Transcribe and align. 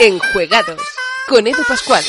Enjuegados 0.00 0.80
con 1.28 1.44
Edu 1.48 1.64
Pascual. 1.66 2.04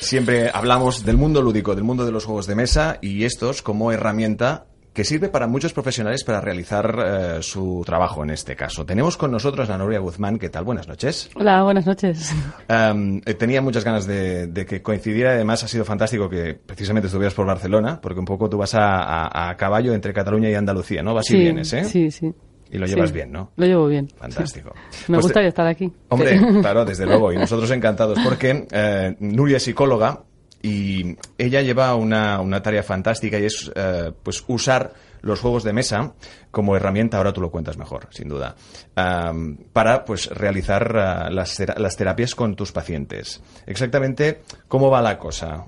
Siempre 0.00 0.50
hablamos 0.50 1.04
del 1.04 1.18
mundo 1.18 1.42
lúdico, 1.42 1.74
del 1.74 1.84
mundo 1.84 2.06
de 2.06 2.12
los 2.12 2.24
juegos 2.24 2.46
de 2.46 2.54
mesa 2.54 2.96
y 3.02 3.24
estos 3.24 3.60
como 3.60 3.92
herramienta 3.92 4.64
que 4.92 5.04
sirve 5.04 5.28
para 5.28 5.46
muchos 5.46 5.72
profesionales 5.72 6.24
para 6.24 6.40
realizar 6.40 6.98
eh, 7.04 7.42
su 7.42 7.82
trabajo 7.86 8.24
en 8.24 8.30
este 8.30 8.56
caso. 8.56 8.84
Tenemos 8.84 9.16
con 9.16 9.30
nosotros 9.30 9.70
a 9.70 9.78
Noria 9.78 10.00
Guzmán. 10.00 10.38
¿Qué 10.38 10.48
tal? 10.48 10.64
Buenas 10.64 10.88
noches. 10.88 11.30
Hola, 11.36 11.62
buenas 11.62 11.86
noches. 11.86 12.32
Um, 12.68 13.20
eh, 13.24 13.34
tenía 13.34 13.62
muchas 13.62 13.84
ganas 13.84 14.06
de, 14.06 14.48
de 14.48 14.66
que 14.66 14.82
coincidiera. 14.82 15.30
Además, 15.32 15.62
ha 15.62 15.68
sido 15.68 15.84
fantástico 15.84 16.28
que 16.28 16.54
precisamente 16.54 17.06
estuvieras 17.06 17.34
por 17.34 17.46
Barcelona, 17.46 18.00
porque 18.00 18.18
un 18.18 18.24
poco 18.24 18.48
tú 18.48 18.58
vas 18.58 18.74
a, 18.74 19.00
a- 19.02 19.50
a 19.50 19.56
caballo 19.56 19.94
entre 19.94 20.12
Cataluña 20.12 20.50
y 20.50 20.54
Andalucía, 20.54 21.02
¿no? 21.02 21.14
Vas 21.14 21.30
y 21.30 21.34
sí, 21.34 21.38
vienes, 21.38 21.72
¿eh? 21.72 21.84
Sí, 21.84 22.10
sí. 22.10 22.34
Y 22.72 22.78
lo 22.78 22.86
llevas 22.86 23.10
Sí. 23.10 23.14
bien, 23.16 23.32
¿no? 23.32 23.50
Lo 23.56 23.66
llevo 23.66 23.86
bien. 23.88 24.08
Fantástico. 24.16 24.72
Me 25.08 25.14
Pues, 25.16 25.22
gustaría 25.26 25.48
estar 25.48 25.66
aquí. 25.66 25.92
Hombre, 26.08 26.40
claro, 26.60 26.84
desde 26.84 27.04
luego. 27.04 27.32
Y 27.32 27.36
nosotros 27.36 27.68
encantados 27.72 28.16
porque 28.24 28.66
eh, 28.70 29.16
Nuria 29.18 29.56
es 29.56 29.64
psicóloga 29.64 30.22
y 30.62 31.16
ella 31.38 31.62
lleva 31.62 31.94
una, 31.94 32.40
una 32.40 32.62
tarea 32.62 32.82
fantástica 32.82 33.38
y 33.38 33.46
es 33.46 33.70
eh, 33.74 34.12
pues 34.22 34.44
usar 34.46 34.92
los 35.22 35.40
juegos 35.40 35.64
de 35.64 35.72
mesa 35.72 36.14
como 36.50 36.76
herramienta, 36.76 37.18
ahora 37.18 37.32
tú 37.32 37.40
lo 37.40 37.50
cuentas 37.50 37.76
mejor, 37.76 38.08
sin 38.10 38.28
duda, 38.28 38.56
para 38.94 40.04
pues 40.04 40.26
realizar 40.28 40.96
ah, 40.96 41.30
las, 41.30 41.58
las 41.76 41.96
terapias 41.96 42.34
con 42.34 42.56
tus 42.56 42.72
pacientes. 42.72 43.42
Exactamente, 43.66 44.42
¿cómo 44.68 44.90
va 44.90 45.02
la 45.02 45.18
cosa? 45.18 45.66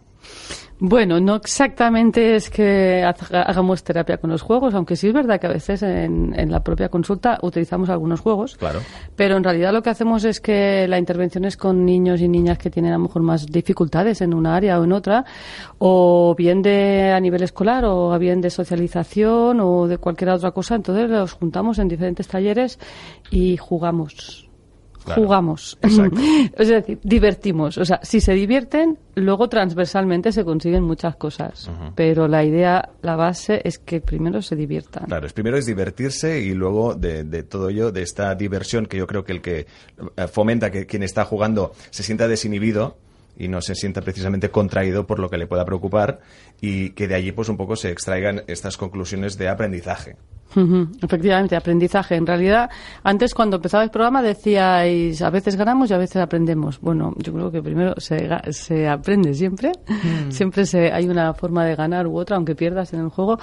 Bueno, 0.85 1.21
no 1.21 1.37
exactamente 1.37 2.35
es 2.35 2.51
que 2.51 3.05
ha- 3.05 3.15
hagamos 3.43 3.85
terapia 3.85 4.17
con 4.17 4.31
los 4.31 4.43
juegos, 4.43 4.75
aunque 4.75 4.97
sí 4.97 5.07
es 5.07 5.15
verdad 5.15 5.39
que 5.39 5.47
a 5.47 5.51
veces 5.51 5.81
en, 5.85 6.35
en 6.37 6.51
la 6.51 6.65
propia 6.65 6.89
consulta 6.89 7.39
utilizamos 7.43 7.89
algunos 7.89 8.19
juegos. 8.21 8.57
Claro. 8.57 8.81
Pero 9.15 9.37
en 9.37 9.45
realidad 9.45 9.73
lo 9.73 9.81
que 9.81 9.91
hacemos 9.91 10.25
es 10.25 10.41
que 10.41 10.89
la 10.89 10.99
intervención 10.99 11.45
es 11.45 11.57
con 11.57 11.85
niños 11.87 12.21
y 12.21 12.27
niñas 12.27 12.59
que 12.59 12.69
tienen 12.69 12.91
a 12.91 12.97
lo 12.97 13.05
mejor 13.05 13.23
más 13.23 13.47
dificultades 13.47 14.23
en 14.23 14.35
una 14.35 14.57
área 14.57 14.81
o 14.81 14.83
en 14.83 14.93
otra, 14.93 15.25
o 15.79 16.35
bien 16.37 16.63
de 16.63 17.13
a 17.13 17.21
nivel 17.21 17.45
escolar, 17.45 17.85
o 17.85 18.19
bien 18.19 18.41
de 18.41 18.51
socialización, 18.51 19.61
o 19.61 19.87
de 19.87 19.99
cualquier 19.99 20.31
otra 20.31 20.51
cosa. 20.51 20.75
Entonces 20.75 21.09
los 21.09 21.33
juntamos 21.33 21.79
en 21.79 21.87
diferentes 21.87 22.27
talleres 22.27 22.81
y 23.31 23.57
jugamos. 23.57 24.49
Claro. 25.05 25.23
Jugamos. 25.23 25.79
Es 26.57 26.69
decir, 26.69 26.99
divertimos. 27.03 27.79
O 27.79 27.85
sea, 27.85 28.01
si 28.03 28.21
se 28.21 28.33
divierten, 28.35 28.99
luego 29.15 29.49
transversalmente 29.49 30.33
se 30.33 30.45
consiguen 30.45 30.85
muchas 30.85 31.17
cosas. 31.17 31.71
Pero 31.95 32.29
la 32.29 32.45
idea, 32.45 32.91
la 33.03 33.17
base 33.17 33.61
es 33.65 33.79
que 33.79 34.01
primero 34.01 34.43
se 34.43 34.57
diviertan. 34.57 35.07
Claro, 35.07 35.27
es 35.27 35.33
primero 35.33 35.57
es 35.57 35.67
divertirse 35.67 36.41
y 36.41 36.55
luego 36.55 36.95
de, 36.95 37.25
de 37.25 37.43
todo 37.43 37.69
ello, 37.69 37.91
de 37.91 38.03
esta 38.03 38.35
diversión 38.35 38.87
que 38.87 38.99
yo 38.99 39.07
creo 39.07 39.25
que 39.25 39.33
el 39.33 39.41
que 39.41 39.67
eh, 40.17 40.29
fomenta 40.29 40.71
que 40.71 40.87
quien 40.87 41.03
está 41.03 41.25
jugando 41.25 41.73
se 41.91 42.03
sienta 42.03 42.29
desinhibido 42.29 42.97
y 43.43 43.49
no 43.49 43.61
se 43.61 43.75
sienta 43.75 44.01
precisamente 44.03 44.51
contraído 44.51 45.05
por 45.05 45.19
lo 45.19 45.29
que 45.29 45.37
le 45.37 45.49
pueda 45.49 45.65
preocupar 45.65 46.21
y 46.61 46.91
que 46.91 47.09
de 47.09 47.17
allí 47.17 47.33
pues 47.33 47.49
un 47.49 47.57
poco 47.57 47.75
se 47.75 47.91
extraigan 47.91 48.43
estas 48.47 48.77
conclusiones 48.77 49.37
de 49.37 49.49
aprendizaje. 49.49 50.17
Efectivamente, 51.03 51.57
aprendizaje. 51.57 52.15
En 52.15 52.27
realidad, 52.27 52.71
antes 53.03 53.35
cuando 53.35 53.57
empezaba 53.57 53.83
el 53.83 53.91
programa 53.91 54.23
decíais, 54.23 55.23
a 55.23 55.31
veces 55.31 55.57
ganamos 55.57 55.91
y 55.91 55.95
a 55.95 55.99
veces 55.99 56.17
aprendemos. 56.17 56.79
Bueno, 56.81 57.15
yo 57.17 57.33
creo 57.33 57.51
que 57.51 57.63
primero 57.63 57.95
se, 57.97 58.29
se 58.51 58.87
aprende 58.87 59.35
siempre. 59.35 59.73
Siempre 60.29 60.67
se, 60.67 60.93
hay 60.93 61.09
una 61.09 61.33
forma 61.35 61.65
de 61.65 61.75
ganar 61.75 62.07
u 62.07 62.19
otra, 62.19 62.37
aunque 62.37 62.55
pierdas 62.55 62.93
en 62.93 63.01
el 63.01 63.09
juego. 63.09 63.39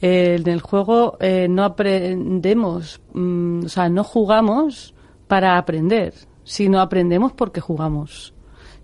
Eh, 0.00 0.36
en 0.40 0.48
el 0.48 0.60
juego 0.60 1.16
eh, 1.20 1.48
no 1.50 1.64
aprendemos, 1.64 3.00
mm, 3.12 3.64
o 3.64 3.68
sea, 3.68 3.88
no 3.88 4.04
jugamos 4.04 4.94
para 5.26 5.58
aprender, 5.58 6.14
sino 6.44 6.80
aprendemos 6.80 7.32
porque 7.32 7.60
jugamos. 7.60 8.31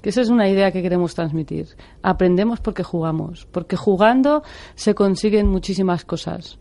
Que 0.03 0.11
esa 0.11 0.21
es 0.21 0.29
una 0.29 0.49
idea 0.49 0.71
que 0.71 0.83
queremos 0.83 1.15
transmitir. 1.15 1.67
Aprendemos 2.03 2.61
porque 2.61 2.83
jugamos. 2.83 3.47
Porque 3.51 3.77
jugando 3.77 4.43
se 4.75 4.95
consiguen 4.95 5.49
muchísimas 5.49 6.05
cosas. 6.05 6.59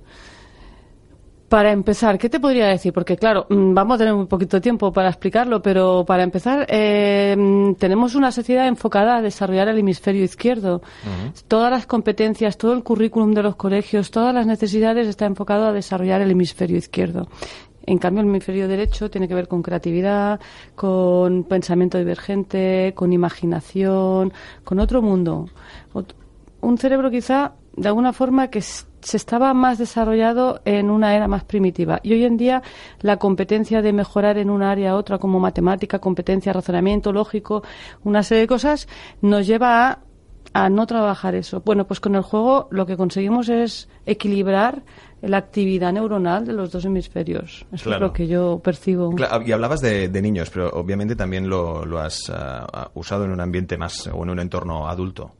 Para 1.50 1.72
empezar, 1.72 2.18
¿qué 2.18 2.28
te 2.28 2.42
podría 2.42 2.68
decir? 2.68 2.92
Porque 2.92 3.16
claro, 3.16 3.46
mm, 3.50 3.74
vamos 3.74 3.96
a 3.96 3.98
tener 4.00 4.14
un 4.14 4.28
poquito 4.28 4.58
de 4.58 4.62
tiempo 4.62 4.92
para 4.92 5.08
explicarlo, 5.08 5.62
pero 5.62 6.04
para 6.06 6.24
empezar, 6.24 6.66
eh, 6.68 7.36
mm, 7.38 7.76
tenemos 7.76 8.16
una 8.16 8.34
sociedad 8.34 8.68
enfocada 8.68 9.16
a 9.16 9.22
desarrollar 9.22 9.70
el 9.70 9.78
hemisferio 9.78 10.26
izquierdo. 10.26 10.82
Todas 11.48 11.72
las 11.72 11.86
competencias, 11.86 12.58
todo 12.58 12.74
el 12.74 12.84
currículum 12.84 13.32
de 13.34 13.44
los 13.44 13.56
colegios, 13.56 14.12
todas 14.12 14.34
las 14.34 14.46
necesidades 14.46 15.08
está 15.08 15.26
enfocado 15.26 15.68
a 15.68 15.72
desarrollar 15.72 16.20
el 16.22 16.32
hemisferio 16.32 16.76
izquierdo. 16.76 17.30
En 17.88 17.98
cambio, 18.00 18.22
el 18.22 18.28
hemisferio 18.28 18.68
derecho 18.68 19.10
tiene 19.10 19.30
que 19.30 19.34
ver 19.34 19.48
con 19.48 19.64
creatividad, 19.64 20.42
con 20.76 21.46
pensamiento 21.46 21.98
divergente, 21.98 22.92
con 22.94 23.14
imaginación, 23.14 24.34
con 24.66 24.80
otro 24.80 25.02
mundo. 25.02 25.50
Un 26.60 26.78
cerebro 26.78 27.10
quizá 27.10 27.54
de 27.78 27.88
alguna 27.88 28.12
forma 28.12 28.50
que 28.50 28.62
se 28.62 29.16
estaba 29.16 29.54
más 29.54 29.78
desarrollado 29.78 30.60
en 30.66 30.90
una 30.90 31.16
era 31.16 31.30
más 31.30 31.46
primitiva. 31.46 32.02
Y 32.04 32.12
hoy 32.12 32.26
en 32.26 32.36
día 32.36 32.62
la 33.00 33.18
competencia 33.18 33.82
de 33.82 33.94
mejorar 33.94 34.38
en 34.38 34.50
una 34.50 34.70
área 34.70 34.92
a 34.92 34.96
otra 34.96 35.18
como 35.18 35.40
matemática, 35.40 36.00
competencia, 36.00 36.52
razonamiento 36.52 37.14
lógico, 37.14 37.64
una 38.04 38.22
serie 38.22 38.42
de 38.42 38.48
cosas, 38.48 38.90
nos 39.22 39.48
lleva 39.48 39.88
a, 39.88 40.00
a 40.54 40.70
no 40.70 40.88
trabajar 40.88 41.36
eso. 41.36 41.62
Bueno, 41.64 41.88
pues 41.88 42.02
con 42.02 42.16
el 42.16 42.22
juego 42.22 42.68
lo 42.70 42.86
que 42.86 42.98
conseguimos 42.98 43.48
es 43.48 43.88
equilibrar 44.06 44.84
la 45.22 45.38
actividad 45.38 45.92
neuronal 45.94 46.46
de 46.46 46.54
los 46.54 46.72
dos 46.72 46.86
hemisferios. 46.86 47.66
Eso 47.72 47.86
Claro. 47.86 48.06
es 48.06 48.10
lo 48.10 48.14
que 48.14 48.28
yo 48.28 48.60
percibo. 48.64 49.12
Cla- 49.14 49.42
y 49.46 49.52
hablabas 49.52 49.82
de, 49.82 50.10
de 50.10 50.22
niños, 50.22 50.50
pero 50.52 50.70
obviamente 50.70 51.16
también 51.16 51.50
lo, 51.50 51.86
lo 51.86 52.00
has 52.00 52.30
ah, 52.30 52.90
usado 52.94 53.26
en 53.26 53.32
un 53.32 53.40
ambiente 53.42 53.78
más 53.78 54.08
o 54.08 54.24
en 54.24 54.30
un 54.30 54.40
entorno 54.40 54.88
adulto. 54.88 55.32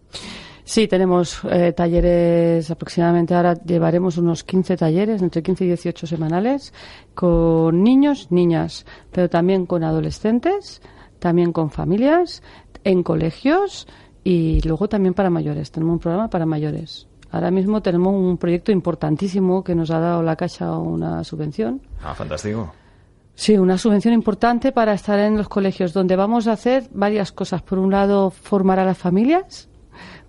Sí, 0.64 0.86
tenemos 0.88 1.40
eh, 1.50 1.72
talleres 1.72 2.70
aproximadamente, 2.70 3.34
ahora 3.34 3.54
llevaremos 3.54 4.18
unos 4.18 4.44
15 4.44 4.76
talleres, 4.76 5.22
entre 5.22 5.42
15 5.42 5.64
y 5.64 5.68
18 5.68 6.06
semanales, 6.08 6.74
con 7.14 7.84
niños, 7.84 8.28
niñas, 8.32 8.86
pero 9.12 9.30
también 9.30 9.66
con 9.66 9.84
adolescentes, 9.86 10.82
también 11.20 11.54
con 11.54 11.70
familias, 11.70 12.44
en 12.84 13.02
colegios 13.04 13.88
y 14.26 14.60
luego 14.68 14.90
también 14.90 15.14
para 15.14 15.30
mayores. 15.30 15.72
Tenemos 15.72 15.94
un 15.94 16.00
programa 16.00 16.30
para 16.30 16.46
mayores. 16.46 17.08
Ahora 17.32 17.52
mismo 17.52 17.82
tenemos 17.82 18.14
un 18.14 18.38
proyecto 18.38 18.72
importantísimo 18.72 19.64
que 19.64 19.76
nos 19.76 19.92
ha 19.92 20.00
dado 20.00 20.24
la 20.24 20.36
Caixa 20.36 20.78
una 20.78 21.24
subvención. 21.24 21.82
Ah, 22.04 22.14
fantástico. 22.14 22.72
Sí, 23.36 23.58
una 23.58 23.78
subvención 23.78 24.14
importante 24.14 24.72
para 24.72 24.94
estar 24.94 25.20
en 25.20 25.38
los 25.38 25.48
colegios, 25.48 25.94
donde 25.94 26.16
vamos 26.16 26.48
a 26.48 26.54
hacer 26.54 26.88
varias 26.92 27.32
cosas. 27.32 27.62
Por 27.62 27.78
un 27.78 27.92
lado, 27.92 28.32
formar 28.32 28.80
a 28.80 28.86
las 28.86 28.98
familias, 28.98 29.70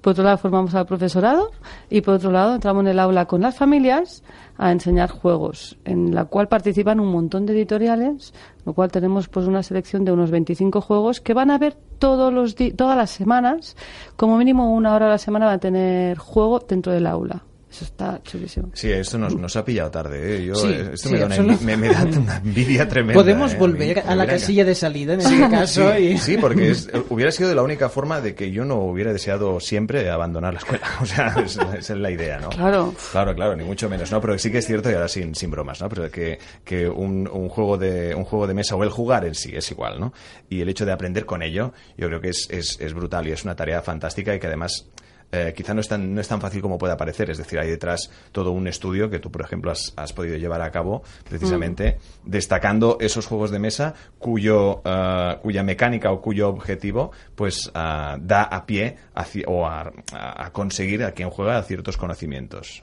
por 0.08 0.12
otro 0.12 0.24
lado, 0.24 0.38
formamos 0.38 0.74
al 0.74 0.86
profesorado 0.86 1.50
y 1.90 2.00
por 2.00 2.14
otro 2.14 2.30
lado, 2.32 2.54
entramos 2.54 2.80
en 2.80 2.88
el 2.88 2.98
aula 2.98 3.26
con 3.26 3.42
las 3.42 3.56
familias 3.56 4.22
a 4.56 4.72
enseñar 4.72 5.10
juegos, 5.10 5.76
en 5.84 6.14
la 6.14 6.24
cual 6.24 6.48
participan 6.48 6.98
un 6.98 7.08
montón 7.12 7.44
de 7.44 7.52
editoriales, 7.52 8.32
lo 8.64 8.72
cual 8.72 8.90
tenemos 8.90 9.28
pues 9.28 9.46
una 9.46 9.62
selección 9.62 10.06
de 10.06 10.12
unos 10.12 10.30
25 10.30 10.80
juegos 10.80 11.20
que 11.20 11.34
van 11.34 11.50
a 11.50 11.58
ver 11.58 11.76
todos 11.98 12.32
los 12.32 12.56
di- 12.56 12.72
todas 12.72 12.96
las 12.96 13.10
semanas, 13.10 13.76
como 14.16 14.38
mínimo 14.38 14.72
una 14.72 14.94
hora 14.94 15.06
a 15.06 15.10
la 15.10 15.18
semana 15.18 15.44
van 15.44 15.56
a 15.56 15.60
tener 15.60 16.16
juego 16.16 16.58
dentro 16.60 16.90
del 16.90 17.06
aula. 17.06 17.44
Eso 17.70 17.84
está 17.84 18.18
chulísimo. 18.22 18.70
Sí, 18.72 18.90
esto 18.90 19.18
nos, 19.18 19.36
nos 19.36 19.54
ha 19.56 19.62
pillado 19.64 19.90
tarde. 19.90 20.36
¿eh? 20.38 20.44
Yo, 20.46 20.54
Sí, 20.54 20.68
eh, 20.68 20.90
esto 20.94 21.08
sí, 21.10 21.14
me, 21.14 21.18
da 21.20 21.26
una, 21.26 21.56
me, 21.60 21.76
me 21.76 21.88
da 21.90 22.02
una 22.18 22.36
envidia 22.38 22.88
tremenda. 22.88 23.20
Podemos 23.20 23.52
¿eh? 23.52 23.56
volver 23.58 23.96
Me 23.96 24.10
a 24.10 24.14
la 24.16 24.26
casilla 24.26 24.64
de 24.64 24.74
salida 24.74 25.12
en 25.14 25.20
este 25.20 25.38
caso. 25.50 25.92
Sí, 25.94 26.02
y... 26.02 26.18
sí, 26.18 26.38
porque 26.38 26.70
es- 26.70 26.88
hubiera 27.10 27.30
sido 27.30 27.54
la 27.54 27.62
única 27.62 27.90
forma 27.90 28.22
de 28.22 28.34
que 28.34 28.50
yo 28.50 28.64
no 28.64 28.76
hubiera 28.76 29.12
deseado 29.12 29.60
siempre 29.60 30.08
abandonar 30.10 30.54
la 30.54 30.60
escuela. 30.60 30.86
O 31.02 31.04
sea, 31.06 31.34
es- 31.44 31.56
esa 31.58 31.76
es 31.78 31.90
la 32.00 32.10
idea, 32.10 32.38
¿no? 32.40 32.48
Claro. 32.48 32.94
Claro, 33.12 33.34
claro, 33.34 33.54
ni 33.54 33.64
mucho 33.64 33.88
menos, 33.90 34.10
¿no? 34.10 34.20
Pero 34.20 34.38
sí 34.38 34.50
que 34.50 34.58
es 34.58 34.66
cierto, 34.66 34.90
y 34.90 34.94
ahora 34.94 35.08
sin, 35.08 35.34
sin 35.34 35.50
bromas, 35.50 35.80
¿no? 35.82 35.90
Pero 35.90 36.10
que, 36.10 36.38
que 36.64 36.88
un, 36.88 37.28
un 37.30 37.50
juego 37.50 37.76
de, 37.76 38.14
un 38.14 38.24
juego 38.24 38.46
de 38.46 38.54
mesa 38.54 38.76
o 38.76 38.82
el 38.82 38.88
jugar 38.90 39.26
en 39.26 39.34
sí 39.34 39.52
es 39.54 39.70
igual, 39.70 40.00
¿no? 40.00 40.14
Y 40.48 40.62
el 40.62 40.70
hecho 40.70 40.86
de 40.86 40.92
aprender 40.92 41.26
con 41.26 41.42
ello, 41.42 41.74
yo 41.98 42.06
creo 42.08 42.20
que 42.22 42.30
es, 42.30 42.48
es, 42.50 42.78
es 42.80 42.94
brutal 42.94 43.28
y 43.28 43.32
es 43.32 43.44
una 43.44 43.54
tarea 43.54 43.82
fantástica 43.82 44.34
y 44.34 44.40
que 44.40 44.46
además 44.46 44.86
eh, 45.32 45.52
quizá 45.56 45.74
no 45.74 45.80
es, 45.80 45.88
tan, 45.88 46.14
no 46.14 46.20
es 46.20 46.28
tan 46.28 46.40
fácil 46.40 46.62
como 46.62 46.78
puede 46.78 46.96
parecer. 46.96 47.30
Es 47.30 47.38
decir, 47.38 47.58
hay 47.58 47.68
detrás 47.68 48.10
todo 48.32 48.50
un 48.52 48.66
estudio 48.68 49.10
que 49.10 49.18
tú, 49.18 49.30
por 49.30 49.42
ejemplo, 49.42 49.70
has, 49.70 49.92
has 49.96 50.12
podido 50.12 50.36
llevar 50.36 50.62
a 50.62 50.70
cabo 50.70 51.02
precisamente 51.28 51.98
destacando 52.24 52.96
esos 53.00 53.26
juegos 53.26 53.50
de 53.50 53.58
mesa 53.58 53.94
cuyo, 54.18 54.80
eh, 54.84 55.36
cuya 55.42 55.62
mecánica 55.62 56.10
o 56.12 56.20
cuyo 56.20 56.48
objetivo 56.48 57.12
pues 57.34 57.70
ah, 57.74 58.16
da 58.20 58.42
a 58.42 58.64
pie 58.66 58.96
hacia- 59.14 59.46
o 59.48 59.66
a, 59.66 59.92
a- 60.12 60.46
a 60.46 60.52
conseguir 60.52 61.04
a 61.04 61.12
quien 61.12 61.30
juega 61.30 61.62
ciertos 61.62 61.96
conocimientos. 61.96 62.82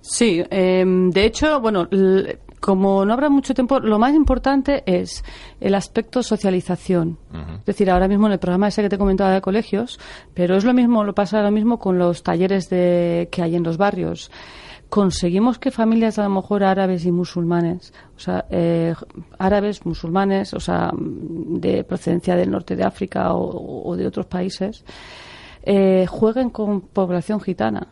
Sí, 0.00 0.42
em, 0.50 1.10
de 1.10 1.24
hecho, 1.24 1.60
bueno, 1.60 1.88
como 2.64 3.04
no 3.04 3.12
habrá 3.12 3.28
mucho 3.28 3.52
tiempo, 3.52 3.78
lo 3.78 3.98
más 3.98 4.14
importante 4.14 4.82
es 4.86 5.22
el 5.60 5.74
aspecto 5.74 6.22
socialización. 6.22 7.18
Es 7.58 7.66
decir, 7.66 7.90
ahora 7.90 8.08
mismo 8.08 8.26
en 8.26 8.32
el 8.32 8.38
programa 8.38 8.68
ese 8.68 8.80
que 8.80 8.88
te 8.88 8.96
comentaba 8.96 9.32
de 9.32 9.42
colegios, 9.42 10.00
pero 10.32 10.56
es 10.56 10.64
lo 10.64 10.72
mismo, 10.72 11.04
lo 11.04 11.14
pasa 11.14 11.42
lo 11.42 11.50
mismo 11.50 11.78
con 11.78 11.98
los 11.98 12.22
talleres 12.22 12.70
de, 12.70 13.28
que 13.30 13.42
hay 13.42 13.54
en 13.54 13.64
los 13.64 13.76
barrios. 13.76 14.30
Conseguimos 14.88 15.58
que 15.58 15.70
familias 15.70 16.18
a 16.18 16.22
lo 16.22 16.30
mejor 16.30 16.64
árabes 16.64 17.04
y 17.04 17.12
musulmanes, 17.12 17.92
o 18.16 18.18
sea, 18.18 18.46
eh, 18.48 18.94
árabes, 19.38 19.84
musulmanes, 19.84 20.54
o 20.54 20.60
sea, 20.60 20.90
de 20.94 21.84
procedencia 21.84 22.34
del 22.34 22.50
norte 22.50 22.76
de 22.76 22.84
África 22.84 23.34
o, 23.34 23.90
o 23.90 23.94
de 23.94 24.06
otros 24.06 24.24
países, 24.24 24.86
eh, 25.64 26.06
jueguen 26.08 26.48
con 26.48 26.80
población 26.80 27.42
gitana 27.42 27.88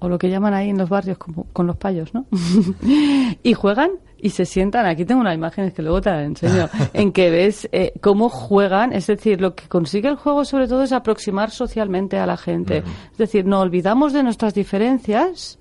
o 0.00 0.08
lo 0.08 0.18
que 0.18 0.28
llaman 0.28 0.54
ahí 0.54 0.70
en 0.70 0.78
los 0.78 0.88
barrios 0.88 1.18
como, 1.18 1.44
con 1.52 1.66
los 1.66 1.76
payos, 1.76 2.12
¿no? 2.12 2.26
y 3.42 3.54
juegan 3.54 3.90
y 4.18 4.30
se 4.30 4.44
sientan. 4.46 4.86
Aquí 4.86 5.04
tengo 5.04 5.20
unas 5.20 5.34
imágenes 5.34 5.72
que 5.72 5.82
luego 5.82 6.00
te 6.00 6.10
las 6.10 6.24
enseño, 6.24 6.68
en 6.92 7.12
que 7.12 7.30
ves 7.30 7.68
eh, 7.72 7.92
cómo 8.00 8.28
juegan. 8.28 8.92
Es 8.92 9.06
decir, 9.06 9.40
lo 9.40 9.54
que 9.54 9.68
consigue 9.68 10.08
el 10.08 10.16
juego 10.16 10.44
sobre 10.44 10.68
todo 10.68 10.82
es 10.82 10.92
aproximar 10.92 11.50
socialmente 11.50 12.18
a 12.18 12.26
la 12.26 12.36
gente. 12.36 12.78
Es 13.12 13.18
decir, 13.18 13.44
no 13.46 13.60
olvidamos 13.60 14.12
de 14.12 14.22
nuestras 14.22 14.54
diferencias 14.54 15.58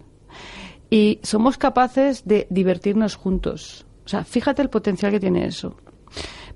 y 0.90 1.20
somos 1.22 1.58
capaces 1.58 2.26
de 2.26 2.48
divertirnos 2.50 3.16
juntos. 3.16 3.86
O 4.06 4.10
sea, 4.10 4.24
fíjate 4.24 4.62
el 4.62 4.70
potencial 4.70 5.12
que 5.12 5.20
tiene 5.20 5.46
eso. 5.46 5.76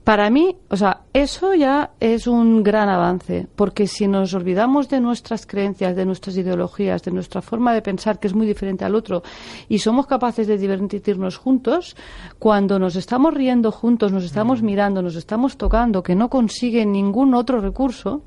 Para 0.03 0.29
mí, 0.29 0.57
o 0.69 0.75
sea, 0.75 1.03
eso 1.13 1.53
ya 1.53 1.91
es 2.01 2.27
un 2.27 2.61
gran 2.61 2.89
avance, 2.89 3.47
porque 3.55 3.87
si 3.87 4.05
nos 4.05 4.33
olvidamos 4.33 4.89
de 4.89 4.99
nuestras 4.99 5.45
creencias, 5.45 5.95
de 5.95 6.05
nuestras 6.05 6.35
ideologías, 6.35 7.03
de 7.03 7.11
nuestra 7.11 7.41
forma 7.41 7.73
de 7.73 7.81
pensar, 7.81 8.19
que 8.19 8.27
es 8.27 8.33
muy 8.33 8.45
diferente 8.45 8.83
al 8.83 8.95
otro, 8.95 9.23
y 9.69 9.79
somos 9.79 10.05
capaces 10.05 10.45
de 10.45 10.57
divertirnos 10.57 11.37
juntos, 11.37 11.95
cuando 12.37 12.79
nos 12.79 12.97
estamos 12.97 13.33
riendo 13.33 13.71
juntos, 13.71 14.11
nos 14.11 14.25
estamos 14.25 14.61
mirando, 14.61 15.01
nos 15.01 15.15
estamos 15.15 15.55
tocando, 15.55 16.03
que 16.03 16.15
no 16.15 16.29
consigue 16.29 16.85
ningún 16.85 17.33
otro 17.33 17.61
recurso, 17.61 18.23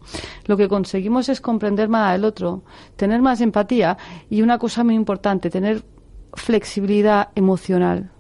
lo 0.47 0.57
que 0.57 0.69
conseguimos 0.69 1.29
es 1.29 1.43
comprender 1.43 1.91
más 1.91 2.15
al 2.15 2.25
otro, 2.25 2.63
tener 2.97 3.21
más 3.21 3.43
empatía 3.43 3.99
y 4.31 4.41
una 4.41 4.59
cosa 4.59 4.83
muy 4.83 4.95
importante, 4.95 5.51
tener 5.51 5.85
flexibilidad 6.33 7.29
emocional. 7.35 8.16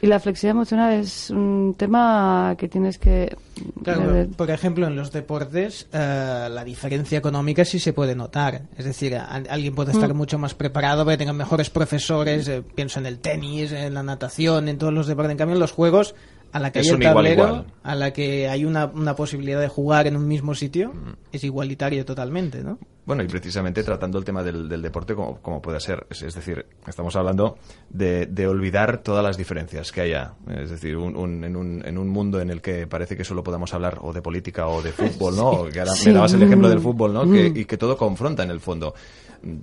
Y 0.00 0.06
la 0.06 0.20
flexibilidad 0.20 0.56
emocional 0.56 0.92
es 0.94 1.28
un 1.30 1.74
tema 1.76 2.54
que 2.56 2.68
tienes 2.68 2.98
que... 2.98 3.36
Claro, 3.82 4.28
por 4.36 4.48
ejemplo, 4.50 4.86
en 4.86 4.94
los 4.94 5.10
deportes 5.10 5.88
eh, 5.92 6.48
la 6.50 6.62
diferencia 6.62 7.18
económica 7.18 7.64
sí 7.64 7.80
se 7.80 7.92
puede 7.92 8.14
notar. 8.14 8.62
Es 8.76 8.84
decir, 8.84 9.16
a- 9.16 9.24
alguien 9.50 9.74
puede 9.74 9.90
estar 9.90 10.14
mucho 10.14 10.38
más 10.38 10.54
preparado, 10.54 11.02
puede 11.04 11.16
tener 11.18 11.34
mejores 11.34 11.68
profesores, 11.70 12.46
eh, 12.46 12.62
pienso 12.76 13.00
en 13.00 13.06
el 13.06 13.18
tenis, 13.18 13.72
en 13.72 13.92
la 13.94 14.04
natación, 14.04 14.68
en 14.68 14.78
todos 14.78 14.92
los 14.92 15.08
deportes. 15.08 15.32
En 15.32 15.38
cambio, 15.38 15.54
en 15.56 15.60
los 15.60 15.72
juegos, 15.72 16.14
a 16.52 16.58
la 16.60 16.72
que 16.72 16.80
Es 16.80 16.86
hay 16.88 16.94
el 16.94 17.00
igual, 17.02 17.14
tablero, 17.14 17.44
igual. 17.46 17.66
a 17.82 17.94
la 17.94 18.12
que 18.12 18.48
hay 18.48 18.64
una, 18.64 18.86
una 18.86 19.14
posibilidad 19.14 19.60
de 19.60 19.68
jugar 19.68 20.06
en 20.06 20.16
un 20.16 20.26
mismo 20.26 20.54
sitio, 20.54 20.92
Mm. 20.94 21.12
es 21.32 21.44
igualitario 21.44 22.04
totalmente, 22.04 22.62
¿no? 22.64 22.78
Bueno, 23.04 23.22
y 23.22 23.26
precisamente 23.26 23.82
tratando 23.82 24.18
el 24.18 24.24
tema 24.24 24.42
del, 24.42 24.68
del 24.68 24.82
deporte 24.82 25.14
como, 25.14 25.38
como 25.40 25.62
puede 25.62 25.80
ser. 25.80 26.06
Es, 26.10 26.20
es 26.22 26.34
decir, 26.34 26.66
estamos 26.86 27.16
hablando 27.16 27.56
de, 27.88 28.26
de 28.26 28.46
olvidar 28.46 28.98
todas 29.02 29.24
las 29.24 29.38
diferencias 29.38 29.92
que 29.92 30.02
haya. 30.02 30.34
Es 30.46 30.68
decir, 30.70 30.94
un- 30.98 31.16
un- 31.16 31.42
en, 31.42 31.56
un, 31.56 31.82
en 31.86 31.96
un 31.96 32.08
mundo 32.10 32.38
en 32.38 32.50
el 32.50 32.60
que 32.60 32.86
parece 32.86 33.16
que 33.16 33.24
solo 33.24 33.42
podamos 33.42 33.72
hablar 33.72 33.98
o 34.02 34.12
de 34.12 34.20
política 34.20 34.66
o 34.68 34.82
de 34.82 34.92
fútbol, 34.92 35.36
¿no? 35.36 35.64
Que 35.72 35.80
ahora 35.80 35.92
Sí. 35.92 36.08
me 36.08 36.16
dabas 36.16 36.34
el 36.34 36.42
ejemplo 36.42 36.68
del 36.68 36.80
fútbol, 36.80 37.14
¿no? 37.14 37.22
Que- 37.22 37.48
Mm. 37.50 37.56
y 37.56 37.64
que 37.64 37.78
todo 37.78 37.96
confronta 37.96 38.42
en 38.42 38.50
el 38.50 38.60
fondo. 38.60 38.92
Mm, 39.42 39.56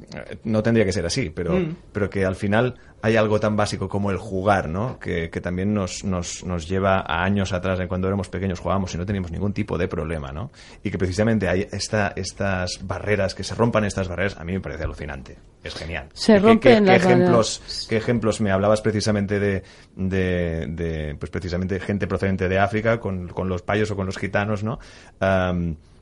No 0.46 0.64
tendría 0.64 0.86
que 0.86 0.92
ser 0.94 1.06
así, 1.06 1.30
pero, 1.30 1.54
Mm. 1.54 1.76
pero 1.92 2.10
que 2.10 2.26
al 2.26 2.36
final 2.36 2.76
hay 3.02 3.18
algo 3.18 3.40
tan 3.40 3.56
básico 3.56 3.88
como 3.88 4.10
el 4.10 4.18
jugar, 4.18 4.68
¿no? 4.70 4.98
Que, 5.00 5.30
que 5.30 5.40
también 5.42 5.74
nos, 5.74 6.04
nos, 6.04 6.44
nos 6.44 6.68
lleva 6.68 7.00
a 7.02 7.24
años 7.24 7.54
atrás, 7.54 7.80
en 7.80 7.88
cuando 7.88 8.08
éramos 8.08 8.30
pequeños 8.30 8.60
jugábamos 8.60 8.94
y 8.96 8.98
no 8.98 9.06
teníamos 9.06 9.32
ningún 9.32 9.54
tipo 9.54 9.78
de 9.78 9.88
problema, 9.88 10.32
¿no? 10.32 10.50
Y 10.84 10.90
que 10.90 10.98
precisamente 10.98 11.48
hay 11.48 11.68
esta, 11.72 12.14
estas 12.16 12.80
barreras, 12.84 13.36
que 13.36 13.44
se 13.44 13.54
rompan 13.54 13.86
estas 13.86 14.08
barreras, 14.08 14.38
a 14.38 14.44
mí 14.44 14.54
me 14.54 14.60
parece 14.62 14.84
alucinante. 14.86 15.38
Es 15.64 15.76
genial. 15.76 16.10
Se 16.14 16.34
¿Qué- 16.34 16.40
qué- 16.40 16.48
rompen 16.48 16.84
qué 16.86 16.92
las 16.92 17.04
ejemplos, 17.06 17.60
barreras. 17.60 17.86
¿Qué 17.90 17.98
ejemplos 17.98 18.42
me 18.42 18.52
hablabas 18.52 18.82
precisamente 18.82 19.40
de, 19.40 19.64
de, 19.96 20.66
de, 20.70 21.16
pues 21.20 21.30
precisamente 21.32 21.80
gente 21.80 22.08
procedente 22.08 22.48
de 22.50 22.60
África 22.60 23.00
con, 23.00 23.28
con 23.28 23.50
los 23.50 23.62
payos 23.62 23.92
o 23.92 23.96
con 23.96 24.06
los 24.06 24.18
gitanos, 24.18 24.64
¿no? 24.64 24.80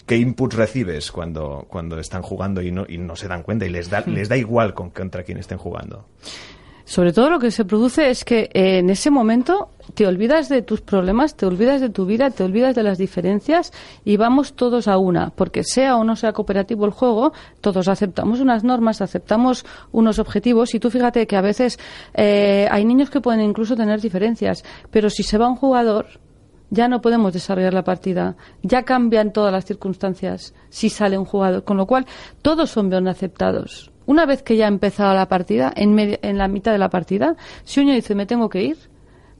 ¿Qué 0.06 0.18
inputs 0.18 0.56
recibes 0.56 1.12
cuando, 1.12 1.66
cuando 1.70 1.98
están 2.00 2.22
jugando 2.22 2.62
y 2.62 2.72
no, 2.72 2.86
y 2.88 2.98
no 2.98 3.16
se 3.16 3.28
dan 3.28 3.44
cuenta 3.44 3.66
y 3.66 3.70
les 3.70 3.90
da, 3.90 4.02
les 4.02 4.28
da 4.28 4.36
igual 4.36 4.74
con, 4.74 4.90
contra 4.90 5.24
quién 5.24 5.38
estén 5.38 5.58
jugando? 5.58 6.06
Sobre 6.86 7.14
todo 7.14 7.30
lo 7.30 7.40
que 7.40 7.50
se 7.50 7.64
produce 7.64 8.10
es 8.10 8.26
que 8.26 8.50
eh, 8.54 8.80
en 8.80 8.90
ese 8.90 9.10
momento 9.10 9.70
te 9.94 10.06
olvidas 10.06 10.50
de 10.50 10.62
tus 10.62 10.82
problemas, 10.82 11.36
te 11.36 11.46
olvidas 11.46 11.80
de 11.80 11.90
tu 11.90 12.06
vida, 12.06 12.30
te 12.30 12.44
olvidas 12.44 12.76
de 12.76 12.84
las 12.84 12.98
diferencias 12.98 13.72
y 14.04 14.18
vamos 14.18 14.54
todos 14.54 14.90
a 14.90 14.98
una, 14.98 15.30
porque 15.30 15.64
sea 15.64 15.96
o 15.96 16.04
no 16.04 16.18
sea 16.18 16.34
cooperativo 16.34 16.86
el 16.86 16.92
juego, 16.92 17.32
todos 17.62 17.88
aceptamos 17.88 18.42
unas 18.42 18.66
normas, 18.66 19.02
aceptamos 19.02 19.66
unos 19.94 20.20
objetivos 20.20 20.76
y 20.76 20.80
tú 20.80 20.90
fíjate 20.90 21.26
que 21.26 21.38
a 21.38 21.42
veces 21.42 21.80
eh, 22.14 22.68
hay 22.70 22.84
niños 22.84 23.10
que 23.10 23.22
pueden 23.22 23.42
incluso 23.42 23.78
tener 23.78 24.02
diferencias, 24.02 24.66
pero 24.92 25.10
si 25.10 25.24
se 25.24 25.38
va 25.38 25.48
un 25.48 25.56
jugador 25.56 26.08
ya 26.74 26.88
no 26.88 27.02
podemos 27.02 27.32
desarrollar 27.34 27.74
la 27.74 27.84
partida, 27.84 28.36
ya 28.64 28.82
cambian 28.84 29.32
todas 29.32 29.52
las 29.52 29.64
circunstancias 29.66 30.54
si 30.70 30.90
sale 30.90 31.18
un 31.20 31.26
jugador, 31.26 31.64
con 31.64 31.78
lo 31.78 31.86
cual 31.86 32.06
todos 32.42 32.72
son 32.72 32.90
bien 32.90 33.08
aceptados. 33.08 33.92
Una 34.08 34.26
vez 34.26 34.42
que 34.42 34.58
ya 34.58 34.66
ha 34.66 34.70
empezado 34.70 35.14
la 35.14 35.28
partida, 35.30 35.72
en, 35.76 35.94
medio- 35.94 36.18
en 36.24 36.38
la 36.38 36.48
mitad 36.48 36.72
de 36.72 36.78
la 36.80 36.90
partida, 36.90 37.36
si 37.64 37.82
uno 37.82 37.94
dice 37.94 38.16
me 38.16 38.26
tengo 38.26 38.50
que 38.50 38.64
ir, 38.64 38.78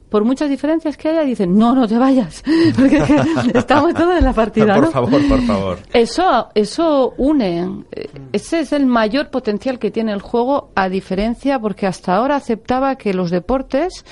por 0.08 0.24
muchas 0.24 0.48
diferencias 0.48 0.96
que 0.96 1.08
haya, 1.08 1.22
dicen 1.24 1.58
no, 1.58 1.74
no 1.74 1.88
te 1.88 1.98
vayas, 1.98 2.44
porque 2.76 3.02
estamos 3.54 3.92
todos 3.94 4.16
en 4.16 4.24
la 4.24 4.32
partida. 4.32 4.74
por 4.76 4.84
¿no? 4.84 4.90
favor, 4.92 5.28
por 5.28 5.42
favor. 5.42 5.78
Eso, 5.92 6.48
eso 6.54 7.14
une. 7.18 7.84
Eh, 7.90 8.08
Ese 8.32 8.60
es 8.60 8.72
el 8.72 8.86
mayor 8.86 9.30
potencial 9.30 9.80
que 9.80 9.90
tiene 9.90 10.12
el 10.12 10.22
juego, 10.22 10.70
a 10.76 10.88
diferencia, 10.88 11.58
porque 11.58 11.88
hasta 11.88 12.14
ahora 12.14 12.36
aceptaba 12.36 12.94
que 12.94 13.12
los 13.12 13.30
deportes 13.32 14.04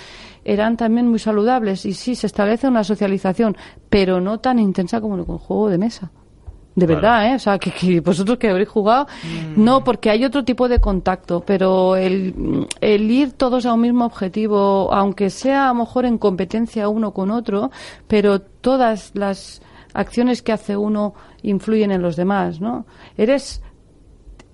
eran 0.44 0.76
también 0.76 1.08
muy 1.08 1.18
saludables 1.18 1.84
y 1.86 1.92
sí, 1.94 2.14
se 2.14 2.26
establece 2.26 2.68
una 2.68 2.84
socialización, 2.84 3.56
pero 3.88 4.20
no 4.20 4.40
tan 4.40 4.58
intensa 4.58 5.00
como 5.00 5.16
el 5.16 5.22
juego 5.24 5.68
de 5.68 5.78
mesa. 5.78 6.10
De 6.74 6.86
Claro. 6.86 7.02
verdad, 7.02 7.26
¿eh? 7.32 7.34
O 7.34 7.38
sea, 7.38 7.58
que, 7.58 7.70
que 7.70 8.00
vosotros 8.00 8.38
que 8.38 8.48
habréis 8.48 8.70
jugado, 8.70 9.06
no, 9.56 9.84
porque 9.84 10.08
hay 10.08 10.24
otro 10.24 10.42
tipo 10.42 10.68
de 10.70 10.80
contacto, 10.80 11.42
pero 11.46 11.96
el, 11.96 12.66
el 12.80 13.10
ir 13.10 13.32
todos 13.32 13.66
a 13.66 13.74
un 13.74 13.82
mismo 13.82 14.06
objetivo, 14.06 14.90
aunque 14.90 15.28
sea 15.28 15.66
a 15.66 15.74
lo 15.74 15.80
mejor 15.80 16.06
en 16.06 16.16
competencia 16.16 16.88
uno 16.88 17.12
con 17.12 17.30
otro, 17.30 17.70
pero 18.08 18.40
todas 18.40 19.10
las 19.14 19.60
acciones 19.92 20.40
que 20.40 20.52
hace 20.52 20.74
uno 20.74 21.12
influyen 21.42 21.90
en 21.90 22.00
los 22.00 22.16
demás, 22.16 22.58
¿no? 22.62 22.86
Eres, 23.18 23.62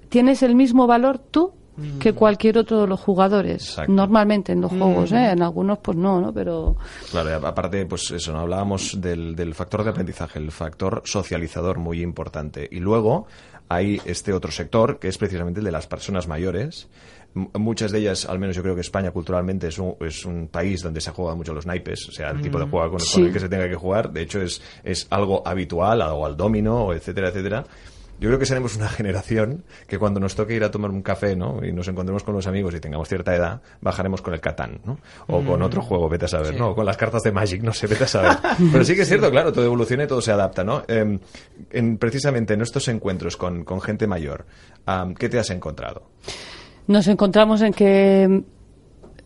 tienes 0.09 0.43
el 0.43 0.57
mismo 0.57 0.89
valor 0.89 1.19
tú 1.19 1.53
que 2.01 2.13
cualquier 2.13 2.59
otro 2.59 2.83
de 2.83 2.87
los 2.87 3.01
jugadores, 3.01 3.63
Exacto. 3.71 3.93
normalmente 3.93 4.53
en 4.53 4.61
los 4.61 4.71
juegos, 4.71 5.13
¿eh? 5.13 5.31
En 5.31 5.43
algunos 5.43 5.79
pues 5.79 5.97
no, 5.97 6.21
¿no? 6.21 6.33
Pero 6.33 6.77
Claro, 7.11 7.31
y 7.31 7.33
aparte, 7.33 7.85
pues 7.87 8.11
eso, 8.11 8.33
¿no? 8.33 8.41
hablábamos 8.41 9.01
del, 9.01 9.35
del 9.37 9.55
factor 9.55 9.85
de 9.85 9.91
aprendizaje, 9.91 10.39
el 10.39 10.51
factor 10.53 11.03
socializador 11.05 11.79
muy 11.79 12.01
importante. 12.03 12.69
Y 12.71 12.81
luego 12.81 13.27
hay 13.69 14.01
este 14.07 14.33
otro 14.33 14.51
sector, 14.51 14.99
que 14.99 15.09
es 15.09 15.19
precisamente 15.19 15.61
el 15.61 15.65
de 15.67 15.73
las 15.73 15.87
personas 15.87 16.27
mayores. 16.29 16.89
Muchas 17.35 17.93
de 17.93 17.99
ellas, 17.99 18.25
al 18.25 18.39
menos 18.39 18.57
yo 18.57 18.63
creo 18.63 18.75
que 18.75 18.81
España 18.81 19.11
culturalmente 19.11 19.69
es 19.69 19.79
un, 19.79 19.95
es 20.01 20.25
un 20.25 20.49
país 20.49 20.83
donde 20.83 21.01
se 21.03 21.11
juega 21.11 21.35
mucho 21.35 21.53
los 21.53 21.67
naipes, 21.67 22.09
o 22.09 22.13
sea, 22.13 22.31
el 22.31 22.41
tipo 22.41 22.59
de 22.59 22.65
juego 22.65 22.89
con, 22.89 22.99
con 22.99 23.01
Sí. 23.07 23.21
el 23.23 23.33
que 23.33 23.39
se 23.39 23.49
tenga 23.51 23.69
que 23.69 23.75
jugar. 23.77 24.11
De 24.11 24.23
hecho, 24.23 24.41
es, 24.41 24.63
es 24.83 25.07
algo 25.11 25.47
habitual, 25.47 26.01
algo 26.01 26.25
al 26.25 26.37
domino, 26.37 26.93
etcétera, 26.95 27.29
etcétera. 27.29 27.65
Yo 28.21 28.29
creo 28.29 28.39
que 28.39 28.47
seremos 28.47 28.77
una 28.77 28.89
generación 28.89 29.65
que 29.87 29.99
cuando 29.99 30.21
nos 30.21 30.35
toque 30.35 30.55
ir 30.55 30.65
a 30.65 30.71
tomar 30.71 30.91
un 30.91 31.03
café, 31.03 31.37
¿no? 31.37 31.65
Y 31.65 31.73
nos 31.73 31.89
encontremos 31.89 32.25
con 32.25 32.35
los 32.35 32.47
amigos 32.47 32.75
y 32.75 32.81
tengamos 32.81 33.09
cierta 33.09 33.35
edad, 33.35 33.61
bajaremos 33.81 34.23
con 34.23 34.35
el 34.35 34.41
Catán, 34.41 34.81
¿no? 34.85 34.99
O 35.27 35.43
con 35.43 35.63
otro 35.63 35.83
juego, 35.83 36.09
vete 36.09 36.25
a 36.25 36.29
saber, 36.29 36.59
¿no? 36.59 36.71
O 36.71 36.75
con 36.75 36.85
las 36.85 36.97
cartas 36.97 37.23
de 37.23 37.33
Magic, 37.33 37.63
no 37.63 37.73
sé, 37.73 37.87
vete 37.87 38.05
a 38.05 38.09
saber. 38.09 38.39
Pero 38.73 38.85
sí 38.85 38.95
que 38.95 39.03
es 39.03 39.09
cierto, 39.09 39.31
claro, 39.31 39.53
todo 39.53 39.65
evoluciona 39.65 40.05
y 40.05 40.07
todo 40.07 40.21
se 40.21 40.33
adapta, 40.33 40.65
¿no? 40.65 40.83
Eh, 40.89 41.19
en, 41.71 41.99
precisamente 41.99 42.55
en 42.55 42.63
estos 42.63 42.89
encuentros 42.89 43.37
con, 43.37 43.65
con 43.65 43.81
gente 43.81 44.07
mayor, 44.07 44.47
¿qué 45.19 45.29
te 45.29 45.39
has 45.39 45.51
encontrado? 45.51 46.03
nos 46.89 47.07
encontramos 47.07 47.61
en 47.63 47.73
que 47.73 48.43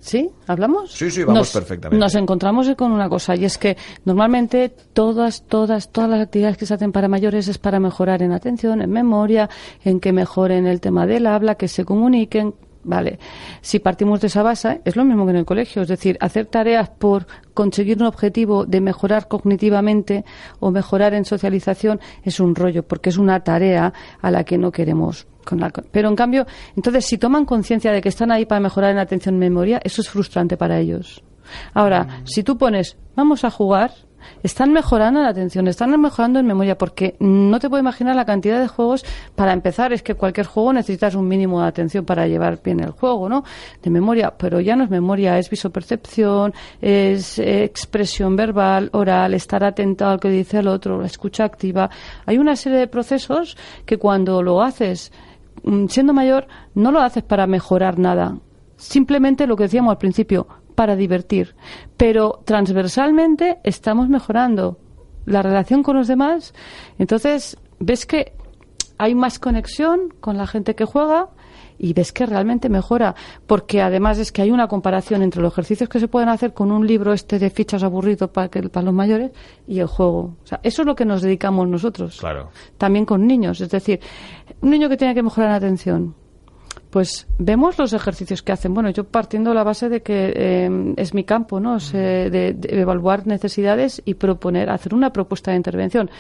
¿Sí? 0.05 0.29
¿Hablamos? 0.49 0.91
Sí, 0.91 1.13
sí, 1.13 1.21
vamos 1.23 1.39
Nos- 1.39 1.53
perfectamente. 1.53 1.97
Nos 2.05 2.15
encontramos 2.17 2.69
con 2.77 2.91
una 2.91 3.09
cosa, 3.09 3.37
y 3.37 3.45
es 3.45 3.57
que 3.57 3.77
normalmente 4.05 4.69
todas, 4.93 5.45
todas, 5.47 5.93
todas 5.93 6.11
las 6.11 6.21
actividades 6.23 6.57
que 6.57 6.67
se 6.67 6.75
hacen 6.75 6.91
para 6.91 7.07
mayores 7.07 7.47
es 7.47 7.57
para 7.59 7.79
mejorar 7.79 8.21
en 8.21 8.33
atención, 8.33 8.83
en 8.83 8.91
memoria, 8.91 9.49
en 9.85 10.01
que 10.01 10.13
mejoren 10.13 10.67
el 10.67 10.81
tema 10.81 11.07
del 11.07 11.29
habla, 11.29 11.55
que 11.55 11.69
se 11.69 11.85
comuniquen. 11.85 12.53
Vale, 12.85 13.21
si 13.61 13.79
partimos 13.79 14.21
de 14.21 14.27
esa 14.27 14.43
base, 14.43 14.81
es 14.85 14.97
lo 14.97 15.05
mismo 15.05 15.25
que 15.25 15.31
en 15.31 15.37
el 15.37 15.45
colegio, 15.45 15.83
es 15.83 15.89
decir, 15.89 16.17
hacer 16.21 16.47
tareas 16.47 16.89
por 16.91 17.29
conseguir 17.55 17.99
un 17.99 18.07
objetivo 18.07 18.67
de 18.67 18.81
mejorar 18.81 19.29
cognitivamente 19.29 20.25
o 20.59 20.73
mejorar 20.73 21.15
en 21.15 21.25
socialización 21.25 22.01
es 22.25 22.41
un 22.41 22.57
rollo, 22.57 22.83
porque 22.83 23.11
es 23.11 23.19
una 23.19 23.39
tarea 23.45 23.93
a 24.21 24.31
la 24.33 24.43
que 24.43 24.59
no 24.59 24.73
queremos. 24.73 25.29
Con 25.45 25.61
la- 25.61 25.71
pero 25.71 26.09
en 26.09 26.17
cambio, 26.17 26.47
entonces, 26.77 27.05
si 27.07 27.19
toman 27.19 27.45
conciencia 27.45 27.93
de 27.93 28.01
que 28.01 28.09
están 28.09 28.31
ahí 28.33 28.47
para 28.47 28.61
mejorar 28.61 28.91
en 28.93 28.99
atención 28.99 29.35
y 29.37 29.39
memoria, 29.39 29.81
eso 29.85 30.01
es 30.01 30.09
frustrante 30.09 30.57
para 30.57 30.79
ellos. 30.79 31.23
Ahora, 31.75 32.21
si 32.25 32.43
tú 32.43 32.57
pones, 32.57 32.97
vamos 33.17 33.45
a 33.45 33.51
jugar, 33.51 33.93
están 34.45 34.73
mejorando 34.73 35.19
en 35.21 35.27
atención, 35.27 35.67
están 35.67 36.01
mejorando 36.01 36.39
en 36.39 36.47
memoria, 36.47 36.79
porque 36.79 37.17
no 37.19 37.59
te 37.59 37.69
puedo 37.69 37.81
imaginar 37.81 38.15
la 38.15 38.25
cantidad 38.25 38.61
de 38.61 38.69
juegos. 38.69 39.05
Para 39.35 39.53
empezar, 39.53 39.93
es 39.93 40.03
que 40.05 40.15
cualquier 40.15 40.47
juego 40.47 40.73
necesitas 40.73 41.17
un 41.17 41.27
mínimo 41.27 41.61
de 41.61 41.67
atención 41.67 42.05
para 42.05 42.29
llevar 42.29 42.61
bien 42.63 42.79
el 42.81 42.91
juego, 42.93 43.29
¿no? 43.29 43.43
De 43.83 43.91
memoria, 43.91 44.33
pero 44.39 44.61
ya 44.61 44.77
no 44.77 44.85
es 44.85 44.91
memoria, 44.91 45.39
es 45.39 45.51
visopercepción, 45.51 46.55
es 46.81 47.39
eh, 47.41 47.65
expresión 47.65 48.37
verbal, 48.37 48.91
oral, 48.93 49.35
estar 49.35 49.65
atento 49.65 50.07
al 50.07 50.21
que 50.21 50.29
dice 50.31 50.59
el 50.61 50.69
otro, 50.69 51.01
la 51.01 51.07
escucha 51.07 51.45
activa. 51.45 51.91
Hay 52.25 52.39
una 52.39 52.55
serie 52.55 52.79
de 52.79 52.87
procesos 52.87 53.57
que 53.85 53.99
cuando 53.99 54.41
lo 54.43 54.63
haces 54.63 55.11
mm, 55.13 55.32
siendo 55.89 56.13
mayor, 56.13 56.47
no 56.75 56.93
lo 56.93 57.01
haces 57.01 57.23
para 57.23 57.47
mejorar 57.47 57.99
nada. 57.99 58.39
Simplemente 58.77 59.47
lo 59.47 59.57
que 59.57 59.65
decíamos 59.65 59.93
al 59.93 59.99
principio, 59.99 60.47
para 60.75 60.97
divertir. 60.97 61.55
Pero 61.97 62.41
transversalmente 62.45 63.59
estamos 63.65 64.09
mejorando 64.09 64.79
la 65.25 65.43
relación 65.43 65.83
con 65.83 65.97
los 65.97 66.09
demás. 66.09 66.55
Entonces, 66.99 67.57
ves 67.79 68.07
que 68.07 68.33
hay 68.99 69.15
más 69.15 69.39
conexión 69.39 70.13
con 70.21 70.37
la 70.37 70.47
gente 70.47 70.75
que 70.75 70.85
juega 70.85 71.29
y 71.83 71.93
ves 71.93 72.13
que 72.13 72.25
realmente 72.25 72.71
mejora. 72.71 73.15
Porque 73.47 73.83
además 73.83 74.19
es 74.19 74.33
que 74.33 74.41
hay 74.41 74.51
una 74.51 74.69
comparación 74.69 75.21
entre 75.23 75.43
los 75.43 75.53
ejercicios 75.53 75.91
que 75.91 76.01
se 76.01 76.09
pueden 76.09 76.31
hacer 76.31 76.55
con 76.55 76.71
un 76.73 76.87
libro 76.87 77.13
este 77.13 77.39
de 77.39 77.51
fichas 77.51 77.83
aburrido 77.83 78.33
para, 78.33 78.49
que, 78.49 78.63
para 78.71 78.87
los 78.87 78.95
mayores 78.95 79.33
y 79.67 79.81
el 79.81 79.87
juego. 79.89 80.37
O 80.43 80.47
sea, 80.47 80.61
eso 80.63 80.83
es 80.83 80.87
lo 80.87 80.95
que 80.95 81.05
nos 81.05 81.21
dedicamos 81.21 81.69
nosotros 81.69 82.19
Claro. 82.21 82.51
también 82.79 83.05
con 83.05 83.27
niños. 83.27 83.61
Es 83.61 83.69
decir, 83.69 84.01
un 84.63 84.71
niño 84.71 84.89
que 84.89 84.97
tiene 84.97 85.15
que 85.15 85.23
mejorar 85.23 85.51
en 85.51 85.57
atención. 85.57 86.15
Pues 86.91 87.27
vemos 87.39 87.79
los 87.79 87.93
ejercicios 87.95 88.43
que 88.43 88.53
hacen. 88.53 88.75
Bueno, 88.75 88.91
yo 88.91 89.05
partiendo 89.05 89.51
de 89.51 89.57
la 89.57 89.65
base 89.65 89.89
de 89.89 90.03
que 90.03 90.33
eh, 90.37 90.95
es 90.97 91.15
mi 91.15 91.25
campo, 91.25 91.59
¿no? 91.59 91.77
Es, 91.77 91.93
eh, 91.95 92.29
de, 92.31 92.53
de 92.53 92.81
evaluar 92.81 93.27
necesidades 93.27 94.03
y 94.05 94.15
proponer, 94.15 94.71
hacer 94.71 94.95
una 94.95 95.11
propuesta 95.11 95.51
de 95.51 95.57
intervención. 95.57 96.11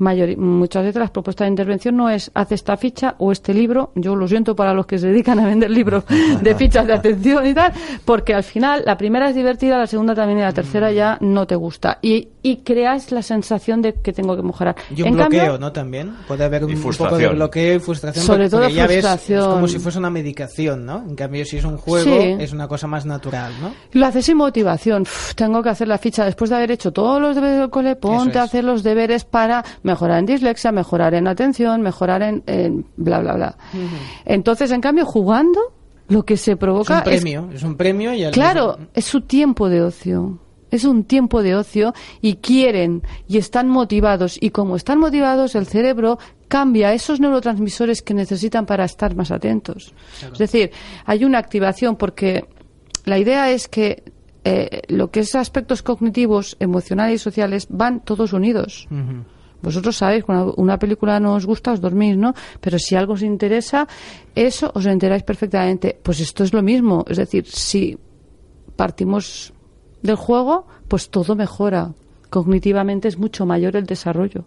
Mayor, 0.00 0.36
muchas 0.36 0.82
veces 0.84 0.98
las 0.98 1.10
propuestas 1.10 1.44
de 1.46 1.50
intervención 1.50 1.96
no 1.96 2.08
es 2.10 2.30
haz 2.34 2.52
esta 2.52 2.76
ficha 2.76 3.14
o 3.18 3.32
este 3.32 3.54
libro. 3.54 3.92
Yo 3.94 4.16
lo 4.16 4.26
siento 4.26 4.56
para 4.56 4.74
los 4.74 4.86
que 4.86 4.98
se 4.98 5.08
dedican 5.08 5.38
a 5.40 5.46
vender 5.46 5.70
libros 5.70 6.04
de 6.42 6.54
fichas 6.54 6.86
de 6.86 6.94
atención 6.94 7.46
y 7.46 7.54
tal, 7.54 7.72
porque 8.04 8.34
al 8.34 8.42
final 8.42 8.82
la 8.86 8.96
primera 8.96 9.28
es 9.28 9.34
divertida, 9.34 9.78
la 9.78 9.86
segunda 9.86 10.14
también 10.14 10.38
y 10.38 10.42
la 10.42 10.52
tercera 10.52 10.90
ya 10.90 11.18
no 11.20 11.46
te 11.46 11.54
gusta. 11.54 11.98
Y, 12.02 12.28
y 12.42 12.56
creas 12.58 13.12
la 13.12 13.22
sensación 13.22 13.82
de 13.82 13.94
que 13.94 14.12
tengo 14.12 14.34
que 14.36 14.42
mejorar. 14.42 14.74
Y 14.94 15.02
un 15.02 15.08
En 15.08 15.14
bloqueo, 15.14 15.40
cambio, 15.40 15.58
¿no? 15.58 15.72
También 15.72 16.14
puede 16.26 16.44
haber 16.44 16.64
un, 16.64 16.70
poco 16.70 16.76
de 16.78 16.82
frustración. 16.82 17.34
bloqueo 17.36 17.74
y 17.76 17.78
frustración. 17.80 18.24
Sobre 18.24 18.48
todo 18.50 18.60
ves, 18.62 18.76
es 18.76 18.84
frustración. 18.86 19.50
como 19.52 19.68
si 19.68 19.78
fuese 19.78 19.98
una 19.98 20.10
medicación, 20.10 20.86
¿no? 20.86 21.04
En 21.06 21.14
cambio, 21.14 21.44
si 21.44 21.58
es 21.58 21.64
un 21.64 21.76
juego, 21.76 22.04
Sí. 22.10 22.36
es 22.38 22.52
una 22.52 22.66
cosa 22.66 22.86
más 22.86 23.04
natural, 23.04 23.52
¿no? 23.60 23.72
Lo 23.92 24.06
haces 24.06 24.24
sin 24.24 24.36
motivación. 24.38 25.02
Uf, 25.02 25.34
tengo 25.34 25.62
que 25.62 25.68
hacer 25.68 25.88
la 25.88 25.98
ficha 25.98 26.24
después 26.24 26.48
de 26.50 26.56
haber 26.56 26.70
hecho 26.70 26.92
todos 26.92 27.20
los 27.20 27.34
deberes 27.34 27.58
del 27.58 27.68
cole. 27.70 27.96
Ponte 27.96 28.30
es. 28.30 28.36
a 28.36 28.42
hacer 28.44 28.64
los 28.64 28.82
deberes 28.82 29.24
para 29.24 29.62
mejorar 29.90 30.18
en 30.20 30.26
dislexia, 30.26 30.72
mejorar 30.72 31.14
en 31.14 31.26
atención, 31.28 31.82
mejorar 31.82 32.22
en, 32.22 32.42
en 32.46 32.86
bla, 32.96 33.20
bla, 33.20 33.34
bla. 33.34 33.56
Entonces, 34.24 34.70
en 34.70 34.80
cambio, 34.80 35.04
jugando, 35.04 35.60
lo 36.08 36.24
que 36.24 36.36
se 36.36 36.52
Es 36.52 36.58
provoca 36.58 36.98
un 36.98 37.04
premio, 37.04 37.48
es, 37.52 37.62
un 37.62 37.76
premio 37.76 38.12
y 38.14 38.24
al 38.24 38.32
Claro, 38.32 38.76
mismo- 38.78 38.90
es 38.94 39.04
su 39.04 39.20
tiempo 39.22 39.68
de 39.68 39.82
ocio. 39.82 40.38
Es 40.70 40.84
un 40.84 41.02
tiempo 41.04 41.42
de 41.42 41.56
ocio 41.56 41.92
y 42.20 42.36
quieren 42.36 43.02
y 43.26 43.38
están 43.38 43.68
motivados. 43.68 44.38
Y 44.40 44.50
como 44.50 44.76
están 44.76 44.98
motivados, 45.00 45.56
el 45.56 45.66
cerebro 45.66 46.18
cambia 46.46 46.92
esos 46.92 47.18
neurotransmisores 47.18 48.02
que 48.02 48.14
necesitan 48.14 48.66
para 48.66 48.84
estar 48.84 49.16
más 49.16 49.32
atentos. 49.32 49.92
Es 50.32 50.38
decir, 50.38 50.70
hay 51.06 51.24
una 51.24 51.38
activación 51.38 51.96
porque 51.96 52.44
la 53.04 53.18
idea 53.18 53.50
es 53.50 53.66
que 53.66 54.04
eh, 54.44 54.82
lo 54.88 55.10
que 55.10 55.20
es 55.20 55.34
aspectos 55.34 55.82
cognitivos, 55.82 56.56
emocionales 56.60 57.16
y 57.16 57.18
sociales 57.18 57.66
van 57.68 58.00
todos 58.00 58.32
unidos. 58.32 58.86
Ujú. 58.92 59.24
Vosotros 59.62 59.96
sabéis, 59.96 60.24
cuando 60.24 60.54
una 60.54 60.78
película 60.78 61.20
no 61.20 61.34
os 61.34 61.46
gusta, 61.46 61.72
os 61.72 61.80
dormís, 61.80 62.16
¿no? 62.16 62.34
Pero 62.60 62.78
si 62.78 62.96
algo 62.96 63.14
os 63.14 63.22
interesa, 63.22 63.86
eso 64.34 64.70
os 64.74 64.86
enteráis 64.86 65.22
perfectamente. 65.22 65.98
Pues 66.02 66.20
esto 66.20 66.44
es 66.44 66.52
lo 66.52 66.62
mismo. 66.62 67.04
Es 67.08 67.18
decir, 67.18 67.46
si 67.46 67.98
partimos 68.76 69.52
del 70.02 70.16
juego, 70.16 70.66
pues 70.88 71.10
todo 71.10 71.36
mejora. 71.36 71.92
Cognitivamente 72.30 73.08
es 73.08 73.18
mucho 73.18 73.44
mayor 73.44 73.76
el 73.76 73.86
desarrollo. 73.86 74.44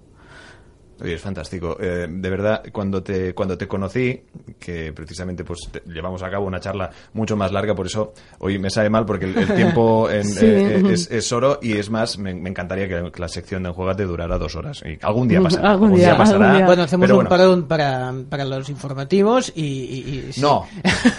Oye, 1.03 1.15
es 1.15 1.21
fantástico. 1.21 1.77
Eh, 1.79 2.07
de 2.09 2.29
verdad, 2.29 2.63
cuando 2.71 3.03
te, 3.03 3.33
cuando 3.33 3.57
te 3.57 3.67
conocí, 3.67 4.21
que 4.59 4.93
precisamente 4.93 5.43
pues 5.43 5.59
te- 5.71 5.83
llevamos 5.85 6.23
a 6.23 6.29
cabo 6.29 6.45
una 6.47 6.59
charla 6.59 6.89
mucho 7.13 7.35
más 7.35 7.51
larga, 7.51 7.75
por 7.75 7.85
eso 7.87 8.13
hoy 8.39 8.57
me 8.57 8.69
sabe 8.69 8.89
mal 8.89 9.05
porque 9.05 9.25
el, 9.25 9.37
el 9.37 9.53
tiempo 9.55 10.09
en- 10.09 10.23
Sí. 10.25 10.45
eh, 10.45 10.77
eh, 10.77 10.83
es, 10.93 11.11
es 11.11 11.31
oro 11.33 11.59
y 11.61 11.73
es 11.73 11.89
más, 11.89 12.17
me, 12.17 12.33
me 12.33 12.49
encantaría 12.49 12.87
que, 12.87 13.11
que 13.11 13.19
la 13.21 13.27
sección 13.27 13.63
de 13.63 13.69
Enjuegate 13.69 14.03
durara 14.05 14.37
dos 14.37 14.55
horas. 14.55 14.81
Y 14.85 14.97
algún 15.05 15.27
día 15.27 15.41
pasará. 15.41 15.71
Algún 15.71 15.93
día, 15.95 16.17
pasará. 16.17 16.45
algún 16.45 16.57
día. 16.57 16.65
Bueno, 16.65 16.83
hacemos 16.83 17.03
pero 17.05 17.15
un 17.19 17.25
bueno. 17.25 17.29
parón 17.29 17.63
para, 17.67 18.13
para 18.29 18.45
los 18.45 18.69
informativos 18.69 19.51
y... 19.55 19.61
y- 19.63 20.25
y- 20.29 20.33
sí. 20.33 20.41
No, 20.41 20.65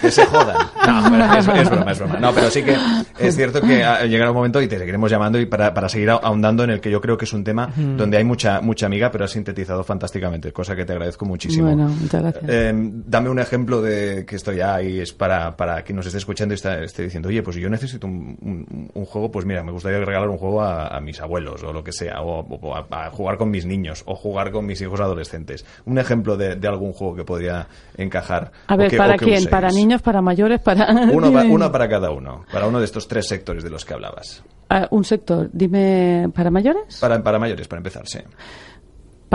que 0.01 0.09
se 0.11 0.25
jodan. 0.25 0.55
No, 0.87 1.37
es, 1.37 1.47
es 1.47 1.69
broma, 1.69 1.91
es 1.91 1.99
broma. 1.99 2.17
No, 2.19 2.33
pero 2.33 2.49
sí 2.49 2.63
que 2.63 2.75
es 3.19 3.35
cierto 3.35 3.61
que 3.61 3.83
llegará 4.07 4.31
un 4.31 4.37
momento 4.37 4.61
y 4.61 4.67
te 4.67 4.77
seguiremos 4.79 5.09
llamando 5.11 5.39
y 5.39 5.45
para, 5.45 5.73
para 5.73 5.89
seguir 5.89 6.09
ahondando 6.09 6.63
en 6.63 6.71
el 6.71 6.81
que 6.81 6.89
yo 6.91 6.99
creo 7.01 7.17
que 7.17 7.25
es 7.25 7.33
un 7.33 7.43
tema 7.43 7.69
donde 7.75 8.17
hay 8.17 8.23
mucha 8.23 8.61
mucha 8.61 8.85
amiga, 8.85 9.11
pero 9.11 9.25
has 9.25 9.31
sintetizado 9.31 9.74
fantásticamente, 9.83 10.51
cosa 10.53 10.75
que 10.75 10.85
te 10.85 10.93
agradezco 10.93 11.25
muchísimo. 11.25 11.67
Bueno, 11.67 11.87
muchas 11.89 12.21
gracias. 12.21 12.43
Eh, 12.47 12.71
dame 12.75 13.29
un 13.29 13.39
ejemplo 13.39 13.81
de 13.81 14.25
que 14.25 14.35
esto 14.35 14.51
ya 14.51 14.75
ahí 14.75 14.99
es 14.99 15.13
para, 15.13 15.55
para 15.57 15.81
quien 15.83 15.95
nos 15.95 16.05
esté 16.05 16.17
escuchando 16.19 16.53
y 16.53 16.55
está, 16.55 16.81
esté 16.83 17.03
diciendo, 17.03 17.29
oye, 17.29 17.43
pues 17.43 17.55
yo 17.57 17.69
necesito 17.69 18.07
un, 18.07 18.37
un- 18.41 18.91
un 18.93 19.05
juego, 19.05 19.31
pues 19.31 19.45
mira, 19.45 19.63
me 19.63 19.71
gustaría 19.71 19.99
regalar 19.99 20.29
un 20.29 20.37
juego 20.37 20.61
a, 20.61 20.87
a 20.87 21.01
mis 21.01 21.19
abuelos 21.21 21.63
o 21.63 21.73
lo 21.73 21.83
que 21.83 21.91
sea, 21.91 22.21
o, 22.21 22.39
o 22.41 22.75
a, 22.75 22.85
a 22.89 23.09
jugar 23.11 23.37
con 23.37 23.49
mis 23.51 23.65
niños 23.65 24.03
o 24.05 24.15
jugar 24.15 24.51
con 24.51 24.65
mis 24.65 24.79
hijos 24.81 24.99
adolescentes. 24.99 25.65
Un 25.85 25.97
ejemplo 25.99 26.37
de, 26.37 26.55
de 26.55 26.67
algún 26.67 26.93
juego 26.93 27.15
que 27.15 27.23
podría 27.23 27.67
encajar. 27.97 28.51
A 28.67 28.75
ver, 28.75 28.89
que- 28.89 28.97
¿para 28.97 29.17
quién? 29.17 29.35
uséis. 29.35 29.47
¿Para 29.47 29.69
niños, 29.69 30.01
para 30.01 30.21
mayores, 30.21 30.59
para...? 30.61 30.87
Uno 31.11 31.71
para 31.71 31.87
cada 31.89 32.11
uno, 32.11 32.45
para 32.51 32.67
uno 32.67 32.79
de 32.79 32.85
estos 32.85 33.07
tres 33.07 33.27
sectores 33.27 33.63
de 33.63 33.69
los 33.69 33.85
que 33.85 33.93
hablabas. 33.93 34.43
Ah, 34.69 34.87
un 34.91 35.03
sector, 35.03 35.49
dime, 35.53 36.29
¿para 36.35 36.49
mayores? 36.49 36.97
Para, 36.99 37.21
para 37.23 37.37
mayores, 37.39 37.67
para 37.67 37.79
empezar, 37.79 38.07
sí. 38.07 38.19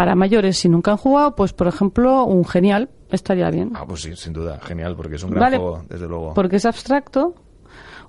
Para 0.01 0.15
mayores, 0.15 0.57
si 0.57 0.71
nunca 0.71 0.93
han 0.93 0.97
jugado, 0.97 1.37
pues 1.37 1.53
por 1.53 1.67
ejemplo, 1.67 2.25
un 2.25 2.47
genial 2.47 2.89
estaría 3.11 3.51
bien. 3.51 3.73
Ah, 3.75 3.85
pues 3.87 4.01
sí, 4.01 4.17
sin 4.17 4.33
duda, 4.33 4.59
genial, 4.63 4.97
porque 4.97 5.17
es 5.17 5.23
un 5.25 5.29
gran 5.33 5.43
Vale, 5.43 5.59
juego, 5.59 5.85
desde 5.91 6.09
luego. 6.09 6.33
Porque 6.33 6.57
es 6.57 6.65
abstracto. 6.65 7.35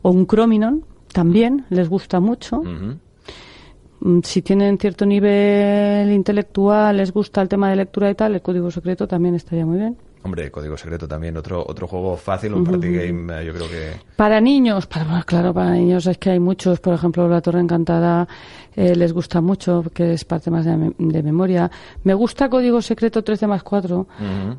O 0.01 0.09
un 0.11 0.25
Crominon, 0.25 0.85
también, 1.11 1.65
les 1.69 1.89
gusta 1.89 2.21
mucho. 2.21 2.61
Mm, 2.63 4.21
Si 4.23 4.41
tienen 4.41 4.77
cierto 4.77 5.05
nivel 5.05 6.09
intelectual, 6.13 6.95
les 6.95 7.11
gusta 7.11 7.41
el 7.41 7.49
tema 7.49 7.69
de 7.69 7.75
lectura 7.75 8.09
y 8.09 8.15
tal, 8.15 8.35
el 8.35 8.41
código 8.41 8.71
secreto 8.71 9.05
también 9.05 9.35
estaría 9.35 9.65
muy 9.65 9.77
bien. 9.77 9.97
Hombre, 10.23 10.51
Código 10.51 10.77
Secreto 10.77 11.07
también, 11.07 11.35
otro, 11.35 11.65
otro 11.67 11.87
juego 11.87 12.15
fácil, 12.15 12.53
un 12.53 12.63
party 12.63 12.91
game, 12.93 13.41
eh, 13.41 13.45
yo 13.45 13.53
creo 13.53 13.67
que... 13.67 13.91
Para 14.15 14.39
niños, 14.39 14.85
para, 14.85 15.23
claro, 15.23 15.51
para 15.53 15.71
niños 15.71 16.05
es 16.05 16.17
que 16.19 16.29
hay 16.29 16.39
muchos, 16.39 16.79
por 16.79 16.93
ejemplo, 16.93 17.27
La 17.27 17.41
Torre 17.41 17.59
Encantada 17.59 18.27
eh, 18.75 18.95
les 18.95 19.13
gusta 19.13 19.41
mucho, 19.41 19.83
que 19.93 20.13
es 20.13 20.23
parte 20.23 20.51
más 20.51 20.65
de, 20.65 20.77
me- 20.77 20.93
de 20.97 21.23
memoria. 21.23 21.71
Me 22.03 22.13
gusta 22.13 22.49
Código 22.49 22.81
Secreto 22.83 23.23
13 23.23 23.47
más 23.47 23.63
4 23.63 24.07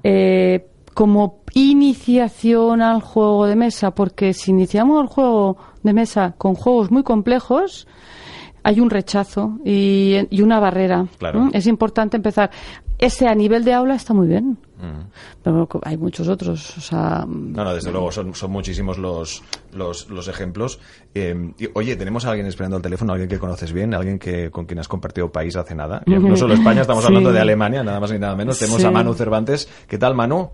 eh, 0.02 0.66
como 0.94 1.42
iniciación 1.96 2.82
al 2.82 3.00
juego 3.00 3.46
de 3.46 3.56
mesa, 3.56 3.92
porque 3.94 4.32
si 4.34 4.50
iniciamos 4.50 5.00
el 5.02 5.06
juego 5.08 5.56
de 5.82 5.92
mesa 5.92 6.34
con 6.38 6.54
juegos 6.54 6.90
muy 6.90 7.02
complejos, 7.02 7.86
hay 8.64 8.80
un 8.80 8.90
rechazo 8.90 9.58
y, 9.64 10.16
y 10.30 10.42
una 10.42 10.60
barrera. 10.60 11.06
Claro. 11.18 11.48
Es 11.52 11.66
importante 11.66 12.16
empezar. 12.16 12.50
Ese 12.98 13.26
a 13.26 13.34
nivel 13.34 13.64
de 13.64 13.72
aula 13.74 13.94
está 13.96 14.14
muy 14.14 14.28
bien, 14.28 14.58
Pero 15.42 15.68
hay 15.82 15.96
muchos 15.96 16.28
otros. 16.28 16.76
O 16.76 16.80
sea, 16.80 17.24
No, 17.26 17.64
no, 17.64 17.74
desde 17.74 17.90
luego, 17.92 18.10
son, 18.12 18.34
son 18.34 18.50
muchísimos 18.50 18.98
los, 18.98 19.42
los, 19.72 20.08
los 20.10 20.28
ejemplos. 20.28 20.80
Eh, 21.14 21.52
y, 21.58 21.68
oye, 21.74 21.96
¿tenemos 21.96 22.24
a 22.24 22.30
alguien 22.30 22.46
esperando 22.46 22.76
al 22.76 22.82
teléfono? 22.82 23.12
¿Alguien 23.12 23.28
que 23.28 23.38
conoces 23.38 23.72
bien? 23.72 23.94
¿Alguien 23.94 24.18
que, 24.18 24.50
con 24.50 24.66
quien 24.66 24.78
has 24.78 24.88
compartido 24.88 25.30
país 25.30 25.56
hace 25.56 25.74
nada? 25.74 26.02
No 26.06 26.36
solo 26.36 26.54
España, 26.54 26.82
estamos 26.82 27.02
Sí. 27.04 27.08
hablando 27.08 27.32
de 27.32 27.40
Alemania, 27.40 27.82
nada 27.82 27.98
más 28.00 28.12
ni 28.12 28.18
nada 28.18 28.34
menos. 28.36 28.58
Tenemos 28.58 28.80
Sí. 28.80 28.86
a 28.86 28.90
Manu 28.90 29.14
Cervantes. 29.14 29.68
¿Qué 29.88 29.98
tal, 29.98 30.14
Manu? 30.14 30.50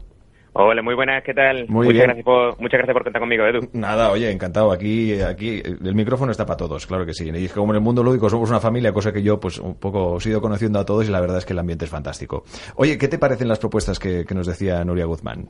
Hola, 0.60 0.82
muy 0.82 0.96
buenas, 0.96 1.22
¿qué 1.22 1.34
tal? 1.34 1.66
Muy 1.68 1.86
muchas 1.86 1.92
bien. 1.92 2.04
Gracias 2.06 2.24
por, 2.24 2.60
muchas 2.60 2.78
gracias 2.78 2.92
por 2.92 3.04
contar 3.04 3.20
conmigo, 3.20 3.46
Edu. 3.46 3.68
Nada, 3.74 4.10
oye, 4.10 4.28
encantado. 4.28 4.72
Aquí, 4.72 5.22
aquí 5.22 5.62
el 5.64 5.94
micrófono 5.94 6.32
está 6.32 6.46
para 6.46 6.56
todos, 6.56 6.84
claro 6.84 7.06
que 7.06 7.12
sí. 7.14 7.30
Y 7.32 7.44
es 7.44 7.52
que 7.52 7.60
como 7.60 7.72
en 7.72 7.76
el 7.76 7.80
mundo 7.80 8.02
lúdico 8.02 8.28
somos 8.28 8.50
una 8.50 8.58
familia, 8.58 8.92
cosa 8.92 9.12
que 9.12 9.22
yo 9.22 9.38
pues 9.38 9.60
un 9.60 9.78
poco 9.78 10.14
os 10.14 10.26
he 10.26 10.30
ido 10.30 10.40
conociendo 10.40 10.80
a 10.80 10.84
todos 10.84 11.08
y 11.08 11.12
la 11.12 11.20
verdad 11.20 11.38
es 11.38 11.46
que 11.46 11.52
el 11.52 11.60
ambiente 11.60 11.84
es 11.84 11.90
fantástico. 11.92 12.42
Oye, 12.74 12.98
¿qué 12.98 13.06
te 13.06 13.20
parecen 13.20 13.46
las 13.46 13.60
propuestas 13.60 14.00
que, 14.00 14.24
que 14.24 14.34
nos 14.34 14.48
decía 14.48 14.84
Nuria 14.84 15.04
Guzmán? 15.04 15.46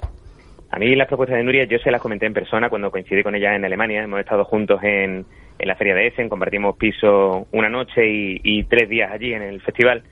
A 0.73 0.79
mí 0.79 0.95
las 0.95 1.09
propuestas 1.09 1.39
de 1.39 1.43
Nuria 1.43 1.65
yo 1.65 1.79
se 1.79 1.91
las 1.91 2.03
comenté 2.03 2.27
en 2.27 2.35
persona 2.35 2.69
cuando 2.69 2.91
coincidí 2.91 3.23
con 3.23 3.35
ella 3.35 3.57
en 3.57 3.65
Alemania. 3.65 4.03
Hemos 4.03 4.21
estado 4.21 4.45
juntos 4.45 4.79
en, 4.83 5.25
en 5.59 5.69
la 5.69 5.77
feria 5.77 5.95
de 5.95 6.09
Essen, 6.09 6.29
compartimos 6.29 6.77
piso 6.77 7.47
una 7.53 7.71
noche 7.71 8.07
y, 8.07 8.41
y 8.45 8.65
tres 8.65 8.91
días 8.91 9.11
allí 9.11 9.33
en 9.33 9.41
el 9.41 9.63
festival. 9.63 10.03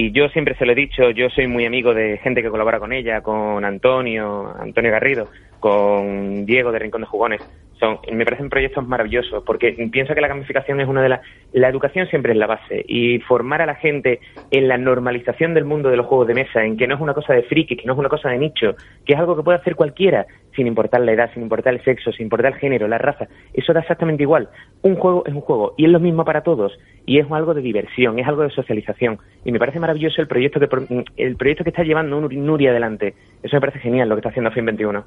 Y 0.00 0.12
yo 0.12 0.28
siempre 0.28 0.54
se 0.54 0.64
lo 0.64 0.70
he 0.70 0.76
dicho, 0.76 1.10
yo 1.10 1.28
soy 1.28 1.48
muy 1.48 1.66
amigo 1.66 1.92
de 1.92 2.18
gente 2.18 2.40
que 2.40 2.50
colabora 2.50 2.78
con 2.78 2.92
ella, 2.92 3.20
con 3.20 3.64
Antonio, 3.64 4.54
Antonio 4.56 4.92
Garrido, 4.92 5.26
con 5.58 6.46
Diego 6.46 6.70
de 6.70 6.78
Rincón 6.78 7.00
de 7.00 7.08
Jugones. 7.08 7.40
Son, 7.80 7.98
me 8.12 8.24
parecen 8.24 8.48
proyectos 8.48 8.86
maravillosos 8.86 9.42
porque 9.44 9.72
pienso 9.90 10.14
que 10.14 10.20
la 10.20 10.28
gamificación 10.28 10.80
es 10.80 10.86
una 10.86 11.02
de 11.02 11.08
las... 11.08 11.20
La 11.52 11.68
educación 11.68 12.06
siempre 12.06 12.30
es 12.30 12.38
la 12.38 12.46
base 12.46 12.84
y 12.86 13.18
formar 13.20 13.60
a 13.60 13.66
la 13.66 13.74
gente 13.74 14.20
en 14.52 14.68
la 14.68 14.78
normalización 14.78 15.52
del 15.52 15.64
mundo 15.64 15.90
de 15.90 15.96
los 15.96 16.06
juegos 16.06 16.28
de 16.28 16.34
mesa, 16.34 16.64
en 16.64 16.76
que 16.76 16.86
no 16.86 16.94
es 16.94 17.00
una 17.00 17.14
cosa 17.14 17.34
de 17.34 17.42
friki, 17.42 17.76
que 17.76 17.86
no 17.86 17.94
es 17.94 17.98
una 17.98 18.08
cosa 18.08 18.28
de 18.28 18.38
nicho, 18.38 18.76
que 19.04 19.14
es 19.14 19.18
algo 19.18 19.34
que 19.34 19.42
puede 19.42 19.58
hacer 19.58 19.74
cualquiera, 19.74 20.26
sin 20.54 20.68
importar 20.68 21.00
la 21.00 21.10
edad, 21.10 21.30
sin 21.34 21.42
importar 21.42 21.74
el 21.74 21.82
sexo, 21.82 22.12
sin 22.12 22.26
importar 22.26 22.52
el 22.52 22.58
género, 22.60 22.86
la 22.86 22.98
raza. 22.98 23.26
Eso 23.52 23.72
da 23.72 23.80
exactamente 23.80 24.22
igual. 24.22 24.48
Un 24.82 24.94
juego 24.94 25.24
es 25.26 25.34
un 25.34 25.40
juego 25.40 25.74
y 25.76 25.86
es 25.86 25.90
lo 25.90 25.98
mismo 25.98 26.24
para 26.24 26.42
todos 26.42 26.78
y 27.08 27.18
es 27.18 27.26
algo 27.32 27.54
de 27.54 27.62
diversión, 27.62 28.18
es 28.18 28.26
algo 28.28 28.42
de 28.42 28.50
socialización. 28.50 29.18
Y 29.44 29.50
me 29.50 29.58
parece 29.58 29.80
maravilloso 29.80 30.20
el 30.20 30.28
proyecto 30.28 30.60
que 30.60 30.68
el 31.16 31.36
proyecto 31.36 31.64
que 31.64 31.70
está 31.70 31.82
llevando 31.82 32.20
Nur- 32.20 32.36
Nuria 32.36 32.70
adelante. 32.70 33.14
Eso 33.42 33.56
me 33.56 33.60
parece 33.60 33.78
genial 33.78 34.08
lo 34.08 34.14
que 34.16 34.20
está 34.20 34.28
haciendo 34.28 34.50
Fin 34.50 34.66
21. 34.66 35.04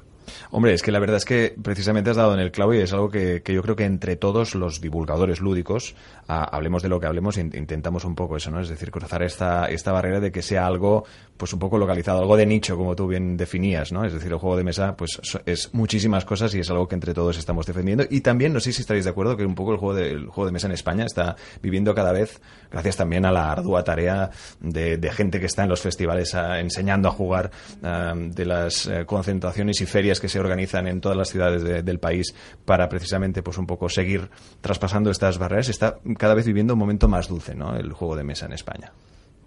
Hombre, 0.50 0.72
es 0.72 0.82
que 0.82 0.90
la 0.90 0.98
verdad 0.98 1.16
es 1.18 1.24
que 1.24 1.54
precisamente 1.62 2.10
has 2.10 2.16
dado 2.16 2.34
en 2.34 2.40
el 2.40 2.50
clavo 2.50 2.74
y 2.74 2.78
es 2.78 2.92
algo 2.92 3.08
que, 3.10 3.42
que 3.44 3.54
yo 3.54 3.62
creo 3.62 3.76
que 3.76 3.84
entre 3.84 4.16
todos 4.16 4.54
los 4.54 4.80
divulgadores 4.80 5.40
lúdicos, 5.40 5.94
hablemos 6.26 6.82
de 6.82 6.88
lo 6.88 6.98
que 6.98 7.06
hablemos, 7.06 7.38
in- 7.38 7.52
intentamos 7.54 8.04
un 8.04 8.14
poco 8.14 8.36
eso, 8.36 8.50
¿no? 8.50 8.60
Es 8.60 8.68
decir, 8.68 8.90
cruzar 8.90 9.22
esta, 9.22 9.66
esta 9.66 9.92
barrera 9.92 10.18
de 10.20 10.32
que 10.32 10.42
sea 10.42 10.66
algo, 10.66 11.04
pues 11.36 11.52
un 11.52 11.58
poco 11.58 11.78
localizado, 11.78 12.20
algo 12.20 12.36
de 12.36 12.46
nicho, 12.46 12.76
como 12.76 12.96
tú 12.96 13.06
bien 13.06 13.36
definías, 13.36 13.92
¿no? 13.92 14.04
Es 14.04 14.12
decir, 14.12 14.32
el 14.32 14.38
juego 14.38 14.56
de 14.56 14.64
mesa, 14.64 14.96
pues 14.96 15.20
es 15.46 15.72
muchísimas 15.74 16.24
cosas 16.24 16.54
y 16.54 16.60
es 16.60 16.70
algo 16.70 16.88
que 16.88 16.94
entre 16.94 17.14
todos 17.14 17.38
estamos 17.38 17.66
defendiendo. 17.66 18.04
Y 18.10 18.20
también, 18.22 18.52
no 18.52 18.60
sé 18.60 18.72
si 18.72 18.80
estaréis 18.82 19.04
de 19.04 19.10
acuerdo, 19.10 19.36
que 19.36 19.44
un 19.44 19.54
poco 19.54 19.72
el 19.72 19.78
juego 19.78 19.94
de, 19.94 20.10
el 20.10 20.26
juego 20.26 20.46
de 20.46 20.52
mesa 20.52 20.66
en 20.68 20.72
España 20.72 21.04
está 21.04 21.36
viviendo 21.62 21.91
cada 21.94 22.12
vez, 22.12 22.40
gracias 22.70 22.96
también 22.96 23.24
a 23.24 23.32
la 23.32 23.50
ardua 23.52 23.84
tarea 23.84 24.30
de, 24.60 24.96
de 24.96 25.10
gente 25.12 25.40
que 25.40 25.46
está 25.46 25.62
en 25.62 25.68
los 25.68 25.80
festivales 25.80 26.34
ah, 26.34 26.60
enseñando 26.60 27.08
a 27.08 27.12
jugar, 27.12 27.50
ah, 27.82 28.14
de 28.16 28.44
las 28.44 28.86
eh, 28.86 29.04
concentraciones 29.06 29.80
y 29.80 29.86
ferias 29.86 30.20
que 30.20 30.28
se 30.28 30.40
organizan 30.40 30.86
en 30.86 31.00
todas 31.00 31.16
las 31.18 31.28
ciudades 31.28 31.62
de- 31.62 31.82
del 31.82 31.98
país 31.98 32.34
para 32.64 32.88
precisamente 32.88 33.42
pues 33.42 33.58
un 33.58 33.66
poco 33.66 33.88
seguir 33.88 34.30
traspasando 34.60 35.10
estas 35.10 35.38
barreras, 35.38 35.68
está 35.68 35.98
cada 36.18 36.34
vez 36.34 36.46
viviendo 36.46 36.74
un 36.74 36.78
momento 36.78 37.08
más 37.08 37.28
dulce, 37.28 37.54
¿no? 37.54 37.76
El 37.76 37.92
juego 37.92 38.16
de 38.16 38.24
mesa 38.24 38.46
en 38.46 38.52
España. 38.52 38.92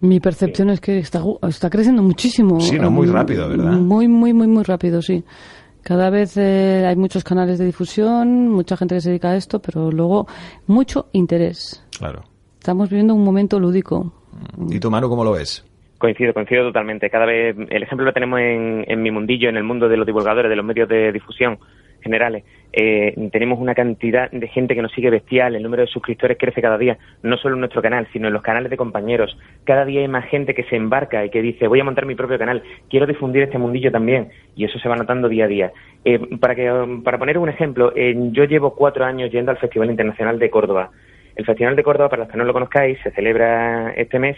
Mi 0.02 0.20
percepción 0.20 0.70
es 0.70 0.82
que 0.82 1.00
está, 1.00 1.24
está 1.48 1.70
creciendo 1.70 2.04
muchísimo. 2.04 2.60
Sí, 2.60 2.78
¿no? 2.78 2.92
Muy 2.92 3.08
rápido, 3.08 3.48
¿verdad? 3.48 3.72
Muy, 3.72 4.08
muy, 4.10 4.34
muy, 4.34 4.46
muy 4.48 4.64
rápido, 4.64 5.02
sí. 5.02 5.24
Cada 5.82 6.10
vez 6.10 6.36
eh, 6.36 6.84
hay 6.86 6.96
muchos 6.96 7.24
canales 7.24 7.60
de 7.60 7.66
difusión, 7.66 8.50
mucha 8.50 8.76
gente 8.76 8.96
que 8.96 9.02
se 9.02 9.10
dedica 9.10 9.30
a 9.30 9.36
esto, 9.38 9.60
pero 9.62 9.92
luego 9.92 10.28
mucho 10.68 11.08
interés. 11.14 11.84
Claro. 11.98 12.24
Estamos 12.66 12.90
viviendo 12.90 13.14
un 13.14 13.24
momento 13.24 13.60
lúdico. 13.60 14.12
¿Y 14.72 14.80
tú, 14.80 14.90
Manu, 14.90 15.08
cómo 15.08 15.24
lo 15.24 15.34
ves? 15.34 15.64
Coincido, 16.00 16.34
coincido 16.34 16.64
totalmente. 16.64 17.12
Cada 17.12 17.28
vez, 17.28 17.56
el 17.70 17.84
ejemplo 17.84 18.04
lo 18.04 18.12
tenemos 18.12 18.40
en, 18.40 18.84
en 18.88 19.04
mi 19.04 19.12
mundillo, 19.12 19.50
en 19.50 19.58
el 19.58 19.64
mundo 19.64 19.88
de 19.88 19.96
los 19.98 20.08
divulgadores, 20.08 20.50
de 20.50 20.56
los 20.56 20.66
medios 20.66 20.90
de 20.90 21.12
difusión 21.12 21.60
generales. 22.02 22.44
Eh, 22.74 23.30
tenemos 23.32 23.60
una 23.60 23.76
cantidad 23.76 24.32
de 24.32 24.48
gente 24.48 24.74
que 24.74 24.82
nos 24.82 24.92
sigue 24.94 25.12
bestial, 25.12 25.56
el 25.56 25.62
número 25.62 25.82
de 25.84 25.88
suscriptores 25.90 26.40
crece 26.40 26.60
cada 26.60 26.80
día, 26.80 26.98
no 27.22 27.38
solo 27.38 27.54
en 27.54 27.60
nuestro 27.60 27.84
canal, 27.84 28.08
sino 28.12 28.30
en 28.30 28.34
los 28.34 28.42
canales 28.42 28.72
de 28.72 28.78
compañeros. 28.78 29.38
Cada 29.64 29.86
día 29.86 30.02
hay 30.02 30.08
más 30.08 30.26
gente 30.26 30.56
que 30.56 30.64
se 30.64 30.76
embarca 30.76 31.24
y 31.24 31.30
que 31.30 31.44
dice, 31.44 31.68
voy 31.68 31.82
a 31.82 31.84
montar 31.84 32.08
mi 32.08 32.16
propio 32.16 32.40
canal, 32.40 32.64
quiero 32.90 33.06
difundir 33.06 33.44
este 33.44 33.60
mundillo 33.60 33.92
también, 33.92 34.30
y 34.56 34.66
eso 34.66 34.80
se 34.80 34.90
va 34.90 34.96
notando 34.96 35.30
día 35.30 35.46
a 35.46 35.48
día. 35.48 35.72
Eh, 36.04 36.20
para, 36.40 36.56
que, 36.56 37.02
para 37.04 37.20
poner 37.20 37.38
un 37.38 37.50
ejemplo, 37.50 37.94
eh, 37.96 38.16
yo 38.32 38.46
llevo 38.46 38.74
cuatro 38.74 39.06
años 39.06 39.32
yendo 39.32 39.52
al 39.52 39.58
Festival 39.58 39.92
Internacional 39.92 40.40
de 40.40 40.50
Córdoba. 40.50 40.90
El 41.36 41.46
Festival 41.46 41.76
de 41.76 41.84
Córdoba, 41.84 42.10
para 42.10 42.24
los 42.24 42.32
que 42.32 42.38
no 42.38 42.46
lo 42.46 42.54
conozcáis, 42.54 42.98
se 43.04 43.12
celebra 43.12 43.92
este 43.92 44.20
mes 44.20 44.38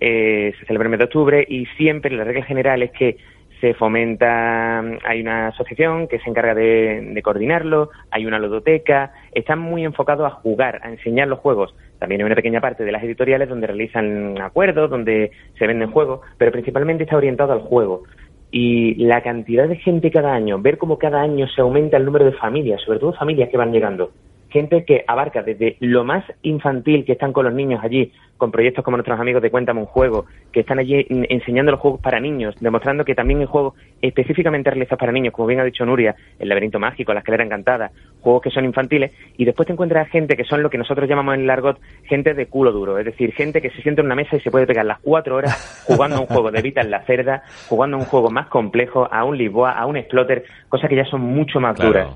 eh, 0.00 0.52
se 0.58 0.66
celebra 0.66 0.86
el 0.86 0.90
mes 0.90 0.98
de 0.98 1.04
octubre 1.04 1.46
y 1.48 1.66
siempre 1.76 2.14
la 2.14 2.24
regla 2.24 2.44
general 2.44 2.82
es 2.82 2.90
que 2.92 3.16
se 3.60 3.72
fomenta, 3.74 4.80
hay 4.80 5.20
una 5.22 5.48
asociación 5.48 6.08
que 6.08 6.18
se 6.18 6.28
encarga 6.28 6.54
de, 6.54 7.12
de 7.14 7.22
coordinarlo, 7.22 7.88
hay 8.10 8.26
una 8.26 8.38
ludoteca, 8.38 9.12
están 9.32 9.60
muy 9.60 9.84
enfocados 9.84 10.26
a 10.26 10.34
jugar, 10.34 10.80
a 10.82 10.90
enseñar 10.90 11.28
los 11.28 11.38
juegos. 11.38 11.74
También 11.98 12.20
hay 12.20 12.26
una 12.26 12.34
pequeña 12.34 12.60
parte 12.60 12.84
de 12.84 12.92
las 12.92 13.02
editoriales 13.02 13.48
donde 13.48 13.66
realizan 13.66 14.38
acuerdos, 14.42 14.90
donde 14.90 15.30
se 15.58 15.66
venden 15.66 15.92
juegos, 15.92 16.20
pero 16.36 16.52
principalmente 16.52 17.04
está 17.04 17.16
orientado 17.16 17.52
al 17.54 17.60
juego. 17.60 18.02
Y 18.50 18.96
la 18.96 19.22
cantidad 19.22 19.66
de 19.66 19.76
gente 19.76 20.10
cada 20.10 20.34
año, 20.34 20.60
ver 20.60 20.76
cómo 20.76 20.98
cada 20.98 21.22
año 21.22 21.46
se 21.48 21.62
aumenta 21.62 21.96
el 21.96 22.04
número 22.04 22.26
de 22.26 22.32
familias, 22.32 22.82
sobre 22.82 22.98
todo 22.98 23.14
familias 23.14 23.48
que 23.48 23.56
van 23.56 23.72
llegando, 23.72 24.10
gente 24.54 24.84
que 24.84 25.04
abarca 25.08 25.42
desde 25.42 25.76
lo 25.80 26.04
más 26.04 26.24
infantil 26.42 27.04
que 27.04 27.10
están 27.10 27.32
con 27.32 27.44
los 27.44 27.52
niños 27.52 27.80
allí, 27.82 28.12
con 28.36 28.52
proyectos 28.52 28.84
como 28.84 28.96
nuestros 28.96 29.18
amigos 29.18 29.42
de 29.42 29.50
Cuéntame 29.50 29.80
un 29.80 29.86
juego, 29.86 30.26
que 30.52 30.60
están 30.60 30.78
allí 30.78 31.04
enseñando 31.08 31.72
los 31.72 31.80
juegos 31.80 32.00
para 32.00 32.20
niños, 32.20 32.54
demostrando 32.60 33.04
que 33.04 33.16
también 33.16 33.40
hay 33.40 33.46
juegos 33.46 33.74
específicamente 34.00 34.70
realizados 34.70 35.00
para 35.00 35.10
niños, 35.10 35.34
como 35.34 35.48
bien 35.48 35.58
ha 35.58 35.64
dicho 35.64 35.84
Nuria, 35.84 36.14
el 36.38 36.48
laberinto 36.48 36.78
mágico, 36.78 37.12
la 37.12 37.18
escalera 37.18 37.42
encantada, 37.42 37.90
juegos 38.20 38.42
que 38.42 38.50
son 38.50 38.64
infantiles, 38.64 39.10
y 39.36 39.44
después 39.44 39.66
te 39.66 39.72
encuentras 39.72 40.08
gente 40.08 40.36
que 40.36 40.44
son 40.44 40.62
lo 40.62 40.70
que 40.70 40.78
nosotros 40.78 41.08
llamamos 41.08 41.34
en 41.34 41.40
el 41.40 41.50
argot 41.50 41.80
gente 42.04 42.32
de 42.32 42.46
culo 42.46 42.70
duro, 42.70 42.96
es 42.96 43.06
decir, 43.06 43.32
gente 43.32 43.60
que 43.60 43.70
se 43.70 43.82
sienta 43.82 44.02
en 44.02 44.06
una 44.06 44.14
mesa 44.14 44.36
y 44.36 44.40
se 44.40 44.52
puede 44.52 44.68
pegar 44.68 44.86
las 44.86 45.00
cuatro 45.00 45.34
horas 45.34 45.84
jugando 45.88 46.18
a 46.18 46.20
un 46.20 46.26
juego 46.26 46.52
de 46.52 46.62
Vita 46.62 46.80
en 46.80 46.92
la 46.92 47.02
cerda, 47.02 47.42
jugando 47.68 47.96
a 47.96 48.00
un 48.00 48.06
juego 48.06 48.30
más 48.30 48.46
complejo, 48.46 49.08
a 49.10 49.24
un 49.24 49.36
Lisboa, 49.36 49.72
a 49.72 49.84
un 49.86 49.96
Exploter, 49.96 50.44
cosas 50.68 50.88
que 50.88 50.94
ya 50.94 51.04
son 51.06 51.22
mucho 51.22 51.58
más 51.58 51.76
duras. 51.76 52.06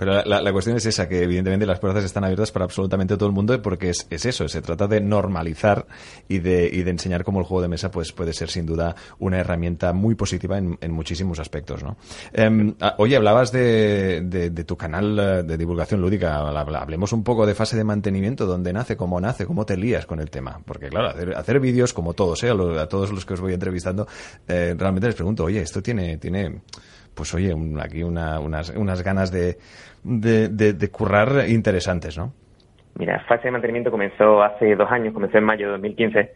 Pero 0.00 0.24
la, 0.24 0.40
la- 0.40 0.52
cuestión 0.52 0.76
es 0.78 0.86
esa, 0.86 1.06
que 1.08 1.22
evidentemente 1.22 1.66
las 1.66 1.78
puertas 1.78 2.02
están 2.04 2.24
abiertas 2.24 2.50
para 2.50 2.64
absolutamente 2.64 3.16
todo 3.18 3.28
el 3.28 3.34
mundo 3.34 3.60
porque 3.60 3.90
es, 3.90 4.06
es 4.08 4.24
eso, 4.24 4.48
se 4.48 4.62
trata 4.62 4.86
de 4.88 5.00
normalizar 5.02 5.86
y 6.26 6.38
de, 6.38 6.70
y 6.72 6.82
de 6.84 6.90
enseñar 6.90 7.22
cómo 7.22 7.38
el 7.40 7.44
juego 7.44 7.60
de 7.60 7.68
mesa 7.68 7.90
pues, 7.90 8.10
puede 8.12 8.32
ser 8.32 8.48
sin 8.48 8.64
duda 8.64 8.96
una 9.18 9.38
herramienta 9.40 9.92
muy 9.92 10.14
positiva 10.14 10.56
en, 10.56 10.78
en 10.80 10.90
muchísimos 10.90 11.38
aspectos. 11.38 11.82
¿no? 11.84 11.98
Ah, 12.80 12.94
oye, 12.96 13.14
hablabas 13.16 13.52
de, 13.52 14.22
de- 14.24 14.48
de 14.48 14.64
tu 14.64 14.74
canal 14.76 15.18
eh, 15.18 15.42
de 15.42 15.58
divulgación 15.58 16.00
lúdica, 16.00 16.38
hablemos 16.38 17.12
un 17.12 17.22
poco 17.22 17.44
de 17.44 17.54
fase 17.54 17.76
de 17.76 17.84
mantenimiento, 17.84 18.46
dónde 18.46 18.72
nace, 18.72 18.96
cómo 18.96 19.20
nace, 19.20 19.44
cómo 19.44 19.66
te 19.66 19.76
lías 19.76 20.06
con 20.06 20.18
el 20.20 20.30
tema. 20.30 20.62
Porque 20.64 20.88
claro, 20.88 21.08
hacer, 21.10 21.36
hacer 21.36 21.60
vídeos 21.60 21.92
como 21.92 22.14
todos, 22.14 22.42
¿eh? 22.42 22.48
a, 22.48 22.54
lo- 22.54 22.80
a 22.80 22.88
todos 22.88 23.12
los 23.12 23.26
que 23.26 23.34
os 23.34 23.40
voy 23.42 23.52
entrevistando, 23.52 24.08
eh, 24.48 24.74
realmente 24.78 25.08
les 25.08 25.14
pregunto, 25.14 25.44
oye, 25.44 25.60
esto 25.60 25.82
tiene... 25.82 26.16
tiene 26.16 26.62
pues 27.20 27.34
oye, 27.34 27.54
aquí 27.82 28.02
una- 28.02 28.40
unas, 28.40 28.70
unas 28.70 29.02
ganas 29.02 29.30
de, 29.30 29.58
de, 30.02 30.88
currar 30.90 31.46
interesantes, 31.50 32.16
¿no? 32.16 32.32
Mira, 32.98 33.20
fase 33.28 33.44
de 33.44 33.50
mantenimiento 33.50 33.90
comenzó 33.90 34.42
hace 34.42 34.74
dos 34.74 34.90
años, 34.90 35.12
comenzó 35.12 35.36
en 35.36 35.44
mayo 35.44 35.66
de 35.66 35.72
2015 35.72 36.32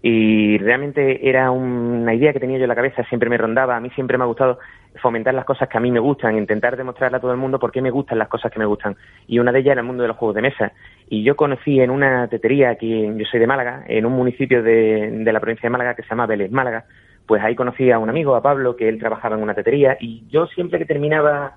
y 0.00 0.56
realmente 0.56 1.28
era 1.28 1.50
una 1.50 2.14
idea 2.14 2.32
que 2.32 2.40
tenía 2.40 2.56
yo 2.56 2.64
en 2.64 2.68
la 2.70 2.74
cabeza, 2.74 3.04
siempre 3.10 3.28
me 3.28 3.36
rondaba, 3.36 3.76
a 3.76 3.80
mí 3.80 3.90
siempre 3.90 4.16
me 4.16 4.24
ha 4.24 4.26
gustado 4.26 4.58
fomentar 5.02 5.34
las 5.34 5.44
cosas 5.44 5.68
que 5.68 5.76
a 5.76 5.80
mí 5.82 5.90
me 5.92 6.00
gustan, 6.00 6.38
intentar 6.38 6.78
demostrarle 6.78 7.18
a 7.18 7.20
todo 7.20 7.32
el 7.32 7.36
mundo 7.38 7.58
por 7.58 7.70
qué 7.70 7.82
me 7.82 7.90
gustan 7.90 8.18
las 8.18 8.28
cosas 8.28 8.50
que 8.50 8.58
me 8.58 8.64
gustan. 8.66 8.96
Y 9.26 9.38
una 9.38 9.52
de 9.52 9.58
ellas 9.60 9.72
era 9.72 9.80
el 9.82 9.86
mundo 9.86 10.02
de 10.02 10.08
los 10.08 10.16
juegos 10.16 10.34
de 10.36 10.42
mesa. 10.42 10.72
Y 11.10 11.22
yo 11.22 11.36
conocí 11.36 11.78
en 11.78 11.90
una 11.90 12.26
tetería, 12.28 12.70
aquí, 12.70 13.10
yo 13.16 13.24
soy 13.26 13.38
de 13.38 13.46
Málaga, 13.46 13.84
en 13.86 14.06
un 14.06 14.12
municipio 14.14 14.62
de, 14.62 15.10
de 15.22 15.32
la 15.32 15.40
provincia 15.40 15.66
de 15.66 15.70
Málaga 15.70 15.94
que 15.94 16.02
se 16.02 16.08
llama 16.08 16.26
Vélez, 16.26 16.50
Málaga, 16.50 16.84
pues 17.26 17.42
ahí 17.42 17.54
conocí 17.54 17.90
a 17.90 17.98
un 17.98 18.08
amigo, 18.08 18.34
a 18.34 18.42
Pablo, 18.42 18.76
que 18.76 18.88
él 18.88 18.98
trabajaba 18.98 19.36
en 19.36 19.42
una 19.42 19.54
tetería 19.54 19.96
y 20.00 20.24
yo 20.28 20.46
siempre 20.46 20.78
que 20.78 20.86
terminaba 20.86 21.56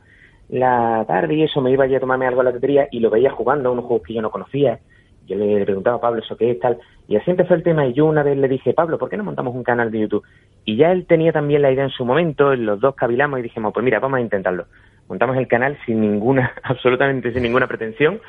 la 0.49 1.03
tarde 1.07 1.35
y 1.35 1.43
eso 1.43 1.61
me 1.61 1.71
iba 1.71 1.85
allí 1.85 1.95
a 1.95 1.99
tomarme 1.99 2.27
algo 2.27 2.41
a 2.41 2.45
la 2.45 2.53
tetería 2.53 2.87
y 2.91 2.99
lo 2.99 3.09
veía 3.09 3.31
jugando 3.31 3.69
a 3.69 3.71
unos 3.71 3.85
juegos 3.85 4.05
que 4.07 4.13
yo 4.13 4.21
no 4.21 4.31
conocía. 4.31 4.79
Yo 5.25 5.35
le 5.35 5.65
preguntaba 5.65 5.97
a 5.97 6.01
Pablo 6.01 6.21
eso 6.21 6.37
qué 6.37 6.51
es 6.51 6.59
tal 6.59 6.77
y 7.07 7.15
así 7.15 7.31
empezó 7.31 7.53
el 7.53 7.63
tema 7.63 7.85
y 7.85 7.93
yo 7.93 8.05
una 8.05 8.23
vez 8.23 8.37
le 8.37 8.47
dije, 8.47 8.73
Pablo, 8.73 8.97
¿por 8.97 9.09
qué 9.09 9.17
no 9.17 9.23
montamos 9.23 9.55
un 9.55 9.63
canal 9.63 9.91
de 9.91 10.01
YouTube? 10.01 10.23
Y 10.63 10.77
ya 10.77 10.91
él 10.91 11.05
tenía 11.05 11.31
también 11.31 11.61
la 11.61 11.71
idea 11.71 11.83
en 11.83 11.91
su 11.91 12.05
momento, 12.05 12.55
los 12.55 12.79
dos 12.79 12.95
cavilamos 12.95 13.39
y 13.39 13.43
dijimos, 13.43 13.73
pues 13.73 13.83
mira, 13.83 13.99
vamos 13.99 14.17
a 14.17 14.21
intentarlo. 14.21 14.65
Montamos 15.07 15.37
el 15.37 15.47
canal 15.47 15.77
sin 15.85 16.01
ninguna, 16.01 16.53
absolutamente 16.63 17.31
sin 17.31 17.43
ninguna 17.43 17.67
pretensión. 17.67 18.19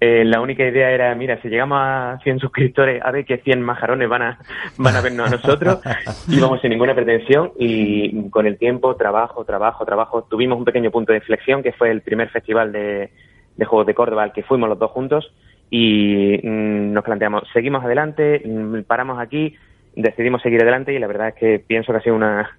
Eh, 0.00 0.24
la 0.24 0.40
única 0.40 0.64
idea 0.66 0.90
era, 0.90 1.14
mira, 1.14 1.40
si 1.40 1.48
llegamos 1.48 1.78
a 1.80 2.18
100 2.22 2.40
suscriptores, 2.40 3.02
a 3.02 3.10
ver 3.10 3.24
qué 3.24 3.38
100 3.38 3.62
majarones 3.62 4.08
van 4.08 4.22
a, 4.22 4.38
van 4.76 4.96
a 4.96 5.00
vernos 5.00 5.28
a 5.28 5.36
nosotros. 5.36 5.80
Íbamos 6.28 6.60
sin 6.60 6.70
ninguna 6.70 6.94
pretensión 6.94 7.52
y 7.58 8.28
con 8.30 8.46
el 8.46 8.58
tiempo, 8.58 8.96
trabajo, 8.96 9.44
trabajo, 9.44 9.84
trabajo. 9.84 10.22
Tuvimos 10.22 10.58
un 10.58 10.64
pequeño 10.64 10.90
punto 10.90 11.12
de 11.12 11.18
inflexión 11.18 11.62
que 11.62 11.72
fue 11.72 11.90
el 11.90 12.02
primer 12.02 12.28
festival 12.30 12.72
de, 12.72 13.10
de 13.56 13.64
Juegos 13.64 13.86
de 13.86 13.94
Córdoba 13.94 14.24
al 14.24 14.32
que 14.32 14.42
fuimos 14.42 14.68
los 14.68 14.78
dos 14.78 14.90
juntos 14.90 15.32
y 15.70 16.38
mm, 16.42 16.92
nos 16.92 17.04
planteamos, 17.04 17.42
seguimos 17.52 17.84
adelante, 17.84 18.42
mm, 18.44 18.82
paramos 18.82 19.18
aquí, 19.18 19.56
decidimos 19.94 20.42
seguir 20.42 20.62
adelante 20.62 20.92
y 20.92 20.98
la 20.98 21.06
verdad 21.06 21.28
es 21.28 21.34
que 21.34 21.58
pienso 21.58 21.92
que 21.92 21.98
ha 21.98 22.02
sido 22.02 22.16
una, 22.16 22.50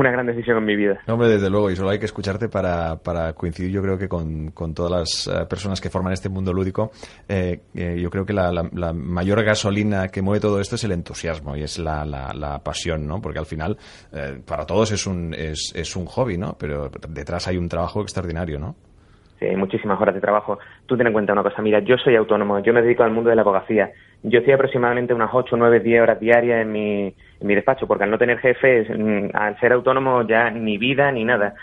una 0.00 0.10
gran 0.12 0.26
decisión 0.26 0.58
en 0.58 0.64
mi 0.64 0.76
vida. 0.76 1.00
Hombre, 1.08 1.28
desde 1.28 1.50
luego, 1.50 1.70
y 1.70 1.76
solo 1.76 1.90
hay 1.90 1.98
que 1.98 2.04
escucharte 2.04 2.48
para, 2.48 2.96
para 2.96 3.32
coincidir, 3.32 3.72
yo 3.72 3.82
creo 3.82 3.98
que 3.98 4.08
con, 4.08 4.52
con 4.52 4.72
todas 4.74 4.92
las 4.92 5.26
eh, 5.26 5.44
personas 5.46 5.80
que 5.80 5.90
forman 5.90 6.12
este 6.12 6.28
mundo 6.28 6.52
lúdico. 6.52 6.90
Eh, 7.28 7.60
eh, 7.74 7.98
yo 8.00 8.08
creo 8.10 8.24
que 8.24 8.32
la, 8.32 8.52
la- 8.52 8.68
la 8.72 8.92
mayor 8.92 9.42
gasolina 9.42 10.08
que 10.08 10.22
mueve 10.22 10.40
todo 10.40 10.60
esto 10.60 10.76
es 10.76 10.84
el 10.84 10.92
entusiasmo 10.92 11.56
y 11.56 11.62
es 11.62 11.78
la, 11.78 12.04
la, 12.04 12.32
la 12.32 12.58
pasión, 12.60 13.06
¿no? 13.06 13.20
Porque 13.20 13.38
al 13.40 13.46
final, 13.46 13.76
eh, 14.12 14.40
para 14.46 14.66
todos 14.66 14.92
es 14.92 15.06
un, 15.06 15.34
es, 15.34 15.72
es 15.74 15.96
un 15.96 16.06
hobby, 16.06 16.38
¿no? 16.38 16.56
Pero 16.58 16.90
detrás 17.08 17.48
hay 17.48 17.56
un 17.56 17.68
trabajo 17.68 18.00
extraordinario, 18.02 18.58
¿no? 18.58 18.76
Sí, 19.40 19.46
hay 19.46 19.56
muchísimas 19.56 20.00
horas 20.00 20.14
de 20.14 20.20
trabajo. 20.20 20.58
Tú 20.86 20.96
ten 20.96 21.06
en 21.06 21.12
cuenta 21.12 21.32
una 21.32 21.42
cosa, 21.44 21.62
mira, 21.62 21.80
yo 21.80 21.96
soy 21.96 22.16
autónomo, 22.16 22.58
yo 22.60 22.72
me 22.72 22.82
dedico 22.82 23.04
al 23.04 23.12
mundo 23.12 23.30
de 23.30 23.36
la 23.36 23.42
abogacía. 23.42 23.90
Yo 24.24 24.40
estoy 24.40 24.52
aproximadamente 24.54 25.14
unas 25.14 25.30
8, 25.32 25.56
9, 25.56 25.78
10 25.80 26.02
horas 26.02 26.18
diarias 26.18 26.62
en 26.62 26.72
mi, 26.72 27.14
en 27.40 27.46
mi 27.46 27.54
despacho, 27.54 27.86
porque 27.86 28.04
al 28.04 28.10
no 28.10 28.18
tener 28.18 28.38
jefes, 28.38 28.88
mm, 28.90 29.30
al 29.34 29.58
ser 29.60 29.72
autónomo 29.72 30.26
ya 30.26 30.50
ni 30.50 30.78
vida 30.78 31.10
ni 31.12 31.24
nada. 31.24 31.54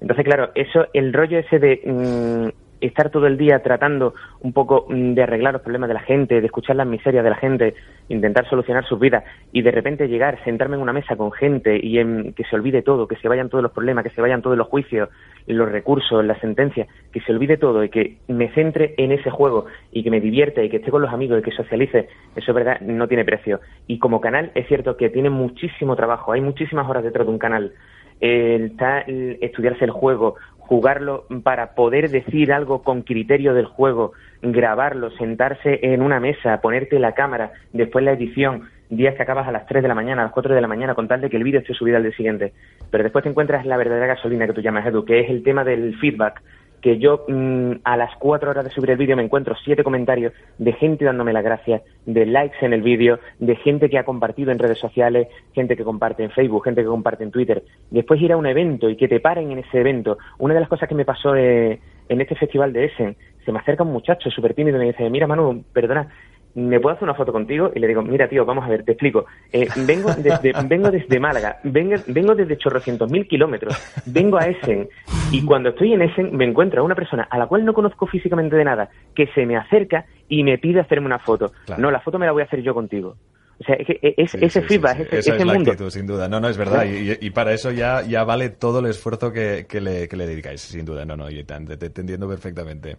Entonces, 0.00 0.24
claro, 0.24 0.50
eso, 0.54 0.86
el 0.92 1.12
rollo 1.12 1.38
ese 1.38 1.58
de 1.58 1.80
mm, 1.84 2.61
estar 2.82 3.10
todo 3.10 3.26
el 3.26 3.38
día 3.38 3.62
tratando 3.62 4.14
un 4.40 4.52
poco 4.52 4.86
mm, 4.88 5.14
de 5.14 5.22
arreglar 5.22 5.54
los 5.54 5.62
problemas 5.62 5.88
de 5.88 5.94
la 5.94 6.00
gente, 6.00 6.40
de 6.40 6.46
escuchar 6.46 6.76
las 6.76 6.86
miserias 6.86 7.24
de 7.24 7.30
la 7.30 7.36
gente, 7.36 7.74
intentar 8.08 8.48
solucionar 8.48 8.84
sus 8.86 8.98
vidas 8.98 9.24
y 9.52 9.62
de 9.62 9.70
repente 9.70 10.08
llegar, 10.08 10.42
sentarme 10.44 10.76
en 10.76 10.82
una 10.82 10.92
mesa 10.92 11.16
con 11.16 11.32
gente 11.32 11.78
y 11.82 11.98
en, 11.98 12.34
que 12.34 12.44
se 12.44 12.56
olvide 12.56 12.82
todo, 12.82 13.08
que 13.08 13.16
se 13.16 13.28
vayan 13.28 13.48
todos 13.48 13.62
los 13.62 13.72
problemas, 13.72 14.04
que 14.04 14.10
se 14.10 14.20
vayan 14.20 14.42
todos 14.42 14.56
los 14.56 14.68
juicios, 14.68 15.08
los 15.46 15.70
recursos, 15.70 16.24
las 16.24 16.38
sentencias, 16.40 16.88
que 17.12 17.20
se 17.20 17.32
olvide 17.32 17.56
todo 17.56 17.82
y 17.84 17.88
que 17.88 18.18
me 18.28 18.48
centre 18.52 18.94
en 18.96 19.12
ese 19.12 19.30
juego 19.30 19.66
y 19.90 20.02
que 20.02 20.10
me 20.10 20.20
divierta 20.20 20.62
y 20.62 20.68
que 20.68 20.76
esté 20.78 20.90
con 20.90 21.02
los 21.02 21.12
amigos 21.12 21.38
y 21.38 21.42
que 21.42 21.52
socialice, 21.52 22.08
eso 22.36 22.50
es 22.50 22.54
verdad, 22.54 22.80
no 22.80 23.08
tiene 23.08 23.24
precio. 23.24 23.60
Y 23.86 23.98
como 23.98 24.20
canal 24.20 24.50
es 24.54 24.66
cierto 24.68 24.96
que 24.96 25.10
tiene 25.10 25.30
muchísimo 25.30 25.96
trabajo, 25.96 26.32
hay 26.32 26.40
muchísimas 26.40 26.88
horas 26.88 27.04
detrás 27.04 27.26
de 27.26 27.32
un 27.32 27.38
canal. 27.38 27.72
El, 28.20 28.66
está 28.66 29.00
el 29.00 29.38
estudiarse 29.40 29.84
el 29.84 29.90
juego, 29.90 30.36
jugarlo 30.66 31.26
para 31.42 31.74
poder 31.74 32.10
decir 32.10 32.52
algo 32.52 32.82
con 32.82 33.02
criterio 33.02 33.54
del 33.54 33.66
juego, 33.66 34.12
grabarlo, 34.40 35.10
sentarse 35.12 35.80
en 35.82 36.02
una 36.02 36.20
mesa, 36.20 36.60
ponerte 36.60 36.98
la 36.98 37.12
cámara, 37.12 37.52
después 37.72 38.04
la 38.04 38.12
edición, 38.12 38.68
días 38.88 39.14
que 39.14 39.22
acabas 39.22 39.48
a 39.48 39.52
las 39.52 39.66
3 39.66 39.82
de 39.82 39.88
la 39.88 39.94
mañana, 39.94 40.22
a 40.22 40.24
las 40.26 40.32
4 40.32 40.54
de 40.54 40.60
la 40.60 40.68
mañana, 40.68 40.94
con 40.94 41.08
tal 41.08 41.20
de 41.20 41.30
que 41.30 41.36
el 41.36 41.44
vídeo 41.44 41.60
esté 41.60 41.74
subido 41.74 41.96
al 41.96 42.04
día 42.04 42.12
siguiente. 42.12 42.52
Pero 42.90 43.02
después 43.02 43.22
te 43.22 43.30
encuentras 43.30 43.66
la 43.66 43.76
verdadera 43.76 44.06
gasolina 44.06 44.46
que 44.46 44.52
tú 44.52 44.60
llamas, 44.60 44.86
Edu, 44.86 45.04
que 45.04 45.20
es 45.20 45.30
el 45.30 45.42
tema 45.42 45.64
del 45.64 45.96
feedback, 45.98 46.42
que 46.82 46.98
yo 46.98 47.24
mm, 47.28 47.72
a 47.84 47.96
las 47.96 48.14
4 48.16 48.50
horas 48.50 48.64
de 48.64 48.70
subir 48.70 48.90
el 48.90 48.98
vídeo 48.98 49.16
me 49.16 49.22
encuentro 49.22 49.54
siete 49.64 49.84
comentarios 49.84 50.32
de 50.58 50.72
gente 50.72 51.04
dándome 51.04 51.32
las 51.32 51.44
gracias, 51.44 51.82
de 52.04 52.26
likes 52.26 52.58
en 52.60 52.72
el 52.72 52.82
vídeo, 52.82 53.20
de 53.38 53.56
gente 53.56 53.88
que 53.88 53.98
ha 53.98 54.04
compartido 54.04 54.50
en 54.50 54.58
redes 54.58 54.78
sociales, 54.78 55.28
gente 55.54 55.76
que 55.76 55.84
comparte 55.84 56.24
en 56.24 56.30
Facebook, 56.30 56.64
gente 56.64 56.82
que 56.82 56.88
comparte 56.88 57.24
en 57.24 57.30
Twitter. 57.30 57.62
Después 57.90 58.20
ir 58.20 58.32
a 58.32 58.36
un 58.36 58.46
evento 58.46 58.90
y 58.90 58.96
que 58.96 59.08
te 59.08 59.20
paren 59.20 59.52
en 59.52 59.60
ese 59.60 59.80
evento. 59.80 60.18
Una 60.38 60.54
de 60.54 60.60
las 60.60 60.68
cosas 60.68 60.88
que 60.88 60.94
me 60.94 61.04
pasó 61.04 61.34
eh, 61.36 61.80
en 62.08 62.20
este 62.20 62.34
festival 62.34 62.72
de 62.72 62.86
Essen, 62.86 63.16
se 63.44 63.52
me 63.52 63.58
acerca 63.58 63.84
un 63.84 63.92
muchacho 63.92 64.30
súper 64.30 64.54
tímido 64.54 64.76
y 64.76 64.80
me 64.80 64.86
dice, 64.86 65.08
mira 65.08 65.26
Manu, 65.26 65.64
perdona, 65.72 66.08
¿me 66.54 66.80
puedo 66.80 66.94
hacer 66.94 67.04
una 67.04 67.14
foto 67.14 67.32
contigo? 67.32 67.70
Y 67.74 67.78
le 67.80 67.88
digo, 67.88 68.02
mira 68.02 68.28
tío, 68.28 68.44
vamos 68.44 68.64
a 68.64 68.68
ver, 68.68 68.84
te 68.84 68.92
explico. 68.92 69.26
Eh, 69.52 69.68
vengo, 69.86 70.12
desde, 70.14 70.52
vengo 70.66 70.90
desde 70.90 71.20
Málaga, 71.20 71.58
vengo, 71.64 71.96
vengo 72.08 72.34
desde 72.34 72.58
chorrocientos 72.58 73.10
mil 73.10 73.26
kilómetros, 73.26 73.74
vengo 74.06 74.38
a 74.38 74.46
Essen 74.46 74.88
y 75.30 75.44
cuando 75.44 75.70
estoy 75.70 75.92
en 75.92 76.02
Essen 76.02 76.36
me 76.36 76.44
encuentro 76.44 76.82
a 76.82 76.84
una 76.84 76.94
persona 76.94 77.26
a 77.30 77.38
la 77.38 77.46
cual 77.46 77.64
no 77.64 77.74
conozco 77.74 78.06
físicamente 78.06 78.56
de 78.56 78.64
nada, 78.64 78.90
que 79.14 79.26
se 79.28 79.46
me 79.46 79.56
acerca 79.56 80.06
y 80.28 80.44
me 80.44 80.58
pide 80.58 80.80
hacerme 80.80 81.06
una 81.06 81.18
foto. 81.18 81.52
Claro. 81.66 81.82
No, 81.82 81.90
la 81.90 82.00
foto 82.00 82.18
me 82.18 82.26
la 82.26 82.32
voy 82.32 82.42
a 82.42 82.46
hacer 82.46 82.62
yo 82.62 82.74
contigo. 82.74 83.16
O 83.62 83.64
sea, 83.64 83.76
es, 83.76 83.86
es 84.16 84.30
Sí, 84.30 84.38
ese 84.40 84.60
sí, 84.60 84.66
feedback, 84.66 84.96
sí. 84.96 85.02
ese, 85.04 85.18
Esa 85.18 85.30
ese 85.34 85.40
es 85.40 85.46
la 85.46 85.54
mundo. 85.54 85.70
actitud, 85.70 85.90
sin 85.90 86.06
duda. 86.06 86.28
No, 86.28 86.40
no, 86.40 86.48
es 86.48 86.56
verdad. 86.56 86.84
Y, 86.84 87.16
y 87.24 87.30
para 87.30 87.52
eso 87.52 87.70
ya, 87.70 88.02
ya 88.02 88.24
vale 88.24 88.50
todo 88.50 88.80
el 88.80 88.86
esfuerzo 88.86 89.32
que, 89.32 89.66
que 89.68 89.80
le, 89.80 90.08
que 90.08 90.16
le 90.16 90.26
dedicáis, 90.26 90.60
sin 90.60 90.84
duda. 90.84 91.04
No, 91.04 91.16
no, 91.16 91.30
y 91.30 91.44
te, 91.44 91.54
te- 91.76 91.90
te 91.90 92.00
entiendo 92.00 92.28
perfectamente. 92.28 92.96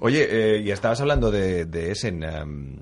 Oye, 0.00 0.26
eh, 0.30 0.60
y 0.60 0.70
estabas 0.70 1.00
hablando 1.00 1.30
de, 1.30 1.64
de 1.66 1.90
Essen. 1.92 2.22
em, 2.22 2.76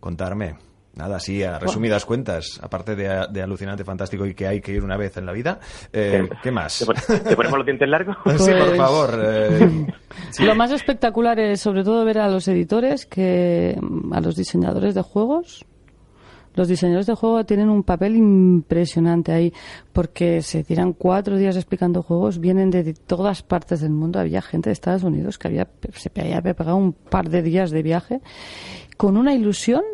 contarme. 0.00 0.56
Nada, 0.94 1.20
sí, 1.20 1.44
a 1.44 1.60
resumidas 1.60 2.04
cuentas, 2.04 2.58
aparte 2.60 2.96
de, 2.96 3.26
de 3.30 3.40
alucinante, 3.42 3.84
fantástico 3.84 4.26
y 4.26 4.34
que 4.34 4.48
hay 4.48 4.60
que 4.60 4.72
ir 4.72 4.82
una 4.82 4.96
vez 4.96 5.16
en 5.16 5.26
la 5.26 5.32
vida, 5.32 5.60
eh, 5.92 6.28
¿qué 6.42 6.50
más? 6.50 6.80
¿Te, 6.80 6.86
pon- 6.86 7.22
te 7.22 7.36
ponemos 7.36 7.58
los 7.58 7.66
dientes 7.66 7.88
largos? 7.88 8.16
Sí, 8.38 8.50
por 8.50 8.66
Pues- 8.66 8.76
favor. 8.76 9.20
eh, 9.24 9.86
sí. 10.32 10.42
Lo 10.44 10.56
más 10.56 10.72
espectacular 10.72 11.38
es 11.38 11.60
sobre 11.60 11.84
todo 11.84 12.04
ver 12.04 12.18
a 12.18 12.28
los 12.28 12.48
editores, 12.48 13.06
que 13.06 13.78
a 14.10 14.20
los 14.20 14.34
diseñadores 14.34 14.96
de 14.96 15.02
juegos. 15.02 15.64
Los 16.58 16.66
diseñadores 16.66 17.06
de 17.06 17.14
juego 17.14 17.46
tienen 17.46 17.68
un 17.68 17.84
papel 17.84 18.16
impresionante 18.16 19.30
ahí, 19.30 19.52
porque 19.92 20.42
se 20.42 20.64
tiran 20.64 20.92
cuatro 20.92 21.36
días 21.36 21.54
explicando 21.54 22.02
juegos, 22.02 22.40
vienen 22.40 22.72
de 22.72 22.94
todas 22.94 23.44
partes 23.44 23.80
del 23.80 23.92
mundo. 23.92 24.18
Había 24.18 24.42
gente 24.42 24.68
de 24.68 24.72
Estados 24.72 25.04
Unidos 25.04 25.38
que 25.38 25.46
había, 25.46 25.68
se 25.94 26.10
había 26.20 26.42
pegado 26.42 26.74
un 26.74 26.94
par 26.94 27.30
de 27.30 27.42
días 27.42 27.70
de 27.70 27.84
viaje 27.84 28.20
con 28.96 29.16
una 29.16 29.34
ilusión 29.34 29.84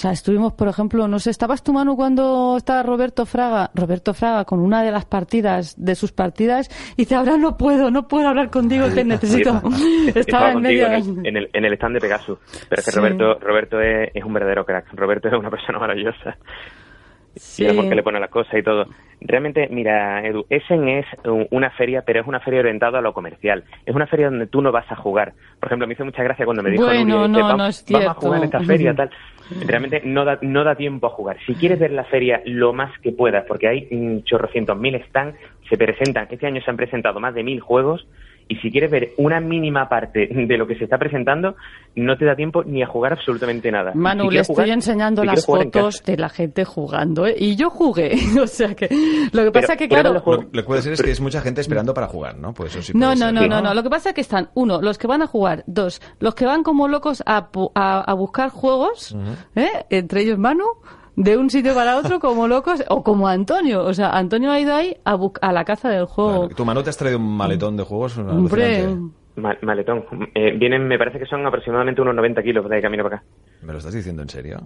o 0.00 0.02
sea, 0.02 0.12
estuvimos, 0.12 0.54
por 0.54 0.66
ejemplo, 0.66 1.06
no 1.08 1.18
sé, 1.18 1.28
¿estabas 1.28 1.62
tu 1.62 1.74
mano 1.74 1.94
cuando 1.94 2.56
estaba 2.56 2.82
Roberto 2.82 3.26
Fraga? 3.26 3.70
Roberto 3.74 4.14
Fraga 4.14 4.46
con 4.46 4.60
una 4.60 4.82
de 4.82 4.90
las 4.90 5.04
partidas, 5.04 5.74
de 5.76 5.94
sus 5.94 6.10
partidas, 6.10 6.70
y 6.96 7.02
dice, 7.02 7.16
ahora 7.16 7.36
no 7.36 7.58
puedo, 7.58 7.90
no 7.90 8.08
puedo 8.08 8.26
hablar 8.26 8.48
contigo, 8.48 8.86
que 8.94 9.04
necesito. 9.04 9.60
Estaba 10.14 10.52
en 10.52 10.62
medio. 10.62 10.86
en 10.86 10.94
el, 10.94 11.26
en, 11.26 11.36
el, 11.36 11.50
en 11.52 11.64
el 11.66 11.72
stand 11.74 11.96
de 11.96 12.00
Pegasus. 12.00 12.38
Pero 12.66 12.80
es 12.80 12.86
que 12.86 12.92
Sí. 12.92 12.96
Roberto, 12.98 13.38
Roberto 13.40 13.78
es, 13.78 14.10
es 14.14 14.24
un 14.24 14.32
verdadero 14.32 14.64
crack. 14.64 14.86
Roberto 14.94 15.28
es 15.28 15.34
una 15.34 15.50
persona 15.50 15.78
maravillosa. 15.78 16.38
Sí. 17.36 17.66
Amor 17.68 17.88
que 17.88 17.94
le 17.94 18.02
pone 18.02 18.18
las 18.20 18.30
cosas 18.30 18.54
y 18.58 18.62
todo. 18.62 18.86
Realmente, 19.20 19.68
mira, 19.70 20.26
Edu, 20.26 20.46
Essen 20.48 20.88
es 20.88 21.06
una 21.50 21.70
feria, 21.70 22.02
pero 22.06 22.20
es 22.22 22.26
una 22.26 22.40
feria 22.40 22.60
orientada 22.60 22.98
a 22.98 23.02
lo 23.02 23.12
comercial. 23.12 23.64
Es 23.84 23.94
una 23.94 24.06
feria 24.06 24.30
donde 24.30 24.46
tú 24.46 24.62
no 24.62 24.72
vas 24.72 24.90
a 24.90 24.96
jugar. 24.96 25.34
Por 25.60 25.68
ejemplo, 25.68 25.86
me 25.86 25.92
hizo 25.94 26.04
mucha 26.04 26.22
gracia 26.22 26.44
cuando 26.46 26.62
me 26.62 26.70
dijo 26.70 26.84
Bueno, 26.86 27.28
no, 27.28 27.28
dice, 27.28 27.40
"Vam- 27.42 27.56
no 27.58 27.66
es 27.66 27.84
vamos 27.84 27.84
a 27.84 28.00
cierto". 28.00 28.14
jugar 28.20 28.38
en 28.38 28.44
esta 28.44 28.60
feria, 28.60 28.94
tal. 28.96 29.10
Realmente 29.66 30.02
no 30.04 30.24
da, 30.24 30.38
no 30.42 30.64
da 30.64 30.74
tiempo 30.74 31.06
a 31.08 31.10
jugar. 31.10 31.36
Si 31.46 31.54
quieres 31.54 31.78
ver 31.78 31.90
la 31.92 32.04
feria 32.04 32.40
lo 32.46 32.72
más 32.72 32.96
que 33.00 33.12
puedas, 33.12 33.44
porque 33.46 33.68
hay 33.68 34.22
chorrocientos 34.24 34.78
mil 34.78 34.94
stands, 35.08 35.36
se 35.68 35.76
presentan, 35.76 36.26
este 36.30 36.46
año 36.46 36.62
se 36.62 36.70
han 36.70 36.76
presentado 36.76 37.20
más 37.20 37.34
de 37.34 37.42
mil 37.42 37.60
juegos, 37.60 38.06
y 38.50 38.56
si 38.56 38.70
quieres 38.72 38.90
ver 38.90 39.10
una 39.16 39.38
mínima 39.40 39.88
parte 39.88 40.26
de 40.26 40.58
lo 40.58 40.66
que 40.66 40.74
se 40.76 40.82
está 40.84 40.98
presentando, 40.98 41.54
no 41.94 42.16
te 42.18 42.24
da 42.24 42.34
tiempo 42.34 42.64
ni 42.64 42.82
a 42.82 42.86
jugar 42.86 43.12
absolutamente 43.12 43.70
nada. 43.70 43.92
Manu, 43.94 44.24
Si 44.28 44.34
le 44.34 44.40
estoy 44.40 44.54
jugar- 44.56 44.68
enseñando 44.70 45.22
si 45.22 45.26
las 45.28 45.38
en 45.38 45.44
fotos 45.44 46.02
de 46.04 46.16
la 46.16 46.28
gente 46.28 46.64
jugando, 46.64 47.26
¿eh? 47.26 47.34
Y 47.38 47.54
yo 47.54 47.70
jugué. 47.70 48.12
o 48.42 48.46
sea 48.48 48.74
que. 48.74 48.88
Lo 49.32 49.44
que 49.44 49.52
pasa 49.52 49.68
Pero- 49.68 49.78
que, 49.78 49.88
claro. 49.88 50.12
Lo, 50.14 50.36
lo 50.42 50.50
que 50.50 50.62
puede 50.64 50.82
ser 50.82 50.94
es 50.94 51.02
que 51.02 51.12
es 51.12 51.20
mucha 51.20 51.40
gente 51.40 51.60
esperando 51.60 51.94
para 51.94 52.08
jugar, 52.08 52.36
¿no? 52.38 52.52
Pues 52.52 52.74
eso 52.74 52.82
sí 52.82 52.92
No, 52.92 53.06
puede 53.06 53.16
no, 53.20 53.26
ser. 53.26 53.34
no, 53.34 53.46
no, 53.46 53.62
no. 53.62 53.74
Lo 53.74 53.82
que 53.84 53.90
pasa 53.90 54.08
es 54.08 54.14
que 54.16 54.20
están, 54.20 54.50
uno, 54.54 54.82
los 54.82 54.98
que 54.98 55.06
van 55.06 55.22
a 55.22 55.28
jugar, 55.28 55.62
dos, 55.68 56.02
los 56.18 56.34
que 56.34 56.44
van 56.44 56.64
como 56.64 56.88
locos 56.88 57.22
a, 57.26 57.52
pu- 57.52 57.70
a, 57.76 58.00
a 58.00 58.14
buscar 58.14 58.50
juegos, 58.50 59.16
¿eh? 59.54 59.68
entre 59.90 60.22
ellos 60.22 60.38
Manu, 60.38 60.64
de 61.22 61.36
un 61.36 61.50
sitio 61.50 61.74
para 61.74 61.96
otro 61.98 62.18
como 62.20 62.48
locos, 62.48 62.82
o 62.88 63.02
como 63.02 63.28
Antonio. 63.28 63.84
O 63.84 63.94
sea, 63.94 64.10
Antonio 64.10 64.50
ha 64.50 64.58
ido 64.60 64.74
ahí 64.74 64.96
a, 65.04 65.16
bu- 65.16 65.38
a 65.40 65.52
la 65.52 65.64
caza 65.64 65.88
del 65.88 66.06
juego. 66.06 66.40
Claro. 66.40 66.54
¿Tu 66.56 66.64
mano 66.64 66.82
te 66.82 66.90
has 66.90 66.96
traído 66.96 67.18
un 67.18 67.36
maletón 67.36 67.76
de 67.76 67.82
juegos? 67.84 68.18
Hombre. 68.18 68.96
Ma- 69.36 69.56
maletón. 69.62 70.04
Eh, 70.34 70.52
vienen, 70.58 70.86
me 70.88 70.98
parece 70.98 71.18
que 71.18 71.26
son 71.26 71.46
aproximadamente 71.46 72.02
unos 72.02 72.14
90 72.14 72.42
kilos 72.42 72.68
de 72.68 72.80
camino 72.82 73.04
para 73.04 73.16
acá. 73.16 73.24
¿Me 73.62 73.72
lo 73.72 73.78
estás 73.78 73.94
diciendo 73.94 74.22
en 74.22 74.28
serio? 74.28 74.58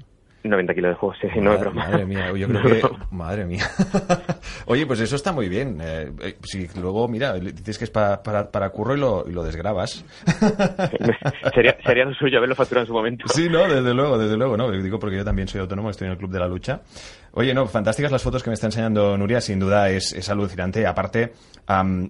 90 0.51 0.75
kilos 0.75 0.91
de 0.91 0.95
juegos, 0.97 1.17
sí, 1.21 1.27
no 1.41 1.55
es 1.55 1.59
madre, 1.59 1.59
broma. 1.61 1.89
madre 1.89 2.05
mía, 2.07 2.27
yo 2.37 2.49
creo 2.49 2.63
No 2.63 2.69
que... 2.69 2.83
Madre 3.11 3.45
mía. 3.47 3.65
Oye, 4.67 4.87
pues 4.87 5.01
eso 5.01 5.17
está 5.17 5.33
muy 5.33 5.49
bien. 5.49 5.79
Eh, 5.81 6.13
eh, 6.21 6.37
si 6.43 6.69
luego, 6.81 7.09
mira, 7.09 7.35
dices 7.35 7.79
que 7.79 7.85
es 7.85 7.91
pa- 7.91 8.23
para, 8.23 8.51
para 8.51 8.69
curro 8.71 8.95
y 8.95 9.01
lo, 9.01 9.25
y 9.29 9.33
lo 9.33 9.43
desgrabas. 9.43 10.05
sería, 11.55 11.77
sería 11.85 12.05
lo 12.05 12.15
suyo 12.15 12.39
haberlo 12.39 12.55
facturado 12.55 12.83
en 12.85 12.89
su 12.89 12.93
momento. 12.93 13.25
Sí, 13.29 13.49
no, 13.49 13.67
desde 13.69 13.95
luego, 13.95 14.19
desde 14.19 14.37
luego, 14.37 14.57
no. 14.57 14.71
Digo 14.71 14.99
porque 14.99 15.17
yo 15.17 15.25
también 15.25 15.49
soy 15.49 15.61
autónomo, 15.61 15.91
estoy 15.91 16.07
en 16.07 16.13
el 16.13 16.19
Club 16.19 16.31
de 16.31 16.39
la 16.39 16.49
Lucha. 16.49 16.81
Oye, 17.37 17.53
no, 17.53 17.67
fantásticas 17.67 18.13
las 18.13 18.23
fotos 18.23 18.45
que 18.45 18.51
me 18.51 18.55
está 18.55 18.67
enseñando 18.69 19.19
Nuria, 19.19 19.41
sin 19.41 19.59
duda 19.59 19.91
es, 19.91 20.13
es 20.13 20.29
alucinante. 20.29 20.87
Aparte, 20.87 21.33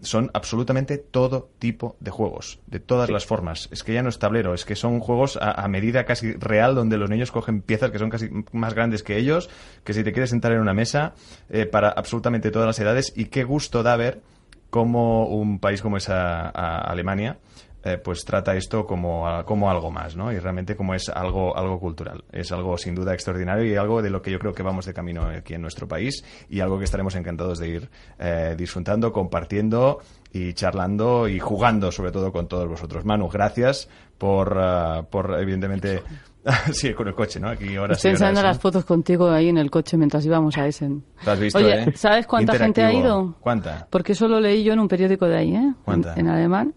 son 0.03 0.31
absolutamente 0.35 0.99
todo 0.99 1.49
tipo 1.59 1.97
de 1.99 2.11
juegos, 2.11 2.59
de 2.67 2.79
todas 2.79 3.09
las 3.09 3.25
formas. 3.25 3.69
Es 3.73 3.83
que 3.83 3.95
ya 3.95 4.03
no 4.03 4.11
es 4.11 4.19
tablero, 4.19 4.53
es 4.53 4.67
que 4.67 4.77
son 4.77 5.01
juegos 5.01 5.39
a, 5.39 5.53
a 5.53 5.67
medida 5.67 6.05
casi 6.05 6.35
real, 6.35 6.75
donde 6.75 6.99
los 6.99 7.09
niños 7.09 7.33
cogen 7.33 7.63
piezas 7.63 7.91
que 7.91 7.99
son 7.99 8.11
casi 8.11 8.29
más 8.53 8.75
grandes 8.75 9.03
que 9.03 9.17
ellos, 9.17 9.49
que 9.83 9.95
si 9.95 10.05
te 10.05 10.13
quieres 10.13 10.29
sentar 10.29 10.53
en 10.53 10.61
una 10.61 10.75
mesa, 10.75 11.15
eh, 11.49 11.65
para 11.65 11.89
absolutamente 11.89 12.51
todas 12.51 12.67
las 12.67 12.79
edades. 12.79 13.15
Y 13.17 13.27
qué 13.27 13.45
gusto 13.45 13.83
da 13.83 13.97
ver 13.97 14.21
cómo 14.69 15.27
un 15.29 15.59
país 15.59 15.81
como 15.81 15.97
es 15.97 16.11
a- 16.11 16.51
a 16.51 16.81
Alemania 16.81 17.39
eh, 17.85 17.99
pues 17.99 18.25
trata 18.25 18.55
esto 18.57 18.87
como, 18.87 19.29
a- 19.29 19.45
como 19.45 19.71
algo 19.71 19.91
más, 19.91 20.17
¿no? 20.17 20.33
Y 20.33 20.39
realmente 20.39 20.75
como 20.75 20.95
es 20.95 21.09
algo, 21.09 21.57
algo 21.57 21.79
cultural. 21.79 22.25
Es 22.33 22.51
algo 22.53 22.79
sin 22.79 22.95
duda 22.95 23.13
extraordinario 23.13 23.65
y 23.65 23.77
algo 23.77 24.01
de 24.01 24.11
lo 24.11 24.23
que 24.23 24.31
yo 24.31 24.39
creo 24.39 24.53
que 24.55 24.63
vamos 24.63 24.87
de 24.87 24.95
camino 24.95 25.25
aquí 25.25 25.55
en 25.55 25.63
nuestro 25.63 25.87
país 25.87 26.25
y 26.49 26.61
algo 26.61 26.79
que 26.79 26.85
estaremos 26.85 27.15
encantados 27.15 27.59
de 27.59 27.69
ir 27.69 27.91
eh, 28.19 28.55
disfrutando, 28.57 29.13
compartiendo 29.13 29.99
y 30.33 30.53
charlando 30.55 31.29
y 31.29 31.39
jugando 31.39 31.93
sobre 31.93 32.11
todo 32.11 32.33
con 32.33 32.49
todos 32.49 32.67
vosotros. 32.69 33.05
Manu, 33.05 33.29
gracias 33.29 33.89
por, 34.19 34.57
ah, 34.59 35.03
por 35.11 35.39
evidentemente 35.39 36.03
sí, 36.73 36.93
con 36.95 37.09
el 37.09 37.15
coche, 37.15 37.41
¿no? 37.41 37.49
Aquí 37.49 37.77
ahora 37.77 37.95
Estoy 37.95 38.13
enseñando 38.13 38.43
las 38.43 38.59
fotos 38.59 38.85
contigo 38.85 39.31
ahí 39.31 39.49
en 39.49 39.59
el 39.59 39.71
coche 39.71 39.97
mientras 39.97 40.25
íbamos 40.27 40.57
a 40.59 40.67
Essen. 40.67 41.03
Lo 41.25 41.33
has 41.33 41.39
visto, 41.41 41.59
Oye, 41.59 41.83
eh? 41.83 41.93
¿sabes 41.97 42.27
cuánta 42.27 42.55
gente 42.55 42.83
ha 42.83 42.93
ido? 42.93 43.35
¿Cuánta? 43.41 43.87
Porque 43.91 44.13
eso 44.13 44.29
lo 44.29 44.41
leí 44.41 44.63
yo 44.65 44.73
en 44.73 44.81
un 44.81 44.89
periódico 44.89 45.27
de 45.27 45.37
ahí, 45.37 45.55
¿eh? 45.55 45.73
¿Cuánta? 45.85 46.15
En, 46.15 46.21
en 46.21 46.29
alemán. 46.29 46.75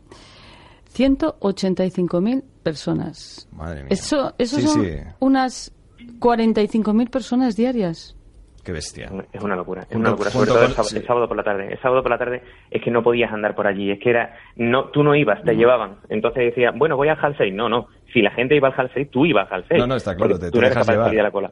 185.000 0.98 2.44
personas. 2.64 3.48
Madre 3.52 3.82
mía. 3.84 3.88
Eso, 3.92 4.34
eso 4.38 4.58
Sí, 4.58 4.68
son 4.68 4.84
sí. 4.84 4.92
unas 5.20 5.74
45.000 6.20 7.10
personas 7.10 7.56
diarias. 7.56 8.16
Qué 8.64 8.74
bestia. 8.74 9.10
Es 9.32 9.42
una 9.42 9.56
locura, 9.56 9.88
es 9.90 9.96
una 9.96 10.10
locura, 10.10 10.30
sobre 10.30 10.48
todo 10.50 10.62
el, 10.64 10.72
sábado, 10.72 10.90
sí. 10.90 10.98
el 10.98 11.06
sábado 11.08 11.28
por 11.30 11.38
la 11.38 11.44
tarde. 11.44 11.72
El 11.72 11.80
sábado 11.82 12.02
por 12.02 12.12
la 12.12 12.18
tarde 12.18 12.44
es 12.70 12.82
que 12.84 12.92
no 12.92 13.02
podías 13.02 13.32
andar 13.32 13.56
por 13.56 13.66
allí, 13.66 13.92
es 13.92 14.00
que 14.00 14.10
era, 14.10 14.36
no, 14.58 14.90
tú 14.90 15.04
no 15.04 15.16
ibas, 15.16 15.42
te 15.44 15.54
llevaban. 15.56 16.00
Entonces 16.10 16.44
decía, 16.48 16.72
bueno, 16.76 16.98
voy 16.98 17.08
al 17.08 17.18
Halsey. 17.18 17.52
No, 17.54 17.70
no, 17.70 17.88
si 18.12 18.22
la 18.22 18.32
gente 18.32 18.58
iba 18.58 18.68
al 18.68 18.74
Halsey, 18.78 19.06
tú 19.06 19.26
ibas 19.26 19.50
al 19.52 19.62
Halsey. 19.62 19.78
No, 19.80 19.88
no, 19.88 19.96
está 19.96 20.18
claro, 20.18 20.38
te- 20.38 20.48
tú 20.48 20.52
te 20.52 20.58
no 20.60 20.66
eres 20.66 20.72
dejas 20.76 20.86
capaz 20.88 21.00
de 21.00 21.06
salir 21.06 21.20
a 21.22 21.24
la 21.24 21.32
cola. 21.32 21.52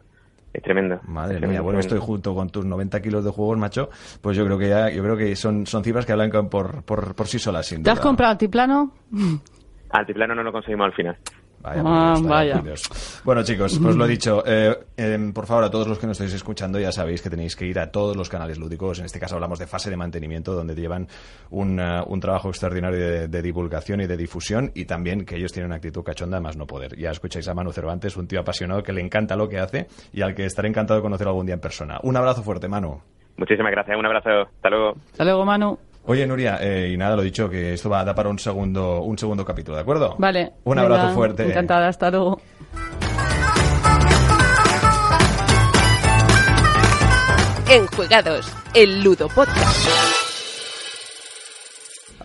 Es 0.56 0.64
tremendo. 0.64 1.02
Madre 1.06 1.36
es 1.36 1.42
mía, 1.42 1.60
bueno, 1.60 1.80
tremendo. 1.80 1.80
estoy 1.80 2.00
junto 2.00 2.34
con 2.34 2.50
tus 2.50 2.64
90 2.64 3.02
kilos 3.02 3.26
de 3.26 3.30
juegos, 3.30 3.58
macho. 3.58 3.90
Pues 4.22 4.38
yo 4.38 4.46
creo 4.46 4.58
que 4.58 4.70
ya, 4.70 4.90
yo 4.90 5.04
creo 5.04 5.18
que 5.18 5.36
son, 5.36 5.68
son 5.68 5.84
cifras 5.84 6.06
que 6.06 6.14
hablan 6.14 6.32
por, 6.50 6.82
por, 6.84 7.14
por 7.14 7.28
sí 7.28 7.40
solas, 7.40 7.66
sin 7.66 7.84
¿Te 7.84 7.90
has 7.90 8.00
comprado 8.00 8.32
altiplano? 8.32 8.94
Altiplano 9.90 10.34
no 10.34 10.44
lo 10.44 10.54
conseguimos 10.54 10.86
al 10.86 10.94
final. 10.94 11.18
Vaya, 11.66 11.82
Ah, 11.84 12.14
Dios, 12.16 12.28
vaya. 12.30 12.62
Dios. 12.64 13.22
Bueno, 13.24 13.44
chicos, 13.44 13.80
pues 13.82 13.96
lo 13.96 14.06
dicho. 14.08 14.44
eh, 14.46 14.78
em, 14.98 15.34
por 15.34 15.48
favor, 15.48 15.64
a 15.64 15.72
todos 15.72 15.88
los 15.88 15.98
que 15.98 16.06
nos 16.06 16.16
estáis 16.20 16.34
escuchando, 16.36 16.80
ya 16.80 16.92
sabéis 16.92 17.24
que 17.24 17.30
tenéis 17.32 17.56
que 17.56 17.66
ir 17.66 17.80
a 17.80 17.90
todos 17.92 18.16
los 18.16 18.30
canales 18.30 18.60
lúdicos. 18.60 19.00
En 19.00 19.06
este 19.06 19.20
caso 19.20 19.34
hablamos 19.36 19.58
de 19.58 19.66
fase 19.66 19.90
de 19.90 19.98
mantenimiento, 19.98 20.54
donde 20.54 20.76
llevan 20.76 21.08
un, 21.50 21.80
eh, 21.80 22.02
un 22.06 22.20
trabajo 22.20 22.50
extraordinario 22.50 23.00
de, 23.00 23.28
de 23.28 23.42
divulgación 23.42 24.02
y 24.02 24.06
de 24.06 24.16
difusión, 24.16 24.72
y 24.76 24.86
también 24.86 25.26
que 25.26 25.38
ellos 25.38 25.52
tienen 25.52 25.68
una 25.68 25.78
actitud 25.78 26.04
cachonda 26.04 26.40
más 26.40 26.56
no 26.56 26.68
poder. 26.68 26.96
Ya 27.00 27.10
escucháis 27.10 27.48
a 27.48 27.56
Manu 27.56 27.72
Cervantes, 27.72 28.16
un 28.16 28.28
tío 28.28 28.42
apasionado 28.42 28.84
que 28.84 28.94
le 28.94 29.02
encanta 29.02 29.36
lo 29.36 29.50
que 29.50 29.58
hace 29.60 29.88
y 30.14 30.22
al 30.22 30.36
que 30.36 30.46
estaré 30.46 30.68
encantado 30.70 31.00
de 31.00 31.04
conocer 31.04 31.28
algún 31.28 31.48
día 31.48 31.56
en 31.56 31.62
persona. 31.62 32.00
Un 32.04 32.16
abrazo 32.16 32.44
fuerte, 32.44 32.68
Manu. 32.68 33.02
Muchísimas 33.38 33.72
gracias, 33.72 33.98
un 33.98 34.06
abrazo, 34.06 34.30
hasta 34.44 34.70
luego. 34.70 34.94
Hasta 35.12 35.24
luego, 35.26 35.44
Manu. 35.46 35.78
Oye, 36.08 36.28
Nuria, 36.28 36.60
eh, 36.62 36.92
y 36.94 36.98
nada, 36.98 37.16
lo 37.16 37.24
dicho, 37.24 37.50
que 37.50 37.74
esto 37.74 37.90
va 37.90 38.02
a 38.02 38.06
dar 38.06 38.14
para 38.16 38.30
un 38.30 38.38
segundo, 38.38 39.02
un 39.02 39.18
segundo 39.18 39.44
capítulo, 39.44 39.76
¿de 39.76 39.82
acuerdo? 39.82 40.16
Vale. 40.20 40.54
Un 40.64 40.78
abrazo 40.78 41.14
fuerte. 41.16 41.48
Encantada, 41.48 41.88
hasta 41.88 42.12
luego. 42.12 42.40
Enjuegados, 47.68 48.54
el 48.76 49.04
Ludo 49.04 49.28
Podcast. 49.30 50.25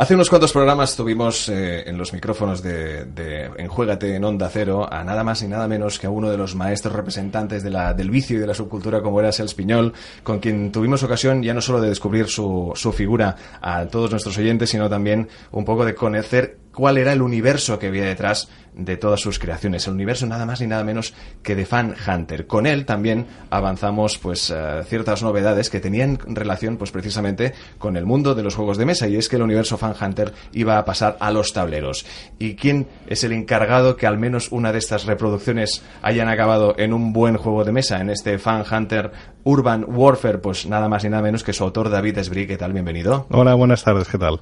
Hace 0.00 0.14
unos 0.14 0.30
cuantos 0.30 0.54
programas 0.54 0.96
tuvimos 0.96 1.50
eh, 1.50 1.86
en 1.86 1.98
los 1.98 2.14
micrófonos 2.14 2.62
de, 2.62 3.04
de 3.04 3.50
Enjuégate 3.58 4.14
en 4.16 4.24
Onda 4.24 4.48
Cero 4.48 4.88
a 4.90 5.04
nada 5.04 5.22
más 5.22 5.42
y 5.42 5.46
nada 5.46 5.68
menos 5.68 5.98
que 5.98 6.06
a 6.06 6.10
uno 6.10 6.30
de 6.30 6.38
los 6.38 6.54
maestros 6.54 6.94
representantes 6.94 7.62
de 7.62 7.68
la, 7.68 7.92
del 7.92 8.08
vicio 8.08 8.38
y 8.38 8.40
de 8.40 8.46
la 8.46 8.54
subcultura 8.54 9.02
como 9.02 9.20
era 9.20 9.30
Sels 9.30 9.52
Piñol, 9.52 9.92
con 10.22 10.38
quien 10.38 10.72
tuvimos 10.72 11.02
ocasión 11.02 11.42
ya 11.42 11.52
no 11.52 11.60
solo 11.60 11.82
de 11.82 11.90
descubrir 11.90 12.28
su, 12.28 12.72
su 12.76 12.92
figura 12.94 13.36
a 13.60 13.84
todos 13.88 14.10
nuestros 14.10 14.38
oyentes, 14.38 14.70
sino 14.70 14.88
también 14.88 15.28
un 15.52 15.66
poco 15.66 15.84
de 15.84 15.94
conocer 15.94 16.56
cuál 16.72 16.96
era 16.96 17.12
el 17.12 17.20
universo 17.20 17.78
que 17.78 17.88
había 17.88 18.06
detrás 18.06 18.48
de 18.74 18.96
todas 18.96 19.20
sus 19.20 19.38
creaciones, 19.38 19.87
el 19.87 19.94
universo 19.94 20.26
nada 20.26 20.46
más 20.46 20.61
ni 20.61 20.66
nada 20.66 20.85
menos 20.85 21.14
que 21.42 21.56
de 21.56 21.66
Fan 21.66 21.94
Hunter. 22.06 22.46
Con 22.46 22.66
él 22.66 22.85
también 22.85 23.26
avanzamos 23.50 24.18
pues 24.18 24.50
eh, 24.54 24.83
ciertas 24.87 25.22
novedades 25.22 25.70
que 25.70 25.80
tenían 25.80 26.18
relación 26.26 26.76
pues 26.76 26.90
precisamente 26.90 27.52
con 27.78 27.96
el 27.96 28.06
mundo 28.06 28.35
de 28.35 28.42
los 28.42 28.54
juegos 28.54 28.78
de 28.78 28.87
mesa 28.87 29.09
y 29.09 29.16
es 29.16 29.28
que 29.28 29.37
el 29.37 29.42
universo 29.42 29.76
Fan 29.76 29.94
Hunter 30.00 30.33
iba 30.52 30.78
a 30.78 30.85
pasar 30.85 31.16
a 31.20 31.30
los 31.30 31.52
tableros. 31.52 32.06
¿Y 32.38 32.54
quién 32.54 32.87
es 33.06 33.24
el 33.24 33.33
encargado 33.33 33.96
que 33.96 34.06
al 34.06 34.18
menos 34.18 34.52
una 34.52 34.72
de 34.72 34.78
estas 34.78 35.04
reproducciones 35.06 35.83
hayan 36.02 36.28
acabado 36.28 36.74
en 36.78 36.92
un 36.92 37.12
buen 37.12 37.37
juego 37.37 37.64
de 37.64 37.72
mesa, 37.72 38.00
en 38.00 38.11
este 38.11 38.38
Fan 38.38 38.64
Hunter 38.70 39.11
Urban 39.44 39.85
Warfare? 39.88 40.38
Pues 40.38 40.66
nada 40.66 40.88
más 40.88 41.04
ni 41.04 41.11
nada 41.11 41.22
menos 41.22 41.42
que 41.42 41.52
su 41.52 41.64
autor 41.64 41.90
David 41.90 42.18
Esbrí. 42.18 42.46
¿Qué 42.46 42.56
tal? 42.56 42.72
Bienvenido. 42.72 43.26
Hola, 43.30 43.54
buenas 43.54 43.83
tardes, 43.83 44.09
¿qué 44.09 44.18
tal? 44.18 44.40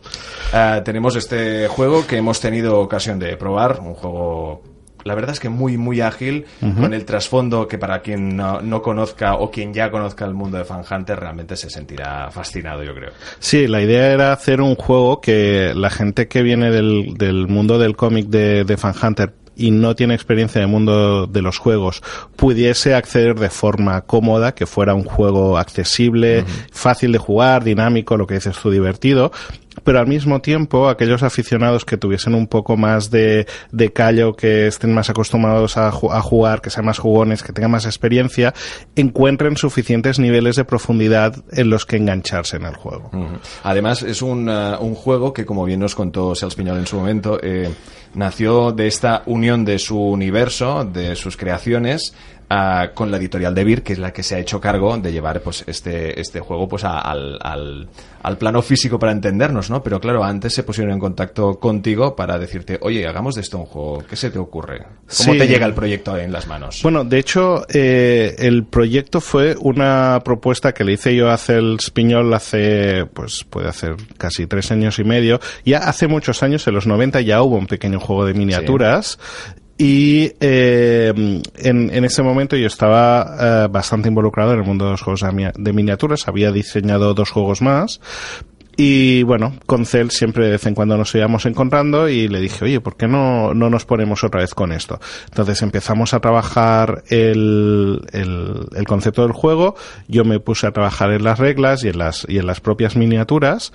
Ah, 0.53 0.83
tenemos 0.85 1.17
este 1.17 1.69
juego 1.69 2.07
que 2.07 2.19
hemos 2.19 2.41
tenido 2.41 2.81
ocasión 2.81 3.19
de 3.19 3.37
probar, 3.37 3.81
un 3.81 3.95
juego 3.95 4.28
la 5.05 5.15
verdad 5.15 5.31
es 5.33 5.41
que 5.41 5.49
muy 5.49 5.79
muy 5.79 6.01
ágil, 6.01 6.45
con 6.61 6.93
el 6.93 7.05
trasfondo 7.05 7.67
que 7.67 7.79
para 7.79 8.03
quien 8.03 8.37
no, 8.37 8.61
no 8.61 8.83
conozca 8.83 9.37
o 9.37 9.51
quien 9.51 9.73
ya 9.73 9.91
conozca 9.91 10.25
el 10.25 10.35
mundo 10.35 10.59
de 10.59 10.65
Fan 10.65 10.85
Hunter 10.89 11.19
realmente 11.19 11.57
se 11.57 11.71
sentirá 11.71 12.31
fascinado, 12.31 12.83
yo 12.83 12.95
creo. 12.95 13.13
Sí, 13.39 13.67
la 13.67 13.81
idea 13.81 14.13
era 14.13 14.33
hacer 14.33 14.61
un 14.61 14.75
juego 14.75 15.21
que 15.21 15.73
la 15.75 15.91
gente 15.91 16.29
que 16.29 16.43
viene 16.43 16.71
del, 16.71 17.15
del 17.17 17.49
mundo 17.49 17.79
del 17.79 17.97
cómic 17.97 18.27
de, 18.27 18.65
de 18.65 18.77
Fan 18.77 18.95
Hunter 19.03 19.33
y 19.59 19.73
no 19.73 19.97
tiene 19.97 20.15
experiencia 20.15 20.61
en 20.61 20.67
el 20.67 20.71
mundo 20.71 21.27
de 21.27 21.43
los 21.43 21.59
juegos 21.59 22.01
pudiese 22.37 22.95
acceder 22.95 23.35
de 23.35 23.51
forma 23.51 24.01
cómoda, 24.03 24.55
que 24.55 24.67
fuera 24.67 24.95
un 24.95 25.05
juego 25.05 25.59
accesible, 25.59 26.45
fácil 26.71 27.13
de 27.13 27.19
jugar, 27.19 27.65
dinámico, 27.65 28.17
lo 28.17 28.27
que 28.27 28.35
dices 28.35 28.57
tú, 28.57 28.71
divertido, 28.71 29.33
pero 29.85 29.99
al 29.99 30.07
mismo 30.07 30.41
tiempo 30.41 30.89
aquellos 30.89 31.23
aficionados 31.23 31.85
que 31.85 31.97
tuviesen 31.97 32.35
un 32.35 32.47
poco 32.47 32.77
más 32.77 33.11
de, 33.11 33.47
de 33.73 33.93
callo, 33.93 34.35
que 34.35 34.67
estén 34.67 34.93
más 34.95 35.11
acostumbrados 35.11 35.77
a, 35.77 35.91
ju- 35.93 36.13
a 36.13 36.21
jugar, 36.21 36.61
que 36.61 36.71
sean 36.71 36.87
más 36.87 36.99
jugones, 36.99 37.43
que 37.43 37.53
tengan 37.53 37.71
más 37.71 37.87
experiencia, 37.87 38.55
encuentren 38.97 39.57
suficientes 39.57 40.19
niveles 40.19 40.57
de 40.57 40.65
profundidad 40.65 41.35
en 41.53 41.71
los 41.71 41.85
que 41.87 41.97
engancharse 41.97 42.57
en 42.57 42.65
el 42.67 42.75
juego. 42.77 43.11
Además, 43.63 44.03
es 44.03 44.23
un, 44.23 44.49
eh, 44.49 44.77
un 44.81 44.95
juego 44.95 45.33
que, 45.33 45.45
como 45.45 45.65
bien 45.65 45.81
nos 45.81 45.95
contó 45.95 46.35
Sels 46.35 46.55
Piñol 46.55 46.79
en 46.79 46.87
su 46.87 46.97
momento, 46.97 47.39
eh, 47.43 47.71
nació 48.15 48.73
de 48.73 48.87
esta 48.87 49.23
unión 49.27 49.65
de 49.65 49.79
su 49.79 49.99
universo, 50.01 50.85
de 50.85 51.15
sus 51.17 51.37
creaciones, 51.37 52.15
ah, 52.51 52.91
con 52.95 53.11
la 53.11 53.17
editorial 53.19 53.55
de 53.55 53.65
Vir, 53.65 53.83
que 53.83 53.93
es 53.93 53.99
la 53.99 54.13
que 54.13 54.23
se 54.23 54.35
ha 54.35 54.39
hecho 54.39 54.61
cargo 54.61 54.97
de 54.99 55.13
llevar 55.13 55.41
pues 55.41 55.65
este, 55.67 56.21
este 56.21 56.41
juego 56.41 56.69
pues 56.69 56.85
a- 56.85 56.99
al, 57.01 57.39
al, 57.43 57.89
al 58.23 58.39
plano 58.39 58.63
físico 58.63 58.99
para 58.99 59.13
entendernos, 59.13 59.71
¿no? 59.71 59.83
Pero 59.83 60.01
claro, 60.01 60.25
antes 60.25 60.53
se 60.55 60.63
pusieron 60.63 60.93
en 60.93 60.99
contacto 60.99 61.59
contigo 61.61 62.17
para 62.17 62.39
decirte, 62.39 62.79
oye, 62.83 63.07
hagamos 63.07 63.35
de 63.35 63.43
esto 63.43 63.59
un 63.59 63.67
juego, 63.67 64.05
¿qué 64.09 64.17
se 64.17 64.31
te 64.31 64.39
ocurre? 64.39 64.79
¿Cómo 64.81 65.33
Sí. 65.33 65.39
te 65.39 65.47
llega 65.49 65.67
el 65.67 65.75
proyecto 65.75 66.17
en 66.17 66.33
las 66.33 66.47
manos? 66.47 66.81
Bueno, 66.83 67.05
de 67.05 67.19
hecho, 67.19 67.65
eh, 67.73 68.35
el 68.39 68.65
proyecto 68.65 69.21
fue 69.21 69.55
una 69.61 70.21
propuesta 70.25 70.73
que 70.73 70.85
le 70.85 70.93
hice 70.93 71.15
yo 71.15 71.31
a 71.31 71.37
Cels 71.39 71.91
Piñol 71.91 72.33
hace, 72.35 73.07
pues 73.07 73.45
puede 73.49 73.69
hacer 73.69 73.97
casi 74.17 74.47
tres 74.47 74.71
años 74.71 74.99
y 74.99 75.05
medio. 75.05 75.41
Ya 75.65 75.79
hace 75.79 76.09
muchos 76.09 76.43
años, 76.43 76.67
en 76.67 76.75
los 76.75 76.87
90, 76.87 77.21
ya 77.21 77.43
hubo 77.43 77.57
un 77.57 77.67
pequeño 77.67 78.01
juego 78.01 78.25
de 78.27 78.35
miniaturas. 78.35 79.19
Y 79.81 80.33
eh, 80.41 81.13
en, 81.57 81.91
en 81.95 82.05
ese 82.05 82.23
momento 82.23 82.57
yo 82.57 82.67
estaba 82.67 83.37
eh, 83.65 83.69
bastante 83.71 84.09
involucrado 84.09 84.53
en 84.53 84.59
el 84.59 84.65
mundo 84.67 84.87
de 84.87 84.91
los 84.93 85.03
juegos 85.03 85.21
de 85.21 85.31
mi- 85.33 85.45
de 85.57 85.73
miniaturas. 85.73 86.27
Había 86.27 86.51
diseñado 86.51 87.15
dos 87.15 87.31
juegos 87.31 87.63
más. 87.63 88.01
Y 88.81 89.25
bueno, 89.25 89.55
con 89.67 89.87
Cel 89.87 90.13
siempre 90.13 90.45
de 90.45 90.53
vez 90.53 90.65
en 90.67 90.75
cuando 90.75 90.97
nos 90.97 91.13
íbamos 91.13 91.47
encontrando 91.47 92.09
y 92.09 92.29
le 92.29 92.41
dije, 92.41 92.65
oye, 92.65 92.81
¿por 92.81 92.97
qué 92.97 93.09
no, 93.09 93.53
no 93.53 93.71
nos 93.71 93.85
ponemos 93.85 94.23
otra 94.23 94.41
vez 94.41 94.55
con 94.55 94.71
esto? 94.71 95.01
Entonces 95.31 95.63
empezamos 95.63 96.15
a 96.15 96.21
trabajar 96.21 97.03
el, 97.09 98.01
el, 98.13 98.67
el 98.77 98.85
concepto 98.87 99.23
del 99.23 99.33
juego, 99.33 99.75
yo 100.07 100.25
me 100.25 100.39
puse 100.39 100.69
a 100.69 100.71
trabajar 100.71 101.11
en 101.11 101.25
las 101.25 101.41
reglas 101.41 101.83
y 101.83 101.89
en 101.89 101.99
las, 101.99 102.25
y 102.29 102.39
en 102.39 102.47
las 102.47 102.61
propias 102.61 102.95
miniaturas. 102.97 103.73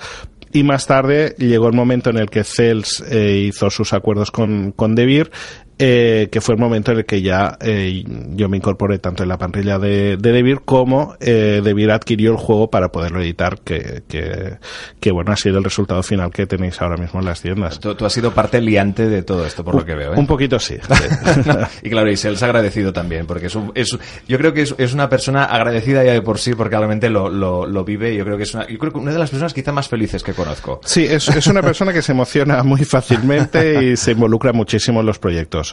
Y 0.53 0.63
más 0.63 0.85
tarde 0.87 1.35
llegó 1.37 1.67
el 1.67 1.73
momento 1.73 2.09
en 2.09 2.17
el 2.17 2.29
que 2.29 2.45
Cels 2.45 3.03
eh, 3.09 3.43
hizo 3.47 3.69
sus 3.71 3.91
acuerdos 3.91 4.31
con, 4.31 4.71
con 4.71 4.95
Devir, 4.95 5.31
eh, 5.79 6.29
que 6.31 6.41
fue 6.41 6.55
el 6.55 6.61
momento 6.61 6.91
en 6.91 6.99
el 6.99 7.05
que 7.05 7.21
ya 7.21 7.57
eh, 7.61 8.03
yo 8.35 8.47
me 8.49 8.57
incorporé 8.57 8.99
tanto 8.99 9.23
en 9.23 9.29
la 9.29 9.37
pantalla 9.37 9.79
de, 9.79 10.17
de 10.17 10.31
Devir 10.31 10.61
como 10.65 11.15
eh, 11.19 11.61
Devir 11.63 11.91
adquirió 11.91 12.31
el 12.31 12.37
juego 12.37 12.69
para 12.69 12.89
poderlo 12.91 13.21
editar, 13.21 13.59
que, 13.61 14.03
que, 14.07 14.57
que 14.99 15.11
bueno, 15.11 15.31
ha 15.31 15.35
sido 15.37 15.57
el 15.57 15.63
resultado 15.63 16.03
final 16.03 16.31
que 16.31 16.45
tenéis 16.45 16.81
ahora 16.81 16.97
mismo 16.97 17.19
en 17.19 17.25
las 17.25 17.41
tiendas. 17.41 17.79
Tú, 17.79 17.95
tú 17.95 18.05
has 18.05 18.13
sido 18.13 18.31
parte 18.33 18.61
liante 18.61 19.07
de 19.07 19.23
todo 19.23 19.45
esto, 19.45 19.63
por 19.63 19.75
lo 19.75 19.85
que 19.85 19.95
veo, 19.95 20.13
¿eh? 20.13 20.17
Un 20.17 20.27
poquito 20.27 20.59
sí. 20.59 20.75
No, 21.45 21.57
y 21.83 21.89
claro, 21.89 22.11
y 22.11 22.17
Sels 22.17 22.43
agradecido 22.43 22.93
también, 22.93 23.25
porque 23.25 23.47
es, 23.47 23.55
un- 23.55 23.71
es- 23.75 23.97
yo 24.27 24.37
creo 24.37 24.53
que 24.53 24.61
es, 24.61 24.75
es 24.77 24.93
una 24.93 25.09
persona 25.09 25.45
agradecida 25.45 26.03
ya 26.03 26.13
de 26.13 26.21
por 26.21 26.37
sí, 26.39 26.53
porque 26.55 26.75
realmente 26.77 27.09
lo, 27.09 27.29
lo, 27.29 27.65
lo 27.65 27.83
vive. 27.83 28.13
y 28.13 28.17
Yo 28.17 28.25
creo 28.25 28.37
que 28.37 28.43
es 28.43 28.53
una, 28.53 28.67
yo 28.67 28.77
creo 28.77 28.91
que 28.91 28.99
una 28.99 29.11
de 29.11 29.19
las 29.19 29.29
personas 29.29 29.53
quizá 29.53 29.71
más 29.71 29.87
felices 29.89 30.23
que 30.23 30.33
conozco. 30.33 30.79
Sí, 30.85 31.03
es, 31.05 31.27
es 31.29 31.47
una 31.47 31.61
persona 31.61 31.91
que 31.91 32.01
se 32.01 32.11
emociona 32.11 32.63
muy 32.63 32.85
fácilmente 32.85 33.83
y 33.83 33.97
se 33.97 34.11
involucra 34.11 34.53
muchísimo 34.53 34.99
en 35.01 35.05
los 35.05 35.19
proyectos. 35.19 35.72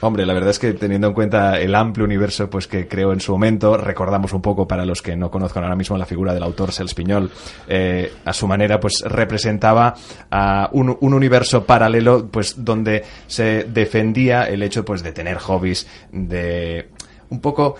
Hombre, 0.00 0.24
la 0.24 0.32
verdad 0.32 0.50
es 0.50 0.60
que 0.60 0.74
teniendo 0.74 1.08
en 1.08 1.12
cuenta 1.12 1.58
el 1.58 1.74
amplio 1.74 2.04
universo 2.04 2.48
pues 2.48 2.68
que 2.68 2.86
creó 2.86 3.12
en 3.12 3.20
su 3.20 3.32
momento, 3.32 3.76
recordamos 3.76 4.32
un 4.32 4.40
poco 4.40 4.68
para 4.68 4.84
los 4.84 5.02
que 5.02 5.16
no 5.16 5.30
conozcan 5.30 5.64
ahora 5.64 5.74
mismo 5.74 5.98
la 5.98 6.06
figura 6.06 6.32
del 6.32 6.44
autor 6.44 6.72
Sels 6.72 6.94
Piñol, 6.94 7.30
eh, 7.66 8.12
a 8.24 8.32
su 8.32 8.46
manera 8.46 8.78
pues 8.78 9.02
representaba 9.04 9.94
a 10.30 10.70
un, 10.72 10.96
un 11.00 11.14
universo 11.14 11.64
paralelo 11.64 12.28
pues 12.28 12.64
donde 12.64 13.04
se 13.26 13.64
defendía 13.64 14.44
el 14.44 14.62
hecho 14.62 14.84
pues 14.84 15.02
de 15.02 15.12
tener 15.12 15.38
hobbies, 15.38 15.88
de 16.12 16.90
un 17.30 17.40
poco 17.40 17.76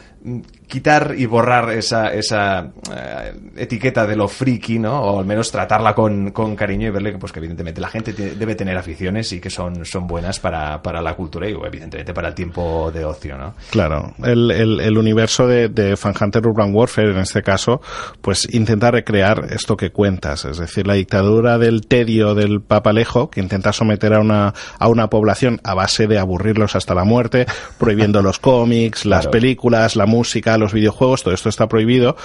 quitar 0.67 1.15
y 1.17 1.27
borrar 1.27 1.71
esa, 1.71 2.09
esa 2.13 2.71
eh, 2.95 3.33
etiqueta 3.57 4.07
de 4.07 4.17
lo 4.17 4.29
friki, 4.29 4.79
¿no? 4.79 5.01
O 5.01 5.21
al 5.21 5.27
menos 5.27 5.51
tratarla 5.51 5.95
con, 5.95 6.31
con 6.33 6.57
cariño 6.57 6.89
y 6.89 6.91
verle 6.91 7.13
que, 7.13 7.19
pues, 7.19 7.33
que 7.33 7.39
evidentemente 7.39 7.81
la 7.81 7.89
gente 7.89 8.13
te- 8.13 8.35
debe 8.35 8.55
tener 8.55 8.77
aficiones 8.77 9.33
y 9.33 9.41
que 9.41 9.49
son, 9.51 9.85
son 9.87 10.07
buenas 10.07 10.41
para, 10.41 10.83
para 10.83 11.01
la 11.01 11.15
cultura 11.15 11.49
y 11.49 11.53
evidentemente 11.53 12.13
para 12.13 12.29
el 12.29 12.35
tiempo 12.35 12.91
de 12.93 13.05
ocio, 13.05 13.39
¿no? 13.39 13.55
Claro, 13.71 14.15
el, 14.25 14.51
el, 14.51 14.81
el 14.81 14.99
universo 14.99 15.47
de, 15.47 15.69
de 15.69 15.97
Fan 15.97 16.15
Hunter 16.21 16.47
Urban 16.47 16.75
Warfare, 16.75 17.13
en 17.13 17.19
este 17.19 17.43
caso, 17.43 17.81
pues 18.21 18.47
intenta 18.53 18.91
recrear 18.91 19.47
esto 19.51 19.77
que 19.77 19.91
cuentas, 19.91 20.45
es 20.45 20.59
decir, 20.59 20.87
la 20.87 20.95
dictadura 20.95 21.59
del 21.59 21.87
tedio 21.87 22.35
del 22.35 22.61
papalejo, 22.61 23.31
que 23.31 23.41
intenta 23.41 23.73
someter 23.73 24.13
a 24.15 24.21
una, 24.21 24.53
a 24.79 24.89
una 24.89 25.09
población 25.09 25.61
a 25.65 25.75
base 25.75 26.07
de 26.07 26.19
aburrirlos 26.19 26.77
hasta 26.77 26.95
la 26.95 27.05
muerte, 27.05 27.47
prohibiendo 27.79 28.21
los 28.21 28.39
cómics, 28.39 29.07
las 29.07 29.21
Claro. 29.21 29.31
películas, 29.33 29.97
la 29.97 30.07
música, 30.09 30.59
los 30.59 30.73
videojuegos, 30.73 31.23
todo 31.23 31.35
esto 31.35 31.49
está 31.49 31.69
prohibido. 31.69 32.17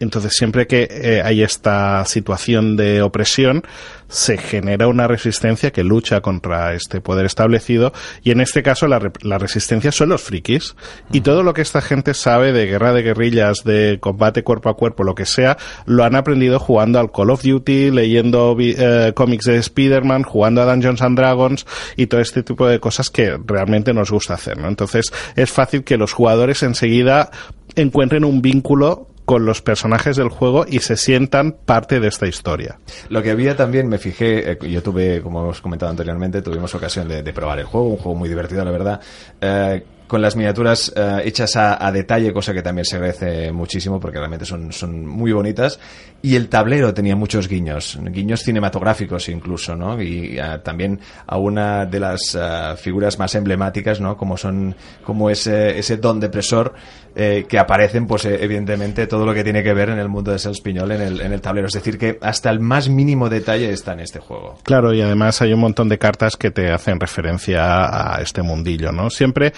Entonces, 0.00 0.32
siempre 0.34 0.66
que 0.66 0.88
eh, 0.90 1.22
hay 1.24 1.42
esta 1.42 2.04
situación 2.04 2.76
de 2.76 3.02
opresión, 3.02 3.64
se 4.08 4.38
genera 4.38 4.88
una 4.88 5.06
resistencia 5.06 5.70
que 5.70 5.84
lucha 5.84 6.20
contra 6.20 6.74
este 6.74 7.00
poder 7.00 7.26
establecido 7.26 7.92
y 8.22 8.30
en 8.30 8.40
este 8.40 8.62
caso 8.62 8.88
la, 8.88 9.12
la 9.20 9.38
resistencia 9.38 9.92
son 9.92 10.08
los 10.08 10.22
frikis 10.22 10.76
y 11.12 11.20
todo 11.20 11.42
lo 11.42 11.52
que 11.52 11.60
esta 11.60 11.82
gente 11.82 12.14
sabe 12.14 12.52
de 12.52 12.66
guerra 12.66 12.92
de 12.94 13.02
guerrillas, 13.02 13.64
de 13.64 13.98
combate 14.00 14.42
cuerpo 14.42 14.70
a 14.70 14.76
cuerpo, 14.76 15.04
lo 15.04 15.14
que 15.14 15.26
sea, 15.26 15.58
lo 15.84 16.04
han 16.04 16.16
aprendido 16.16 16.58
jugando 16.58 16.98
al 16.98 17.12
Call 17.12 17.30
of 17.30 17.42
Duty, 17.42 17.90
leyendo 17.90 18.56
eh, 18.58 19.12
cómics 19.14 19.44
de 19.44 19.56
Spider-Man, 19.56 20.22
jugando 20.22 20.62
a 20.62 20.64
Dungeons 20.64 21.02
and 21.02 21.18
Dragons 21.18 21.66
y 21.96 22.06
todo 22.06 22.20
este 22.20 22.42
tipo 22.42 22.66
de 22.66 22.80
cosas 22.80 23.10
que 23.10 23.38
realmente 23.44 23.92
nos 23.92 24.10
gusta 24.10 24.34
hacer, 24.34 24.58
¿no? 24.58 24.68
Entonces 24.68 25.12
es 25.36 25.50
fácil 25.50 25.84
que 25.84 25.98
los 25.98 26.12
jugadores 26.12 26.62
enseguida 26.62 27.30
encuentren 27.76 28.24
un 28.24 28.40
vínculo 28.40 29.08
con 29.28 29.44
los 29.44 29.60
personajes 29.60 30.16
del 30.16 30.30
juego 30.30 30.64
y 30.66 30.78
se 30.78 30.96
sientan 30.96 31.52
parte 31.52 32.00
de 32.00 32.08
esta 32.08 32.26
historia. 32.26 32.78
Lo 33.10 33.22
que 33.22 33.30
había 33.30 33.54
también, 33.54 33.86
me 33.86 33.98
fijé, 33.98 34.52
eh, 34.52 34.58
yo 34.70 34.82
tuve, 34.82 35.20
como 35.20 35.42
hemos 35.42 35.60
comentado 35.60 35.90
anteriormente, 35.90 36.40
tuvimos 36.40 36.74
ocasión 36.74 37.06
de, 37.08 37.22
de 37.22 37.32
probar 37.34 37.58
el 37.58 37.66
juego, 37.66 37.88
un 37.88 37.98
juego 37.98 38.14
muy 38.18 38.30
divertido, 38.30 38.64
la 38.64 38.70
verdad, 38.70 39.02
eh, 39.38 39.84
con 40.08 40.22
las 40.22 40.34
miniaturas 40.34 40.92
eh, 40.96 41.22
hechas 41.24 41.54
a, 41.56 41.86
a 41.86 41.92
detalle, 41.92 42.32
cosa 42.32 42.52
que 42.52 42.62
también 42.62 42.84
se 42.84 42.96
agradece 42.96 43.52
muchísimo 43.52 44.00
porque 44.00 44.18
realmente 44.18 44.46
son, 44.46 44.72
son 44.72 45.06
muy 45.06 45.32
bonitas. 45.32 45.78
Y 46.20 46.34
el 46.34 46.48
tablero 46.48 46.92
tenía 46.92 47.14
muchos 47.14 47.46
guiños, 47.46 47.96
guiños 48.02 48.42
cinematográficos 48.42 49.28
incluso, 49.28 49.76
¿no? 49.76 50.02
Y 50.02 50.36
eh, 50.38 50.58
también 50.64 50.98
a 51.26 51.36
una 51.36 51.86
de 51.86 52.00
las 52.00 52.36
eh, 52.36 52.74
figuras 52.76 53.18
más 53.18 53.34
emblemáticas, 53.36 54.00
¿no? 54.00 54.16
Como 54.16 54.36
son, 54.36 54.74
como 55.04 55.30
ese, 55.30 55.78
ese 55.78 55.98
don 55.98 56.18
depresor 56.18 56.74
eh, 57.14 57.46
que 57.48 57.58
aparecen, 57.58 58.06
pues 58.06 58.24
evidentemente 58.24 59.06
todo 59.06 59.24
lo 59.24 59.34
que 59.34 59.44
tiene 59.44 59.62
que 59.62 59.74
ver 59.74 59.90
en 59.90 59.98
el 59.98 60.08
mundo 60.08 60.32
de 60.32 60.38
Selspiñol 60.38 60.90
en 60.92 61.02
el, 61.02 61.20
en 61.20 61.32
el 61.32 61.40
tablero. 61.40 61.68
Es 61.68 61.74
decir, 61.74 61.98
que 61.98 62.18
hasta 62.20 62.50
el 62.50 62.58
más 62.58 62.88
mínimo 62.88 63.28
detalle 63.28 63.70
está 63.70 63.92
en 63.92 64.00
este 64.00 64.18
juego. 64.18 64.58
Claro, 64.64 64.92
y 64.92 65.02
además 65.02 65.40
hay 65.42 65.52
un 65.52 65.60
montón 65.60 65.88
de 65.88 65.98
cartas 65.98 66.36
que 66.36 66.50
te 66.50 66.72
hacen 66.72 66.98
referencia 66.98 68.14
a 68.16 68.20
este 68.22 68.42
mundillo, 68.42 68.90
¿no? 68.90 69.10
Siempre 69.10 69.52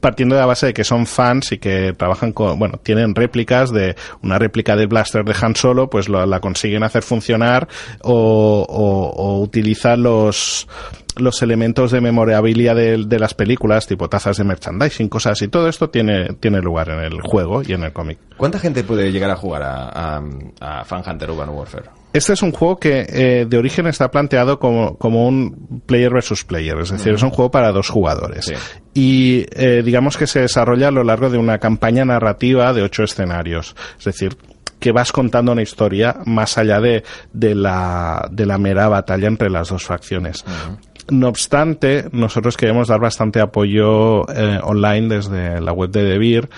partiendo 0.00 0.34
de 0.34 0.40
la 0.40 0.46
base 0.46 0.66
de 0.66 0.74
que 0.74 0.84
son 0.84 1.06
fans 1.06 1.52
y 1.52 1.58
que 1.58 1.92
trabajan 1.96 2.32
con, 2.32 2.58
bueno, 2.58 2.78
tienen 2.82 3.14
réplicas 3.14 3.70
de 3.70 3.96
una 4.22 4.38
réplica 4.38 4.76
del 4.76 4.88
blaster 4.88 5.24
de 5.24 5.34
Han 5.40 5.56
Solo, 5.56 5.88
pues 5.90 6.08
lo- 6.08 6.24
la 6.26 6.40
consiguen 6.40 6.82
hacer 6.82 7.02
funcionar 7.02 7.68
o, 8.02 8.66
o, 8.68 9.42
o 9.42 9.96
los 9.96 10.68
los 11.16 11.42
elementos 11.42 11.90
de 11.90 12.00
memorabilia 12.00 12.72
de, 12.74 13.04
de 13.04 13.18
las 13.18 13.34
películas, 13.34 13.86
tipo 13.86 14.08
tazas 14.08 14.36
de 14.38 14.44
merchandising, 14.44 15.08
cosas 15.08 15.42
y 15.42 15.48
todo 15.48 15.68
esto 15.68 15.90
tiene, 15.90 16.34
tiene 16.38 16.60
lugar 16.60 16.88
en 16.88 17.00
el 17.00 17.20
juego 17.20 17.62
y 17.66 17.72
en 17.72 17.82
el 17.82 17.92
cómic. 17.92 18.18
¿Cuánta 18.36 18.58
gente 18.58 18.84
puede 18.84 19.10
llegar 19.12 19.30
a 19.30 19.36
jugar 19.36 19.62
a, 19.62 19.88
a, 20.18 20.22
a 20.60 20.84
Fan 20.84 21.02
Hunter 21.06 21.30
Urban 21.30 21.50
Warfare? 21.50 21.90
Este 22.12 22.32
es 22.32 22.42
un 22.42 22.52
juego 22.52 22.78
que 22.78 23.06
eh, 23.08 23.46
de 23.48 23.58
origen 23.58 23.86
está 23.86 24.10
planteado 24.10 24.58
como, 24.58 24.96
como 24.96 25.28
un 25.28 25.82
player 25.86 26.12
versus 26.12 26.44
player, 26.44 26.78
es 26.80 26.90
decir, 26.90 27.14
es 27.14 27.22
un 27.22 27.30
juego 27.30 27.50
para 27.50 27.70
dos 27.70 27.88
jugadores. 27.88 28.46
Sí. 28.46 28.54
Y 28.94 29.46
eh, 29.52 29.82
digamos 29.84 30.16
que 30.16 30.26
se 30.26 30.40
desarrolla 30.40 30.88
a 30.88 30.90
lo 30.90 31.04
largo 31.04 31.30
de 31.30 31.38
una 31.38 31.58
campaña 31.58 32.04
narrativa 32.04 32.72
de 32.72 32.82
ocho 32.82 33.04
escenarios. 33.04 33.76
Es 33.98 34.04
decir, 34.06 34.36
que 34.80 34.90
vas 34.92 35.12
contando 35.12 35.52
una 35.52 35.62
historia 35.62 36.16
más 36.24 36.58
allá 36.58 36.80
de, 36.80 37.04
de, 37.32 37.54
la, 37.54 38.28
de 38.32 38.46
la 38.46 38.58
mera 38.58 38.88
batalla 38.88 39.28
entre 39.28 39.50
las 39.50 39.68
dos 39.68 39.84
facciones. 39.84 40.44
No 41.10 41.28
obstante, 41.28 42.06
nosotros 42.12 42.56
queremos 42.56 42.88
dar 42.88 43.00
bastante 43.00 43.40
apoyo 43.40 44.28
eh, 44.30 44.58
online 44.62 45.14
desde 45.14 45.60
la 45.60 45.72
web 45.72 45.90
de 45.90 46.04
Debir 46.04 46.48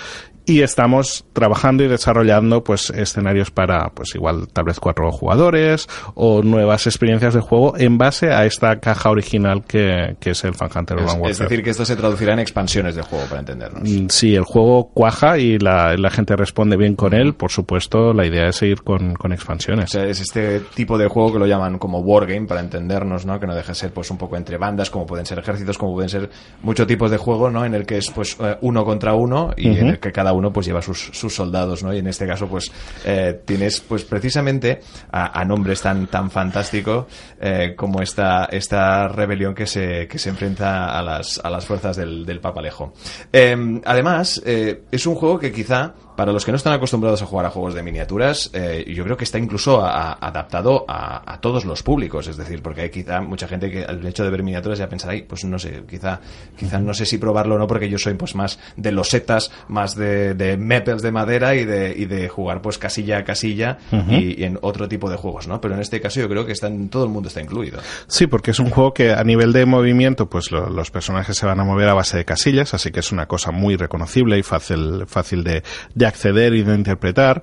y 0.45 0.63
estamos 0.63 1.25
trabajando 1.33 1.85
y 1.85 1.89
desarrollando 1.89 2.65
pues 2.65 2.91
escenarios 2.91 3.51
para 3.51 3.91
pues 3.91 4.15
igual 4.15 4.49
tal 4.53 4.65
vez 4.65 4.81
cuatro 4.81 5.11
jugadores 5.13 5.89
o 6.15 6.43
nuevas 6.43 6.87
experiencias 6.87 7.35
de 7.35 7.41
juego 7.41 7.75
en 7.79 7.99
base 7.99 8.33
a 8.33 8.45
esta 8.45 8.81
caja 8.81 9.11
original 9.11 9.65
que, 9.65 10.17
que 10.21 10.31
es 10.31 10.45
el 10.45 10.55
Fan 10.55 10.71
Hunter 10.75 10.99
Es, 10.99 11.15
es 11.31 11.39
decir, 11.39 11.63
que 11.63 11.71
esto 11.71 11.85
se 11.85 11.97
traducirá 11.97 12.33
en 12.33 12.41
expansiones 12.41 12.95
de 12.97 13.03
juego, 13.03 13.25
para 13.27 13.41
entendernos. 13.41 13.83
Mm, 13.89 14.09
Si 14.09 14.35
el 14.35 14.45
juego 14.45 14.91
cuaja 14.93 15.39
y 15.39 15.59
la, 15.59 15.97
la 15.97 16.11
gente 16.11 16.35
responde 16.37 16.77
bien 16.77 16.97
con 16.97 17.15
él, 17.15 17.35
por 17.35 17.51
supuesto, 17.51 18.13
la 18.13 18.27
idea 18.27 18.49
es 18.49 18.57
seguir 18.57 18.83
con, 18.83 19.15
con 19.15 19.31
O 19.31 19.35
expansiones. 19.35 19.91
sea, 19.91 20.05
es 20.07 20.21
este 20.21 20.61
tipo 20.75 20.99
de 20.99 21.07
juego 21.09 21.33
que 21.33 21.39
lo 21.39 21.47
llaman 21.47 21.79
como 21.79 22.01
wargame, 22.01 22.47
para 22.47 22.61
entendernos, 22.61 23.25
¿no? 23.27 23.39
Que 23.39 23.47
no 23.47 23.55
deja 23.55 23.69
de 23.69 23.75
ser 23.77 23.93
pues 23.93 24.11
un 24.11 24.19
poco 24.19 24.37
entre 24.37 24.57
bandas, 24.59 24.91
como 24.91 25.07
pueden 25.07 25.25
ser 25.27 25.39
ejércitos, 25.39 25.79
como 25.79 25.95
pueden 25.95 26.09
ser 26.09 26.31
muchos 26.63 26.87
tipos 26.87 27.11
de 27.11 27.17
juego, 27.17 27.51
¿no? 27.51 27.65
En 27.65 27.75
el 27.75 27.87
que 27.87 27.99
es 27.99 28.11
pues 28.11 28.37
eh, 28.41 28.57
uno 28.63 28.85
contra 28.85 29.15
uno 29.15 29.53
y 29.57 29.69
en 29.79 29.89
el 29.89 29.99
que 30.01 30.11
cada 30.13 30.32
uno 30.33 30.53
pues 30.53 30.67
lleva 30.67 30.83
sus, 30.83 31.11
sus 31.13 31.35
soldados, 31.35 31.83
¿no? 31.83 31.93
Y 31.95 31.99
en 31.99 32.07
este 32.07 32.27
caso 32.27 32.47
pues 32.49 32.71
eh, 33.05 33.41
tienes 33.45 33.81
pues 33.81 34.05
precisamente 34.05 34.81
a, 35.11 35.45
nombres 35.45 35.83
tan 35.83 36.07
tan 36.07 36.31
fantásticos 36.31 37.07
eh, 37.41 37.75
como 37.77 38.01
esta 38.01 38.47
esta 38.47 39.09
rebelión 39.09 39.55
que 39.55 39.67
se 39.67 40.07
que 40.09 40.19
se 40.19 40.31
enfrenta 40.31 40.99
a 40.99 41.03
las 41.03 41.41
a 41.43 41.51
las 41.51 41.67
fuerzas 41.67 41.97
del, 41.97 42.25
del 42.25 42.41
Papalejo. 42.41 42.93
Eh, 43.33 43.81
además 43.85 44.43
eh, 44.45 44.83
es 44.91 45.07
un 45.07 45.15
juego 45.15 45.39
que 45.39 45.53
quizá 45.53 45.95
para 46.23 46.33
los 46.33 46.45
que 46.45 46.53
no 46.53 46.57
están 46.57 46.73
acostumbrados 46.73 47.21
a 47.21 47.27
jugar 47.27 47.47
a 47.47 47.51
juegos 47.51 47.75
de 47.75 47.83
miniaturas, 47.83 48.49
eh, 48.53 48.85
yo 48.95 49.03
creo 49.03 49.17
que 49.17 49.25
está 49.25 49.39
incluso 49.41 49.81
a- 49.85 50.13
a- 50.13 50.13
adaptado 50.29 50.85
a, 50.87 51.33
a 51.33 51.41
todos 51.41 51.65
los 51.65 51.83
públicos. 51.83 52.29
Es 52.29 52.37
decir, 52.37 52.63
porque 52.63 52.83
hay 52.83 52.91
quizá 52.91 53.21
mucha 53.21 53.49
gente 53.49 53.69
que 53.73 53.85
al 53.85 54.07
hecho 54.07 54.23
de 54.23 54.31
ver 54.31 54.45
miniaturas 54.45 54.79
ya 54.79 54.89
pensará, 54.89 55.15
"Ay, 55.15 55.23
pues 55.23 55.43
no 55.45 55.59
sé, 55.59 55.83
quizá, 55.91 56.21
quizá 56.57 56.79
no 56.79 56.95
sé 56.95 57.07
si 57.07 57.19
probarlo 57.19 57.57
o 57.57 57.59
no, 57.59 57.67
porque 57.67 57.89
yo 57.91 57.99
soy 57.99 58.15
pues 58.15 58.37
más 58.37 58.61
de 58.77 58.93
losetas, 58.93 59.51
más 59.67 59.97
de, 59.97 60.35
de 60.35 60.57
de 60.57 61.11
madera 61.11 61.57
y 61.57 61.65
de, 61.65 61.93
y 61.97 62.05
de 62.05 62.29
jugar 62.29 62.63
pues 62.63 62.79
casilla 62.79 63.19
a 63.19 63.25
casilla 63.25 63.79
y, 64.09 64.41
y 64.41 64.45
en 64.45 64.61
otro 64.63 64.89
tipo 64.89 65.11
de 65.11 65.17
juegos, 65.17 65.49
¿no? 65.49 65.61
Pero 65.61 65.75
en 65.75 65.81
este 65.81 66.01
caso 66.01 66.21
yo 66.21 66.29
creo 66.29 66.47
que 66.47 66.53
está 66.53 66.69
en- 66.69 66.89
todo 66.89 67.03
el 67.03 67.11
mundo 67.11 67.27
está 67.29 67.41
incluido. 67.41 67.81
Sí, 68.07 68.29
porque 68.29 68.53
es 68.53 68.61
un 68.61 68.71
juego 68.71 68.95
que 68.95 69.13
a 69.13 69.25
nivel 69.25 69.53
de 69.53 69.67
movimiento, 69.67 70.31
pues 70.31 70.53
lo- 70.53 70.71
los 70.71 70.93
personajes 70.93 71.37
se 71.37 71.47
van 71.47 71.59
a 71.59 71.65
mover 71.65 71.89
a 71.89 71.95
base 71.95 72.17
de 72.19 72.25
casillas, 72.25 72.75
así 72.75 72.93
que 72.93 73.01
es 73.01 73.11
una 73.11 73.27
cosa 73.27 73.51
muy 73.51 73.75
reconocible 73.77 74.39
y 74.39 74.43
fácil, 74.45 75.05
fácil 75.09 75.43
de, 75.43 75.63
de 75.95 76.07
acceder 76.13 76.55
y 76.55 76.63
de 76.63 76.75
interpretar. 76.75 77.43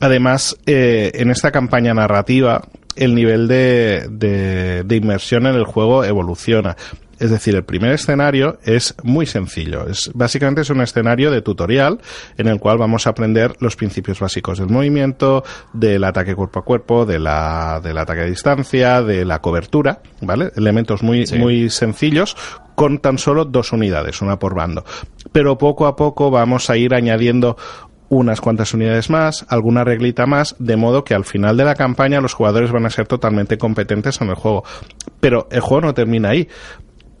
Además, 0.00 0.56
eh, 0.66 1.12
en 1.14 1.30
esta 1.30 1.50
campaña 1.50 1.94
narrativa, 1.94 2.62
el 2.96 3.14
nivel 3.14 3.48
de, 3.48 4.06
de, 4.10 4.84
de 4.84 4.96
inmersión 4.96 5.46
en 5.46 5.54
el 5.54 5.64
juego 5.64 6.04
evoluciona. 6.04 6.76
Es 7.18 7.30
decir, 7.30 7.54
el 7.54 7.64
primer 7.64 7.92
escenario 7.92 8.58
es 8.64 8.94
muy 9.02 9.26
sencillo. 9.26 9.86
Es, 9.86 10.10
básicamente 10.14 10.62
es 10.62 10.70
un 10.70 10.80
escenario 10.80 11.30
de 11.30 11.42
tutorial 11.42 12.00
en 12.36 12.48
el 12.48 12.58
cual 12.58 12.78
vamos 12.78 13.06
a 13.06 13.10
aprender 13.10 13.54
los 13.60 13.76
principios 13.76 14.18
básicos 14.18 14.58
del 14.58 14.68
movimiento, 14.68 15.44
del 15.72 16.02
ataque 16.04 16.34
cuerpo 16.34 16.58
a 16.58 16.64
cuerpo, 16.64 17.06
de 17.06 17.20
la, 17.20 17.80
del 17.82 17.98
ataque 17.98 18.22
a 18.22 18.26
distancia, 18.26 19.02
de 19.02 19.24
la 19.24 19.40
cobertura, 19.40 20.00
¿vale? 20.20 20.50
Elementos 20.56 21.02
muy, 21.02 21.24
muy 21.38 21.70
sencillos 21.70 22.36
con 22.74 22.98
tan 22.98 23.18
solo 23.18 23.44
dos 23.44 23.72
unidades, 23.72 24.20
una 24.20 24.38
por 24.38 24.54
bando. 24.54 24.84
Pero 25.30 25.56
poco 25.56 25.86
a 25.86 25.94
poco 25.94 26.30
vamos 26.32 26.68
a 26.68 26.76
ir 26.76 26.94
añadiendo 26.94 27.56
unas 28.16 28.40
cuantas 28.40 28.72
unidades 28.74 29.10
más, 29.10 29.44
alguna 29.48 29.84
reglita 29.84 30.26
más, 30.26 30.54
de 30.58 30.76
modo 30.76 31.04
que 31.04 31.14
al 31.14 31.24
final 31.24 31.56
de 31.56 31.64
la 31.64 31.74
campaña 31.74 32.20
los 32.20 32.34
jugadores 32.34 32.70
van 32.70 32.86
a 32.86 32.90
ser 32.90 33.06
totalmente 33.06 33.58
competentes 33.58 34.20
en 34.20 34.28
el 34.28 34.34
juego. 34.36 34.64
Pero 35.20 35.48
el 35.50 35.60
juego 35.60 35.86
no 35.86 35.94
termina 35.94 36.30
ahí, 36.30 36.48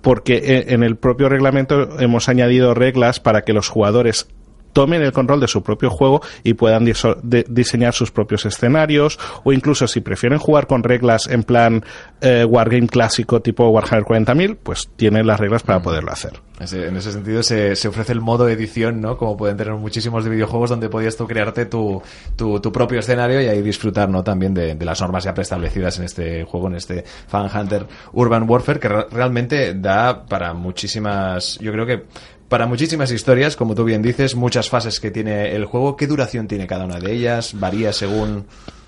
porque 0.02 0.34
e- 0.36 0.72
en 0.74 0.82
el 0.82 0.96
propio 0.96 1.28
reglamento 1.28 1.98
hemos 1.98 2.28
añadido 2.28 2.74
reglas 2.74 3.18
para 3.20 3.42
que 3.42 3.52
los 3.52 3.68
jugadores 3.68 4.28
tomen 4.74 5.00
el 5.00 5.12
control 5.12 5.40
de 5.40 5.48
su 5.48 5.62
propio 5.62 5.88
juego 5.88 6.20
y 6.42 6.52
puedan 6.52 6.84
de- 6.84 7.46
diseñar 7.48 7.94
sus 7.94 8.10
propios 8.10 8.44
escenarios 8.44 9.18
o 9.44 9.52
incluso 9.54 9.86
si 9.88 10.02
prefieren 10.02 10.38
jugar 10.38 10.66
con 10.66 10.82
reglas 10.82 11.26
en 11.28 11.42
plan 11.44 11.82
eh, 12.20 12.44
wargame 12.44 12.88
clásico 12.88 13.40
tipo 13.40 13.68
Warhammer 13.70 14.04
40.000 14.04 14.58
pues 14.62 14.90
tienen 14.96 15.26
las 15.26 15.40
reglas 15.40 15.62
para 15.62 15.80
poderlo 15.80 16.10
hacer. 16.12 16.32
En 16.60 16.96
ese 16.96 17.10
sentido 17.12 17.42
se, 17.42 17.74
se 17.74 17.88
ofrece 17.88 18.12
el 18.12 18.20
modo 18.20 18.48
edición, 18.48 19.00
¿no? 19.00 19.16
Como 19.16 19.36
pueden 19.36 19.56
tener 19.56 19.74
muchísimos 19.74 20.22
de 20.24 20.30
videojuegos 20.30 20.70
donde 20.70 20.88
podías 20.88 21.16
tú 21.16 21.26
crearte 21.26 21.66
tu, 21.66 22.00
tu, 22.36 22.60
tu 22.60 22.70
propio 22.70 23.00
escenario 23.00 23.40
y 23.40 23.46
ahí 23.48 23.60
disfrutar, 23.62 24.08
¿no? 24.08 24.22
También 24.22 24.54
de, 24.54 24.74
de 24.74 24.84
las 24.84 25.00
normas 25.00 25.24
ya 25.24 25.34
preestablecidas 25.34 25.98
en 25.98 26.04
este 26.04 26.44
juego, 26.44 26.68
en 26.68 26.76
este 26.76 27.04
Fan 27.26 27.50
Hunter 27.54 27.86
Urban 28.12 28.48
Warfare, 28.48 28.78
que 28.80 28.88
re- 28.88 29.06
realmente 29.10 29.74
da 29.74 30.24
para 30.26 30.54
muchísimas, 30.54 31.58
yo 31.60 31.72
creo 31.72 31.86
que 31.86 32.04
para 32.54 32.68
muchísimas 32.68 33.10
historias, 33.10 33.56
como 33.56 33.74
tú 33.74 33.82
bien 33.82 34.00
dices, 34.00 34.36
muchas 34.36 34.68
fases 34.70 35.00
que 35.00 35.10
tiene 35.10 35.56
el 35.56 35.64
juego. 35.64 35.96
¿Qué 35.96 36.06
duración 36.06 36.46
tiene 36.46 36.68
cada 36.68 36.84
una 36.84 37.00
de 37.00 37.12
ellas? 37.12 37.58
¿Varía 37.58 37.92
según...? 37.92 38.44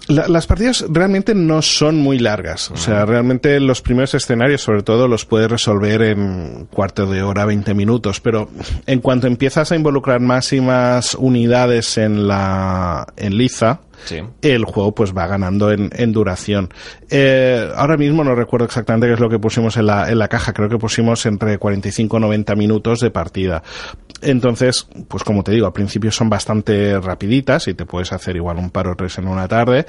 La- 0.06 0.28
las 0.28 0.46
partidas 0.46 0.84
realmente 0.88 1.34
no 1.34 1.60
son 1.62 1.96
muy 1.96 2.20
largas. 2.20 2.70
O 2.70 2.76
sea, 2.76 3.04
realmente 3.04 3.58
los 3.58 3.82
primeros 3.82 4.14
escenarios, 4.14 4.60
sobre 4.62 4.84
todo, 4.84 5.08
los 5.08 5.24
puedes 5.24 5.50
resolver 5.50 6.00
en 6.02 6.68
cuarto 6.70 7.06
de 7.06 7.24
hora, 7.24 7.44
20 7.44 7.74
minutos. 7.74 8.20
Pero 8.20 8.48
en 8.86 9.00
cuanto 9.00 9.26
empiezas 9.26 9.72
a 9.72 9.74
involucrar 9.74 10.20
más 10.20 10.52
y 10.52 10.60
más 10.60 11.16
unidades 11.16 11.98
en 11.98 12.28
la 12.28 13.04
en 13.16 13.36
liza, 13.36 13.80
Sí. 14.04 14.22
el 14.42 14.64
juego 14.64 14.94
pues 14.94 15.12
va 15.16 15.26
ganando 15.26 15.72
en, 15.72 15.90
en 15.92 16.12
duración. 16.12 16.68
Eh, 17.10 17.68
ahora 17.74 17.96
mismo 17.96 18.24
no 18.24 18.34
recuerdo 18.34 18.66
exactamente 18.66 19.06
qué 19.06 19.14
es 19.14 19.20
lo 19.20 19.28
que 19.28 19.38
pusimos 19.38 19.76
en 19.76 19.86
la, 19.86 20.10
en 20.10 20.18
la 20.18 20.28
caja. 20.28 20.52
Creo 20.52 20.68
que 20.68 20.78
pusimos 20.78 21.26
entre 21.26 21.58
45 21.58 22.16
y 22.16 22.20
90 22.20 22.54
minutos 22.54 23.00
de 23.00 23.10
partida. 23.10 23.62
Entonces, 24.22 24.88
pues 25.08 25.24
como 25.24 25.42
te 25.42 25.52
digo, 25.52 25.66
al 25.66 25.72
principio 25.72 26.10
son 26.10 26.30
bastante 26.30 26.98
rapiditas 27.00 27.68
y 27.68 27.74
te 27.74 27.84
puedes 27.84 28.12
hacer 28.12 28.36
igual 28.36 28.56
un 28.56 28.70
par 28.70 28.88
o 28.88 28.96
tres 28.96 29.18
en 29.18 29.28
una 29.28 29.46
tarde, 29.46 29.86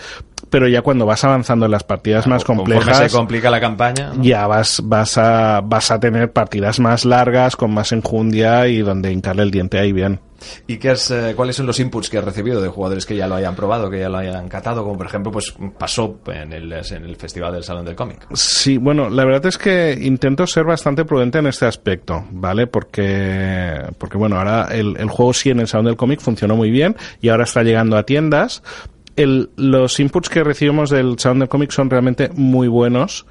pero 0.50 0.68
ya 0.68 0.82
cuando 0.82 1.06
vas 1.06 1.24
avanzando 1.24 1.66
en 1.66 1.72
las 1.72 1.84
partidas 1.84 2.28
más 2.28 2.44
complejas, 2.44 2.98
se 2.98 3.10
complica 3.10 3.50
la 3.50 3.60
campaña. 3.60 4.14
¿no? 4.14 4.24
ya 4.24 4.46
vas, 4.48 4.82
vas 4.84 5.18
a, 5.18 5.62
vas 5.62 5.92
a 5.92 6.00
tener 6.00 6.32
partidas 6.32 6.80
más 6.80 7.06
largas, 7.06 7.56
con 7.56 7.74
más 7.74 7.92
enjundia 7.92 8.68
y 8.68 8.80
donde 8.80 9.12
hincarle 9.12 9.44
el 9.44 9.52
diente 9.52 9.80
ahí 9.80 9.94
bien. 9.94 10.20
¿Y 10.68 10.78
qué 10.78 10.92
has, 10.92 11.12
eh, 11.12 11.34
cuáles 11.36 11.56
son 11.56 11.66
los 11.66 11.80
inputs 11.80 12.10
que 12.10 12.18
has 12.18 12.24
recibido 12.24 12.62
de 12.62 12.70
jugadores 12.70 13.06
que 13.06 13.16
ya 13.16 13.28
lo 13.28 13.36
hayan 13.36 13.56
probado, 13.56 13.90
que 13.90 14.00
ya 14.00 14.10
lo 14.10 14.18
hayan 14.18 14.48
catado? 14.50 14.84
Como 14.84 14.98
por 14.98 15.08
ejemplo, 15.08 15.32
pues 15.32 15.54
pasó 15.78 16.20
en 16.28 16.54
el, 16.54 16.72
en 16.74 17.04
el 17.06 17.16
Festival 17.16 17.54
del 17.54 17.64
Salón 17.64 17.86
del 17.86 17.96
Cómic. 17.96 18.28
Sí, 18.34 18.78
bueno, 18.78 19.10
la 19.10 19.26
verdad 19.26 19.46
es 19.48 19.58
que 19.58 19.98
intento 20.02 20.46
ser 20.48 20.66
bastante 20.66 21.06
prudente 21.06 21.40
en 21.40 21.48
este 21.48 21.66
aspecto, 21.66 22.26
¿vale? 22.32 22.68
Porque, 22.68 23.82
porque 23.98 24.18
bueno, 24.18 24.38
ahora 24.38 24.68
el, 24.72 24.96
el 24.98 25.10
juego 25.10 25.34
sí 25.34 25.50
en 25.50 25.60
el 25.60 25.68
Salón 25.68 25.86
del 25.86 25.98
Cómic 25.98 26.20
funcionó 26.20 26.56
muy 26.56 26.72
bien 26.72 26.96
y 27.22 27.30
ahora 27.30 27.44
está 27.44 27.64
llegando 27.64 27.98
a 27.98 28.04
tiendas. 28.04 28.64
El, 29.16 29.50
los 29.56 30.00
inputs 30.00 30.30
que 30.30 30.44
recibimos 30.44 30.92
del 30.92 31.18
Salón 31.18 31.40
del 31.40 31.50
Cómic 31.50 31.72
son 31.72 31.90
realmente 31.90 32.30
muy 32.36 32.68
buenos. 32.68 33.26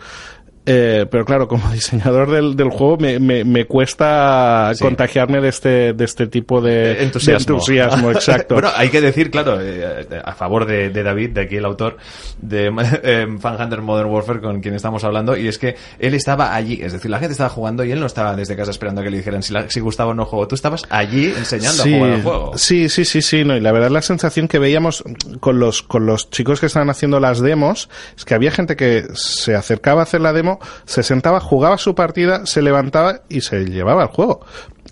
Eh, 0.69 1.07
pero 1.11 1.25
claro, 1.25 1.47
como 1.49 1.71
diseñador 1.73 2.31
del, 2.31 2.57
del 2.57 2.71
juego 2.71 2.97
me, 2.99 3.19
me, 3.21 3.45
me 3.45 3.65
cuesta 3.67 4.73
Sí. 4.75 4.83
contagiarme 4.83 5.41
de 5.41 5.49
este, 5.49 5.93
de 5.93 6.05
este 6.05 6.27
tipo 6.27 6.61
de 6.61 6.93
Eh, 6.93 7.03
entusiasmo. 7.05 7.47
de 7.47 7.53
entusiasmo, 7.55 8.11
exacto. 8.11 8.55
bueno, 8.57 8.71
hay 8.77 8.89
que 8.89 9.01
decir, 9.01 9.31
claro, 9.31 9.59
eh, 9.61 10.07
a 10.25 10.33
favor 10.35 10.67
de, 10.67 10.91
de 10.91 11.03
David, 11.03 11.31
de 11.31 11.43
aquí 11.43 11.57
el 11.57 11.65
autor 11.65 11.97
de 12.41 12.67
eh, 13.03 13.27
Fan 13.41 13.61
Hunter 13.63 13.81
Modern 13.83 14.11
Warfare, 14.11 14.41
con 14.41 14.61
quien 14.61 14.75
estamos 14.75 15.05
hablando, 15.05 15.37
y 15.37 15.49
es 15.49 15.59
que 15.59 15.77
él 15.99 16.15
estaba 16.15 16.55
allí, 16.55 16.81
es 16.83 16.93
decir, 16.93 17.11
la 17.11 17.19
gente 17.19 17.33
estaba 17.33 17.51
jugando 17.51 17.85
y 17.85 17.93
él 17.93 18.01
no 18.01 18.07
estaba 18.07 18.35
desde 18.35 18.57
casa 18.57 18.71
esperando 18.73 19.01
a 19.01 19.05
que 19.05 19.11
le 19.11 19.19
dijeran 19.19 19.43
si, 19.43 19.53
la- 19.53 19.71
si 19.71 19.81
gustaba 19.81 20.11
o 20.11 20.15
no 20.15 20.25
juego. 20.25 20.49
Tú 20.49 20.55
estabas 20.57 20.83
allí 20.91 21.27
enseñando 21.27 21.83
a 21.83 21.87
jugar 21.87 22.11
al 22.13 22.23
juego. 22.23 22.53
Sí, 22.59 22.89
sí, 22.89 23.05
sí, 23.05 23.23
sí, 23.23 23.45
no, 23.45 23.57
y 23.57 23.61
la 23.61 23.73
verdad 23.73 23.91
la 23.91 24.03
sensación 24.03 24.49
que 24.49 24.59
veíamos 24.59 25.05
con 25.41 25.59
los, 25.61 25.83
con 25.83 26.07
los 26.07 26.29
chicos 26.31 26.61
que 26.61 26.67
estaban 26.67 26.91
haciendo 26.91 27.21
las 27.21 27.41
demos 27.41 27.89
es 28.17 28.25
que 28.25 28.35
había 28.35 28.51
gente 28.51 28.77
que 28.77 29.05
se 29.15 29.55
acercaba 29.55 30.01
a 30.01 30.03
hacer 30.05 30.21
la 30.21 30.33
demo, 30.33 30.56
se 30.85 31.03
sentaba, 31.03 31.41
jugaba 31.41 31.79
su 31.79 31.95
partida, 31.95 32.47
se 32.47 32.63
levantaba 32.63 33.21
y 33.29 33.41
se 33.41 33.65
llevaba 33.65 34.03
el 34.03 34.09
juego. 34.09 34.41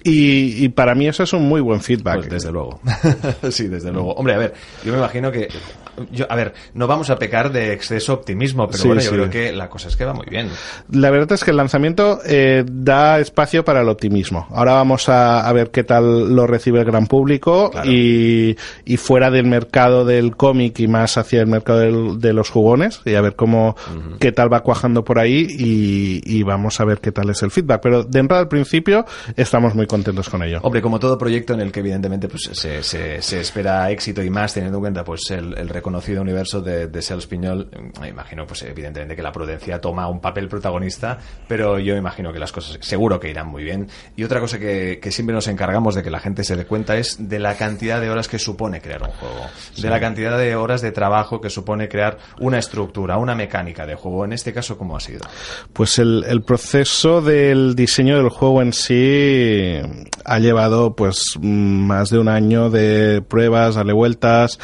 Y, 0.03 0.65
y 0.65 0.69
para 0.71 0.95
mí 0.95 1.07
eso 1.09 1.23
es 1.23 1.33
un 1.33 1.49
muy 1.49 1.61
buen 1.61 1.81
feedback. 1.81 2.17
Pues 2.17 2.31
desde 2.31 2.53
luego. 2.53 2.81
sí, 3.51 3.69
desde 3.69 3.93
luego. 3.93 4.13
Hombre, 4.15 4.35
a 4.35 4.39
ver, 4.39 4.55
yo 4.85 4.93
me 4.93 4.99
imagino 4.99 5.31
que. 5.31 5.49
Yo, 6.11 6.27
a 6.29 6.35
ver, 6.35 6.53
no 6.75 6.89
vamos 6.89 7.09
a 7.11 7.17
pecar 7.21 7.53
de 7.53 7.73
exceso 7.73 8.15
optimismo, 8.15 8.67
pero 8.67 8.79
Sí, 8.83 8.89
bueno, 8.89 9.01
yo 9.01 9.11
sí. 9.11 9.15
creo 9.15 9.31
que 9.31 9.53
la 9.53 9.69
cosa 9.71 9.87
es 9.87 9.97
que 9.97 10.05
va 10.05 10.13
muy 10.13 10.27
bien. 10.29 10.49
La 10.91 11.09
verdad 11.11 11.31
es 11.33 11.45
que 11.45 11.53
el 11.53 11.57
lanzamiento 11.57 12.19
eh, 12.27 12.65
da 12.67 13.21
espacio 13.21 13.65
para 13.65 13.81
el 13.83 13.89
optimismo. 13.89 14.49
Ahora 14.51 14.73
vamos 14.73 15.09
a, 15.09 15.49
a 15.49 15.53
ver 15.53 15.71
qué 15.71 15.85
tal 15.85 16.35
lo 16.35 16.49
recibe 16.49 16.81
el 16.81 16.85
gran 16.85 17.07
público 17.07 17.71
Claro. 17.71 17.89
y, 17.89 18.57
y 18.85 18.97
fuera 18.97 19.31
del 19.31 19.47
mercado 19.47 20.05
del 20.05 20.37
cómic 20.37 20.81
y 20.81 20.89
más 20.89 21.17
hacia 21.17 21.41
el 21.41 21.47
mercado 21.47 21.79
del- 21.79 22.19
de 22.21 22.33
los 22.33 22.51
jugones 22.51 23.01
y 23.05 23.15
a 23.15 23.21
ver 23.21 23.37
cómo 23.37 23.77
qué 24.19 24.33
tal 24.33 24.53
va 24.53 24.65
cuajando 24.65 25.05
por 25.05 25.21
ahí 25.21 25.47
y, 25.49 26.23
y 26.25 26.43
vamos 26.43 26.81
a 26.81 26.85
ver 26.85 26.99
qué 26.99 27.13
tal 27.13 27.31
es 27.31 27.41
el 27.45 27.53
feedback. 27.53 27.81
Pero 27.81 28.03
de 28.03 28.19
entrada 28.19 28.43
al 28.43 28.49
principio 28.49 29.07
estamos 29.37 29.77
muy 29.77 29.84
contentos 29.87 30.29
con 30.29 30.43
ello. 30.43 30.61
Hombre, 30.63 30.83
como 30.83 30.99
todo 30.99 31.17
proyecto 31.19 31.55
en 31.55 31.61
el 31.61 31.73
que 31.73 31.81
evidentemente 31.81 32.29
pues, 32.29 32.51
se, 32.53 32.83
se, 32.83 33.23
se 33.23 33.41
espera 33.41 33.91
éxito 33.91 34.23
y 34.23 34.31
más 34.31 34.55
teniendo 34.55 34.79
en 34.79 34.83
cuenta 34.83 35.05
pues 35.05 35.31
el, 35.31 35.57
el 35.57 35.69
reconocido 35.69 36.23
universo 36.23 36.61
de, 36.61 36.89
de 36.89 37.03
Piñol, 37.29 37.69
me 38.01 38.09
imagino 38.09 38.47
pues 38.47 38.63
evidentemente 38.63 39.17
que 39.17 39.23
la 39.23 39.33
prudencia 39.33 39.81
toma 39.81 40.09
un 40.09 40.21
papel 40.21 40.49
protagonista, 40.49 41.19
pero 41.49 41.79
yo 41.79 41.97
imagino 41.97 42.33
que 42.33 42.39
las 42.39 42.53
cosas 42.53 42.79
seguro 42.81 43.19
que 43.21 43.31
irán 43.31 43.49
muy 43.49 43.63
bien. 43.65 43.89
Y 44.17 44.25
otra 44.25 44.41
cosa 44.41 44.59
que, 44.59 44.99
que 45.01 45.11
siempre 45.11 45.35
nos 45.35 45.49
encargamos 45.49 45.95
de 45.95 46.03
que 46.03 46.11
la 46.11 46.21
gente 46.21 46.45
se 46.45 46.57
dé 46.57 46.67
cuenta 46.67 46.97
es 46.97 47.29
de 47.29 47.39
la 47.39 47.57
cantidad 47.57 48.01
de 48.01 48.11
horas 48.11 48.29
que 48.29 48.39
supone 48.39 48.81
crear 48.81 49.03
un 49.03 49.11
juego, 49.11 49.47
de 49.77 49.91
la 49.91 50.01
cantidad 50.01 50.39
de 50.39 50.57
horas 50.57 50.83
de 50.83 50.93
trabajo 50.93 51.41
que 51.41 51.51
supone 51.51 51.89
crear 51.89 52.19
una 52.41 52.59
estructura, 52.59 53.19
una 53.19 53.35
mecánica 53.35 53.87
de 53.87 53.95
juego. 53.95 54.25
En 54.25 54.33
este 54.33 54.53
caso, 54.53 54.77
¿cómo 54.79 54.97
ha 54.97 55.01
sido? 55.01 55.21
Pues 55.73 55.99
el, 55.99 56.25
el 56.29 56.43
proceso 56.43 57.21
del 57.21 57.75
diseño 57.75 58.17
del 58.17 58.29
juego 58.29 58.63
en 58.63 58.73
sí 58.73 59.74
ha 60.25 60.39
llevado 60.39 60.95
pues 60.95 61.39
más 61.41 62.11
de 62.11 62.19
un 62.19 62.29
año 62.29 62.71
de 62.71 63.23
pruebas, 63.23 63.75
darle 63.75 63.93
vueltas, 63.93 64.59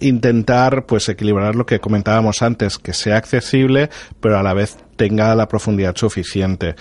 intentar 0.00 0.86
pues 0.86 1.08
equilibrar 1.08 1.56
lo 1.56 1.66
que 1.66 1.80
comentábamos 1.80 2.42
antes, 2.42 2.78
que 2.78 2.92
sea 2.92 3.16
accesible, 3.16 3.90
pero 4.20 4.38
a 4.38 4.42
la 4.42 4.54
vez 4.54 4.76
tenga 4.96 5.34
la 5.34 5.48
profundidad 5.48 5.96
suficiente. 5.96 6.76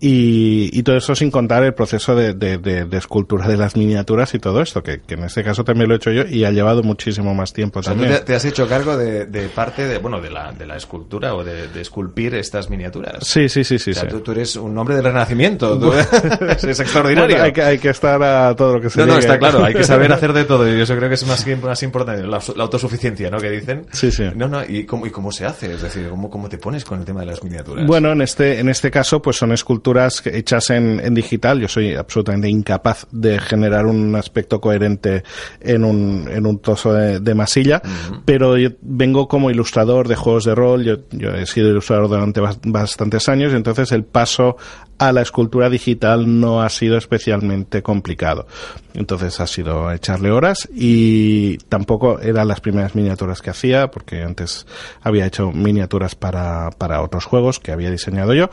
Y, 0.00 0.70
y 0.78 0.82
todo 0.82 0.96
eso 0.96 1.14
sin 1.14 1.30
contar 1.30 1.62
el 1.64 1.72
proceso 1.74 2.14
de, 2.14 2.34
de- 2.34 2.58
de- 2.58 2.84
de 2.84 2.96
escultura 2.98 3.48
de 3.48 3.56
las 3.56 3.76
miniaturas 3.76 4.34
y 4.34 4.38
todo 4.38 4.60
esto, 4.60 4.82
que, 4.82 5.00
que 5.00 5.14
en 5.14 5.24
este 5.24 5.42
caso 5.42 5.64
también 5.64 5.88
lo 5.88 5.94
he 5.94 5.96
hecho 5.96 6.10
yo 6.10 6.22
y 6.28 6.44
ha 6.44 6.50
llevado 6.50 6.82
muchísimo 6.82 7.34
más 7.34 7.52
tiempo 7.52 7.80
O 7.80 7.82
sea, 7.82 7.94
tú 7.94 8.00
también. 8.00 8.20
te, 8.20 8.24
te 8.26 8.34
has 8.34 8.44
hecho 8.44 8.68
cargo 8.68 8.96
de, 8.96 9.24
de 9.26 9.48
parte 9.48 9.86
de, 9.86 9.98
bueno, 9.98 10.20
de 10.20 10.30
la, 10.30 10.52
de 10.52 10.66
la 10.66 10.76
escultura 10.76 11.34
o 11.34 11.42
de, 11.44 11.68
de 11.68 11.80
esculpir 11.80 12.34
estas 12.34 12.68
miniaturas. 12.68 13.26
Sí, 13.26 13.48
sí, 13.48 13.64
sí, 13.64 13.78
sí. 13.78 13.92
o 13.92 13.94
sea, 13.94 14.02
sí. 14.02 14.08
tú, 14.08 14.20
tú 14.20 14.32
eres 14.32 14.56
un 14.56 14.76
hombre 14.76 14.96
del 14.96 15.04
renacimiento. 15.04 15.78
tú- 15.78 15.92
es 16.68 16.80
extraordinario. 16.80 17.30
Bueno, 17.36 17.44
hay, 17.44 17.52
que, 17.52 17.62
hay 17.62 17.78
que 17.78 17.88
estar 17.88 18.22
a 18.22 18.54
todo 18.54 18.74
lo 18.74 18.80
que 18.82 18.90
se 18.90 19.00
no, 19.00 19.06
no, 19.06 19.12
llegue. 19.14 19.20
está 19.26 19.38
claro, 19.38 19.64
hay 19.64 19.72
que 19.74 19.84
saber 19.84 20.12
hacer 20.12 20.32
de 20.34 20.44
todo 20.44 20.68
y 20.68 20.78
eso 20.78 20.94
creo 20.96 21.08
que 21.08 21.14
es 21.14 21.26
más, 21.26 21.46
más 21.62 21.82
importante, 21.82 22.22
la, 22.26 22.38
la 22.54 22.62
autosuficiencia, 22.64 23.30
¿no? 23.30 23.38
Que 23.38 23.50
dicen. 23.50 23.86
Sí, 23.92 24.10
sí. 24.10 24.24
No, 24.34 24.46
no, 24.48 24.62
¿y 24.62 24.84
cómo, 24.84 25.06
y 25.06 25.10
cómo 25.10 25.32
se 25.32 25.46
hace? 25.46 25.72
Es 25.72 25.80
decir, 25.82 26.08
¿cómo, 26.10 26.28
cómo 26.28 26.48
te 26.50 26.58
pones 26.58 26.84
con 26.84 26.98
el 26.98 27.04
tema 27.06 27.20
de 27.20 27.26
las 27.26 27.42
miniaturas? 27.42 27.86
Bueno, 27.86 28.12
en 28.12 28.20
este, 28.20 28.60
en 28.60 28.68
este 28.68 28.90
caso, 28.90 29.22
pues 29.22 29.36
son 29.36 29.52
esculturas 29.52 29.85
que- 30.22 30.36
hechas 30.36 30.70
en, 30.70 31.00
en 31.00 31.14
digital. 31.14 31.60
Yo 31.60 31.68
soy 31.68 31.94
absolutamente 31.94 32.48
incapaz 32.48 33.06
de 33.12 33.38
generar 33.38 33.86
un 33.86 34.14
aspecto 34.16 34.60
coherente 34.60 35.22
en 35.60 35.84
un, 35.84 36.28
en 36.30 36.46
un 36.46 36.60
trozo 36.60 36.92
de, 36.92 37.20
de 37.20 37.34
masilla, 37.34 37.80
pero 38.24 38.56
yo 38.56 38.70
vengo 38.82 39.28
como 39.28 39.50
ilustrador 39.50 40.08
de 40.08 40.16
juegos 40.16 40.44
de 40.44 40.54
rol. 40.54 40.84
Yo, 40.84 40.96
yo 41.12 41.30
he 41.30 41.46
sido 41.46 41.68
ilustrador 41.68 42.08
durante 42.08 42.40
bas- 42.40 42.58
bastantes 42.64 43.28
años, 43.28 43.52
y 43.52 43.56
entonces 43.56 43.92
el 43.92 44.04
paso 44.04 44.56
a 44.98 45.12
la 45.12 45.20
escultura 45.22 45.68
digital 45.68 46.40
no 46.40 46.62
ha 46.62 46.70
sido 46.70 46.96
especialmente 46.96 47.82
complicado. 47.82 48.46
Entonces 48.94 49.40
ha 49.40 49.46
sido 49.46 49.92
echarle 49.92 50.30
horas 50.30 50.68
y 50.74 51.58
tampoco 51.68 52.18
eran 52.20 52.48
las 52.48 52.60
primeras 52.60 52.94
miniaturas 52.94 53.42
que 53.42 53.50
hacía, 53.50 53.90
porque 53.90 54.22
antes 54.22 54.66
había 55.02 55.26
hecho 55.26 55.52
miniaturas 55.52 56.14
para, 56.14 56.70
para 56.70 57.02
otros 57.02 57.26
juegos 57.26 57.60
que 57.60 57.72
había 57.72 57.90
diseñado 57.90 58.32
yo. 58.32 58.48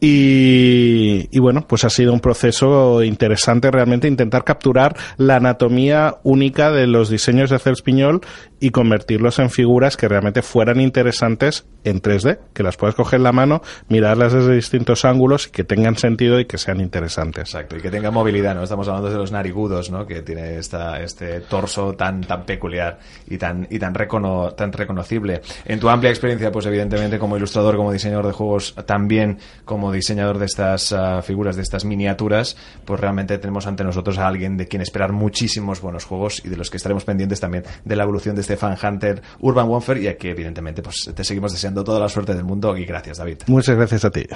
Y, 0.00 1.28
y 1.30 1.38
bueno, 1.38 1.66
pues 1.66 1.84
ha 1.84 1.90
sido 1.90 2.12
un 2.12 2.20
proceso 2.20 3.02
interesante 3.02 3.70
realmente 3.70 4.08
intentar 4.08 4.44
capturar 4.44 4.96
la 5.16 5.36
anatomía 5.36 6.16
única 6.22 6.70
de 6.70 6.86
los 6.86 7.08
diseños 7.08 7.50
de 7.50 7.58
Cels 7.58 7.82
Piñol 7.82 8.20
y 8.64 8.70
convertirlos 8.70 9.38
en 9.40 9.50
figuras 9.50 9.98
que 9.98 10.08
realmente 10.08 10.40
fueran 10.40 10.80
interesantes 10.80 11.66
en 11.84 12.00
3D, 12.00 12.38
que 12.54 12.62
las 12.62 12.78
puedas 12.78 12.94
coger 12.94 13.18
en 13.18 13.24
la 13.24 13.32
mano, 13.32 13.60
mirarlas 13.90 14.32
desde 14.32 14.54
distintos 14.54 15.04
ángulos 15.04 15.48
y 15.48 15.50
que 15.50 15.64
tengan 15.64 15.98
sentido 15.98 16.40
y 16.40 16.46
que 16.46 16.56
sean 16.56 16.80
interesantes. 16.80 17.42
Exacto, 17.50 17.76
y 17.76 17.82
que 17.82 17.90
tenga 17.90 18.10
movilidad, 18.10 18.54
¿no? 18.54 18.62
Estamos 18.62 18.88
hablando 18.88 19.10
de 19.10 19.16
los 19.16 19.32
narigudos, 19.32 19.90
¿no? 19.90 20.06
Que 20.06 20.22
tiene 20.22 20.56
esta, 20.56 21.02
este 21.02 21.40
torso 21.40 21.92
tan, 21.92 22.22
tan 22.22 22.46
peculiar 22.46 23.00
y 23.28 23.36
tan, 23.36 23.66
y 23.70 23.78
tan, 23.78 23.94
recono- 23.94 24.54
tan 24.54 24.72
reconocible. 24.72 25.42
En 25.66 25.78
tu 25.78 25.90
amplia 25.90 26.08
experiencia, 26.10 26.50
pues 26.50 26.64
evidentemente 26.64 27.18
como 27.18 27.36
ilustrador, 27.36 27.76
como 27.76 27.92
diseñador 27.92 28.26
de 28.26 28.32
juegos, 28.32 28.74
también 28.86 29.38
como 29.66 29.92
diseñador 29.92 30.38
de 30.38 30.46
estas 30.46 30.90
ah, 30.94 31.20
figuras, 31.20 31.56
de 31.56 31.62
estas 31.62 31.84
miniaturas, 31.84 32.56
pues 32.86 32.98
realmente 32.98 33.36
tenemos 33.36 33.66
ante 33.66 33.84
nosotros 33.84 34.16
a 34.16 34.26
alguien 34.26 34.56
de 34.56 34.68
quien 34.68 34.80
esperar 34.80 35.12
muchísimos 35.12 35.82
buenos 35.82 36.06
juegos 36.06 36.40
y 36.42 36.48
de 36.48 36.56
los 36.56 36.70
que 36.70 36.78
estaremos 36.78 37.04
pendientes 37.04 37.40
también 37.40 37.64
de 37.84 37.94
la 37.96 38.04
evolución 38.04 38.34
de 38.34 38.40
este 38.40 38.53
Fan 38.56 38.76
Hunter 38.82 39.22
Urban 39.40 39.68
Warfare 39.68 40.00
y 40.00 40.08
a 40.08 40.16
que 40.16 40.30
evidentemente 40.30 40.82
pues 40.82 41.10
te 41.14 41.24
seguimos 41.24 41.52
deseando 41.52 41.84
toda 41.84 42.00
la 42.00 42.08
suerte 42.08 42.34
del 42.34 42.44
mundo 42.44 42.76
y 42.76 42.84
gracias 42.84 43.18
David. 43.18 43.42
Muchas 43.46 43.76
gracias 43.76 44.04
a 44.04 44.10
ti. 44.10 44.26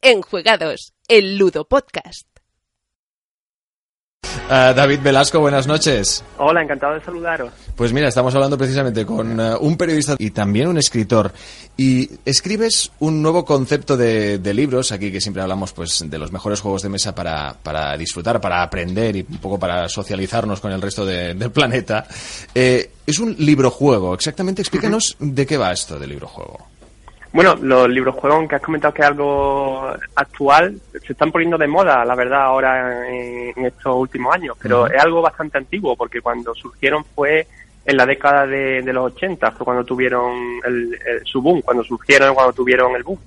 Enjuegados, 0.00 0.94
el 1.08 1.36
Ludo 1.36 1.66
Podcast. 1.66 2.37
Ah, 4.50 4.72
David 4.74 5.00
Velasco, 5.02 5.40
buenas 5.40 5.66
noches. 5.66 6.24
Hola, 6.38 6.62
encantado 6.62 6.94
de 6.94 7.02
saludaros. 7.04 7.52
Pues 7.76 7.92
mira, 7.92 8.08
estamos 8.08 8.34
hablando 8.34 8.56
precisamente 8.56 9.04
con 9.04 9.38
eh, 9.38 9.54
un 9.60 9.76
periodista 9.76 10.16
y 10.18 10.30
también 10.30 10.68
un 10.68 10.78
escritor. 10.78 11.32
Y 11.76 12.08
escribes 12.24 12.90
un 13.00 13.20
nuevo 13.20 13.44
concepto 13.44 13.94
de, 13.94 14.38
de 14.38 14.54
libros, 14.54 14.90
aquí 14.90 15.12
que 15.12 15.20
siempre 15.20 15.42
hablamos 15.42 15.74
pues 15.74 16.02
de 16.08 16.18
los 16.18 16.32
mejores 16.32 16.60
juegos 16.60 16.80
de 16.80 16.88
mesa 16.88 17.14
para, 17.14 17.54
para 17.62 17.94
disfrutar, 17.98 18.40
para 18.40 18.62
aprender 18.62 19.16
y 19.16 19.26
un 19.28 19.36
poco 19.36 19.58
para 19.58 19.86
socializarnos 19.86 20.60
con 20.60 20.72
el 20.72 20.80
resto 20.80 21.04
de- 21.04 21.34
del 21.34 21.50
planeta. 21.50 22.06
Eh, 22.54 22.90
es 23.06 23.18
un 23.18 23.36
libro-juego. 23.38 24.14
Exactamente, 24.14 24.62
explícanos 24.62 25.14
de 25.20 25.44
qué 25.46 25.58
va 25.58 25.72
esto 25.72 25.98
del 25.98 26.08
libro-juego. 26.08 26.58
Bueno, 27.32 27.54
los 27.60 27.88
libros 27.90 28.14
juegos, 28.14 28.38
aunque 28.38 28.56
has 28.56 28.62
comentado 28.62 28.94
que 28.94 29.02
es 29.02 29.08
algo 29.08 29.92
actual, 30.16 30.80
se 31.06 31.12
están 31.12 31.30
poniendo 31.30 31.58
de 31.58 31.66
moda, 31.66 32.04
la 32.04 32.14
verdad, 32.14 32.42
ahora 32.42 33.06
en, 33.08 33.52
en 33.54 33.66
estos 33.66 33.94
últimos 33.96 34.34
años, 34.34 34.56
pero 34.60 34.86
es 34.86 35.00
algo 35.02 35.20
bastante 35.20 35.58
antiguo, 35.58 35.94
porque 35.94 36.20
cuando 36.22 36.54
surgieron 36.54 37.04
fue 37.14 37.46
en 37.84 37.96
la 37.96 38.06
década 38.06 38.46
de, 38.46 38.82
de 38.82 38.92
los 38.92 39.12
80, 39.12 39.50
fue 39.52 39.64
cuando 39.64 39.84
tuvieron 39.84 40.32
el, 40.64 40.94
el- 41.06 41.24
su 41.26 41.42
boom, 41.42 41.60
cuando 41.62 41.84
surgieron, 41.84 42.34
cuando 42.34 42.52
tuvieron 42.54 42.96
el 42.96 43.02
boom. 43.02 43.18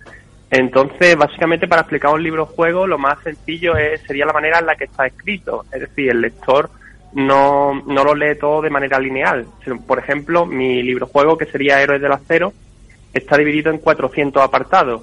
Entonces, 0.49 1.15
básicamente, 1.15 1.67
para 1.67 1.81
explicar 1.81 2.13
un 2.13 2.23
libro 2.23 2.45
juego, 2.47 2.85
lo 2.87 2.97
más 2.97 3.19
sencillo 3.23 3.77
es, 3.77 4.01
sería 4.01 4.25
la 4.25 4.33
manera 4.33 4.59
en 4.59 4.65
la 4.65 4.75
que 4.75 4.83
está 4.85 5.05
escrito. 5.05 5.65
Es 5.71 5.79
decir, 5.79 6.09
el 6.09 6.21
lector 6.21 6.69
no, 7.13 7.81
no 7.85 8.03
lo 8.03 8.13
lee 8.15 8.35
todo 8.37 8.61
de 8.61 8.69
manera 8.69 8.99
lineal. 8.99 9.45
Por 9.87 9.99
ejemplo, 9.99 10.45
mi 10.45 10.83
libro 10.83 11.05
juego, 11.07 11.37
que 11.37 11.45
sería 11.45 11.81
Héroes 11.81 12.01
del 12.01 12.11
Acero, 12.11 12.51
está 13.13 13.37
dividido 13.37 13.71
en 13.71 13.77
400 13.79 14.41
apartados. 14.43 15.01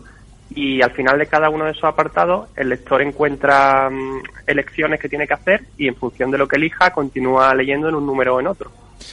Y 0.55 0.81
al 0.81 0.93
final 0.93 1.19
de 1.19 1.27
cada 1.27 1.51
uno 1.51 1.67
de 1.67 1.73
esos 1.73 1.85
apartados, 1.85 2.49
el 2.57 2.71
lector 2.71 3.03
encuentra 3.03 3.91
mm, 3.91 4.23
elecciones 4.47 4.99
que 4.99 5.09
tiene 5.09 5.27
que 5.27 5.35
hacer 5.35 5.65
y 5.77 5.89
en 5.89 5.95
función 5.95 6.31
de 6.31 6.39
lo 6.39 6.49
que 6.49 6.57
elija, 6.57 6.91
continúa 6.93 7.55
leyendo 7.55 7.89
en 7.91 7.95
un 7.95 8.07
número 8.07 8.37
o 8.37 8.41
en 8.41 8.47
otro. 8.47 8.71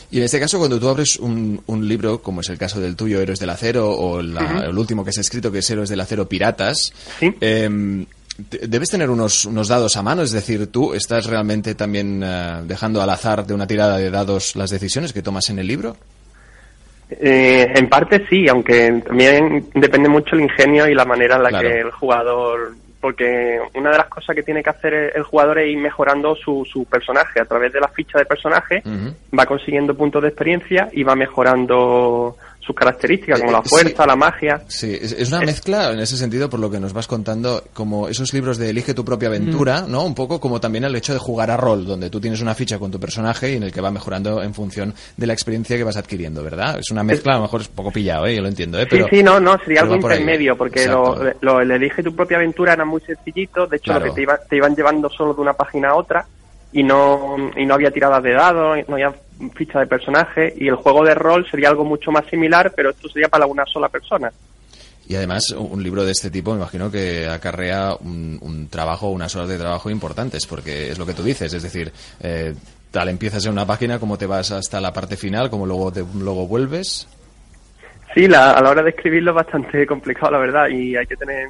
Y 0.10 0.18
en 0.20 0.24
este 0.24 0.40
caso, 0.40 0.58
cuando 0.58 0.80
tú 0.80 0.88
abres 0.88 1.18
un, 1.18 1.62
un 1.68 1.88
libro, 1.88 2.22
como 2.22 2.40
es 2.42 2.50
el 2.50 2.58
caso 2.58 2.80
del 2.80 2.96
tuyo, 2.96 3.20
Héroes 3.20 3.40
del 3.40 3.50
Acero, 3.50 3.92
o 3.92 4.22
la- 4.22 4.64
el 4.70 4.78
último 4.78 5.04
que 5.04 5.12
se 5.12 5.20
ha 5.20 5.22
escrito, 5.22 5.52
que 5.52 5.60
es 5.60 5.70
Héroes 5.70 5.90
del 5.90 6.00
Acero 6.00 6.28
Piratas, 6.28 6.92
te- 8.50 8.68
debes 8.68 8.90
tener 8.90 9.10
unos, 9.10 9.46
unos 9.46 9.68
dados 9.68 9.96
a 9.98 10.02
mano, 10.02 10.22
es 10.22 10.32
decir, 10.32 10.68
tú 10.68 10.94
estás 10.94 11.26
realmente 11.26 11.76
también 11.76 12.22
eh, 12.24 12.62
dejando 12.66 13.02
al 13.02 13.10
azar 13.10 13.46
de 13.46 13.54
una 13.54 13.68
tirada 13.68 13.98
de 13.98 14.10
dados 14.10 14.56
las 14.56 14.70
decisiones 14.70 15.14
que 15.14 15.22
tomas 15.22 15.50
en 15.50 15.60
el 15.60 15.68
libro. 15.68 15.98
Eh, 17.10 17.72
en 17.76 17.88
parte 17.88 18.26
sí, 18.28 18.48
aunque 18.48 19.02
también 19.06 19.66
depende 19.74 20.10
mucho 20.10 20.36
el 20.36 20.42
ingenio 20.42 20.88
y 20.88 20.96
la 20.96 21.06
manera 21.06 21.36
en 21.36 21.44
la 21.44 21.50
Claro. 21.50 21.70
que 21.70 21.80
el 21.80 21.92
jugador. 21.92 22.74
Porque 23.00 23.60
una 23.76 23.92
de 23.92 23.98
las 23.98 24.08
cosas 24.08 24.36
que 24.36 24.42
tiene 24.42 24.64
que 24.64 24.72
hacer 24.72 24.94
el 24.94 25.12
el 25.16 25.22
jugador 25.24 25.60
es 25.60 25.70
ir 25.70 25.78
mejorando 25.78 26.36
su, 26.36 26.66
su 26.66 26.86
personaje. 26.86 27.40
A 27.40 27.46
través 27.46 27.72
de 27.72 27.80
la 27.80 27.88
ficha 27.90 28.18
de 28.18 28.26
personaje 28.26 28.82
va 29.38 29.46
consiguiendo 29.46 29.94
puntos 29.96 30.24
de 30.24 30.30
experiencia 30.30 30.90
y 30.92 31.04
va 31.04 31.16
mejorando 31.16 32.36
sus 32.66 32.76
características, 32.76 33.40
como 33.40 33.52
la 33.52 33.60
Eh, 33.60 33.62
sí. 33.66 33.70
fuerza, 33.70 34.06
la 34.08 34.16
magia. 34.16 34.62
Sí, 34.68 34.98
es, 35.00 35.12
es 35.12 35.28
una 35.30 35.42
mezcla 35.42 35.92
en 35.92 36.00
ese 36.00 36.18
sentido, 36.18 36.50
por 36.50 36.60
lo 36.60 36.72
que 36.72 36.80
nos 36.80 36.94
vas 36.94 37.06
contando, 37.08 37.64
como 37.74 38.08
esos 38.08 38.34
libros 38.34 38.58
de 38.58 38.70
Elige 38.72 38.94
tu 38.94 39.06
propia 39.06 39.28
aventura, 39.30 39.86
¿no? 39.88 40.04
Un 40.04 40.16
poco 40.16 40.40
como 40.40 40.60
también 40.60 40.84
el 40.86 40.96
hecho 40.96 41.14
de 41.14 41.20
jugar 41.20 41.52
a 41.52 41.58
rol, 41.58 41.86
donde 41.86 42.10
tú 42.10 42.20
tienes 42.20 42.42
una 42.42 42.56
ficha 42.56 42.80
con 42.80 42.90
tu 42.92 43.00
personaje 43.00 43.52
y 43.52 43.56
en 43.58 43.64
el 43.64 43.72
que 43.72 43.82
va 43.82 43.92
mejorando 43.92 44.42
en 44.42 44.54
función 44.54 44.94
de 45.16 45.28
la 45.28 45.34
experiencia 45.34 45.78
que 45.78 45.84
vas 45.84 45.98
adquiriendo, 45.98 46.44
¿verdad? 46.44 46.80
Es 46.80 46.90
una 46.92 47.04
mezcla, 47.04 47.34
a 47.34 47.36
lo 47.38 47.44
mejor 47.44 47.62
es 47.62 47.70
un 47.70 47.76
poco 47.76 47.92
pillado, 47.92 48.26
¿eh? 48.26 48.36
Yo 48.36 48.42
lo 48.42 48.48
entiendo, 48.48 48.80
¿eh? 48.80 48.88
Pero, 48.90 49.08
sí, 49.10 49.18
sí, 49.18 49.24
no, 49.24 49.40
no, 49.40 49.58
sería 49.60 49.82
algo 49.82 49.94
ahí. 49.94 50.00
intermedio, 50.02 50.58
porque 50.58 50.88
lo, 50.88 51.18
lo- 51.42 51.62
el 51.62 51.72
elige 51.72 52.02
tu 52.02 52.16
propia 52.16 52.38
aventura 52.38 52.74
era 52.74 52.86
muy 52.86 53.02
sencillito, 53.02 53.68
de 53.68 53.78
hecho 53.78 53.92
Claro. 53.92 54.06
lo 54.08 54.12
que 54.12 54.16
te, 54.16 54.22
iba- 54.24 54.40
te 54.50 54.56
iban 54.58 54.76
llevando 54.76 55.10
solo 55.10 55.34
de 55.34 55.42
una 55.42 55.54
página 55.54 55.90
a 55.90 55.96
otra 55.96 56.26
y 56.76 56.84
no, 56.84 57.38
y 57.56 57.66
no 57.66 57.74
había 57.74 57.90
tiradas 57.90 58.22
de 58.22 58.34
dados, 58.34 58.78
no 58.90 58.96
había 58.96 59.14
ficha 59.56 59.80
de 59.80 59.88
personaje 59.88 60.54
y 60.58 60.68
el 60.68 60.76
juego 60.76 61.06
de 61.06 61.16
rol 61.16 61.48
sería 61.50 61.70
algo 61.70 61.86
mucho 61.86 62.12
más 62.12 62.26
similar, 62.28 62.74
pero 62.76 62.90
esto 62.90 63.08
sería 63.08 63.30
para 63.30 63.46
una 63.46 63.66
sola 63.66 63.88
persona. 63.88 64.30
Y 65.08 65.16
además, 65.16 65.52
un 65.52 65.82
libro 65.82 66.04
de 66.04 66.12
este 66.12 66.30
tipo, 66.30 66.52
me 66.52 66.58
imagino 66.58 66.92
que 66.92 67.28
acarrea 67.30 67.96
un, 68.00 68.38
un 68.42 68.68
trabajo, 68.68 69.08
unas 69.10 69.34
horas 69.38 69.48
de 69.48 69.58
trabajo 69.58 69.90
importantes, 69.90 70.46
porque 70.48 70.90
es 70.92 71.00
lo 71.00 71.06
que 71.06 71.14
tú 71.14 71.24
dices, 71.24 71.54
es 71.54 71.64
decir, 71.64 71.94
eh, 72.22 72.54
tal 72.92 73.08
empiezas 73.08 73.46
en 73.46 73.54
una 73.54 73.66
página, 73.66 73.98
como 74.00 74.18
te 74.18 74.26
vas 74.26 74.52
hasta 74.52 74.82
la 74.82 74.92
parte 74.92 75.16
final, 75.16 75.50
como 75.50 75.66
luego, 75.66 75.94
te, 75.94 76.04
luego 76.16 76.46
vuelves. 76.48 77.08
Sí, 78.14 78.28
la- 78.28 78.52
a 78.52 78.62
la 78.62 78.70
hora 78.72 78.84
de 78.84 78.90
escribirlo 78.90 79.32
es 79.32 79.36
bastante 79.36 79.86
complicado, 79.88 80.32
la 80.34 80.40
verdad, 80.40 80.68
y 80.68 80.98
hay 80.98 81.06
que 81.06 81.16
tener 81.16 81.48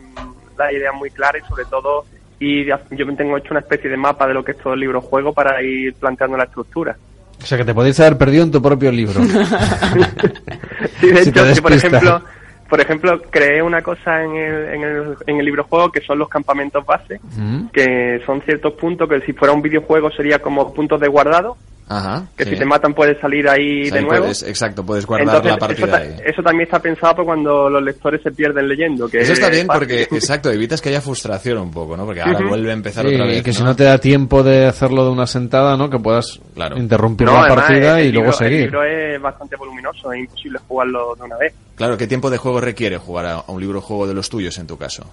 la 0.58 0.72
idea 0.72 0.92
muy 0.92 1.10
clara 1.10 1.40
y 1.40 1.48
sobre 1.48 1.66
todo 1.66 2.06
y 2.40 2.66
yo 2.66 3.06
me 3.06 3.16
tengo 3.16 3.38
hecho 3.38 3.50
una 3.52 3.62
especie 3.62 3.90
de 3.90 3.98
mapa 3.98 4.28
de 4.28 4.34
lo 4.34 4.44
que 4.44 4.52
es 4.52 4.58
todo 4.58 4.74
el 4.74 4.80
libro 4.80 5.02
juego 5.02 5.34
para 5.34 5.62
ir 5.62 5.94
planteando 5.96 6.38
la 6.38 6.46
estructura. 6.46 6.96
O 7.42 7.46
sea, 7.46 7.58
que 7.58 7.66
te 7.66 7.74
podéis 7.74 8.00
haber 8.00 8.18
perdido 8.18 8.44
en 8.44 8.52
tu 8.52 8.62
propio 8.62 8.92
libro. 8.92 9.22
Sí, 11.00 11.08
de 11.08 11.24
Si 11.24 11.30
hecho, 11.30 11.62
por 11.62 11.74
ejemplo, 11.74 12.22
por 12.70 12.82
ejemplo, 12.82 13.22
creé 13.30 13.62
una 13.62 13.82
cosa 13.82 14.24
en 14.24 14.36
el, 14.36 14.74
en 14.74 14.84
el, 14.84 15.18
en 15.28 15.38
el 15.38 15.46
libro 15.46 15.64
juego 15.66 15.92
que 15.92 16.02
son 16.02 16.18
los 16.18 16.30
campamentos 16.30 16.86
base, 16.86 17.20
que 17.72 18.22
son 18.26 18.42
ciertos 18.42 18.74
puntos 18.74 19.08
que 19.08 19.22
si 19.22 19.34
fuera 19.34 19.54
un 19.54 19.62
videojuego 19.62 20.12
sería 20.12 20.40
como 20.40 20.74
puntos 20.74 21.00
de 21.00 21.08
guardado, 21.08 21.58
Ajá. 21.88 22.26
que 22.36 22.46
sí. 22.46 22.50
si 22.52 22.56
te 22.58 22.66
matan 22.66 22.94
puedes 22.96 23.20
salir 23.22 23.48
ahí 23.48 23.84
Ahí 23.84 23.90
de 23.92 24.02
nuevo. 24.02 24.24
puedes- 24.24 24.42
exacto, 24.44 24.84
puedes 24.84 25.06
guardar 25.06 25.36
Entonces, 25.36 25.52
la 25.52 25.58
partida 25.58 25.86
eso, 25.86 25.92
ta- 25.96 25.98
ahí. 26.02 26.16
eso 26.26 26.42
también 26.42 26.64
está 26.64 26.80
pensado 26.80 27.14
para 27.16 27.26
cuando 27.26 27.70
los 27.70 27.84
lectores 27.84 28.22
se 28.24 28.32
pierden 28.32 28.68
leyendo. 28.68 29.08
Que 29.08 29.20
Eso 29.22 29.34
está 29.34 29.48
es 29.48 29.52
bien 29.52 29.68
porque, 29.68 30.02
exacto, 30.12 30.50
evitas 30.52 30.82
que 30.82 30.90
haya 30.90 31.02
frustración 31.02 31.60
un 31.60 31.70
poco, 31.72 31.96
¿no? 31.96 32.06
Porque 32.06 32.22
ahora 32.22 32.40
Ujú. 32.40 32.50
vuelve 32.50 32.72
a 32.72 32.74
empezar 32.74 33.06
Sí, 33.08 33.14
otra 33.14 33.26
vez. 33.28 33.38
y 33.40 33.44
que 33.44 33.52
¿no? 33.52 33.58
si 33.58 33.64
no 33.64 33.76
te 33.76 33.84
da 33.84 33.98
tiempo 34.00 34.42
de 34.42 34.66
hacerlo 34.66 35.06
de 35.06 35.12
una 35.12 35.28
sentada, 35.28 35.78
¿no? 35.78 35.90
Que 35.90 36.00
puedas 36.00 36.40
interrumpir 36.76 37.28
No, 37.28 37.34
la 37.34 37.42
además, 37.46 37.66
partida 37.66 38.00
el 38.00 38.08
y 38.08 38.12
luego 38.12 38.32
libro- 38.32 38.40
El 38.40 38.50
seguir. 38.50 38.62
libro 38.66 38.84
es 38.84 39.22
bastante 39.22 39.56
voluminoso, 39.56 40.12
es 40.12 40.20
imposible 40.22 40.60
jugarlo 40.68 41.16
de 41.16 41.24
una 41.24 41.38
vez. 41.38 41.54
Claro, 41.76 41.98
¿qué 41.98 42.08
tiempo 42.08 42.30
de 42.32 42.38
juego 42.38 42.62
requiere 42.62 42.98
jugar 42.98 43.26
a, 43.28 43.34
a 43.36 43.52
un 43.52 43.62
libro 43.62 43.80
juego 43.82 44.08
de 44.08 44.14
los 44.14 44.30
tuyos 44.30 44.58
en 44.58 44.66
tu 44.66 44.78
caso? 44.78 45.06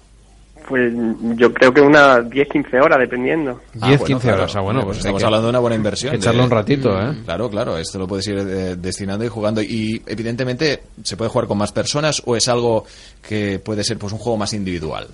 Pues 0.67 0.93
yo 1.35 1.53
creo 1.53 1.73
que 1.73 1.81
unas 1.81 2.25
10-15 2.29 2.81
horas, 2.81 2.99
dependiendo. 2.99 3.59
10, 3.73 4.01
15 4.03 4.31
horas, 4.31 4.55
ah, 4.55 4.61
bueno, 4.61 4.83
pues 4.83 4.97
estamos 4.99 5.19
que- 5.21 5.25
hablando 5.25 5.47
de 5.47 5.49
una 5.49 5.59
buena 5.59 5.75
inversión. 5.75 6.15
echarle 6.15 6.39
de- 6.39 6.45
un 6.45 6.51
ratito, 6.51 6.99
¿eh? 7.01 7.13
Claro, 7.25 7.49
claro, 7.49 7.77
esto 7.77 7.99
lo 7.99 8.07
puedes 8.07 8.27
ir 8.27 8.37
eh, 8.37 8.75
destinando 8.77 9.25
y 9.25 9.27
jugando. 9.27 9.61
Y 9.61 10.01
evidentemente, 10.05 10.83
¿se 11.03 11.17
puede 11.17 11.29
jugar 11.29 11.47
con 11.47 11.57
más 11.57 11.71
personas 11.71 12.21
o 12.25 12.35
es 12.35 12.47
algo 12.47 12.85
que 13.27 13.59
puede 13.59 13.83
ser 13.83 13.97
pues 13.97 14.13
un 14.13 14.19
juego 14.19 14.37
más 14.37 14.53
individual? 14.53 15.07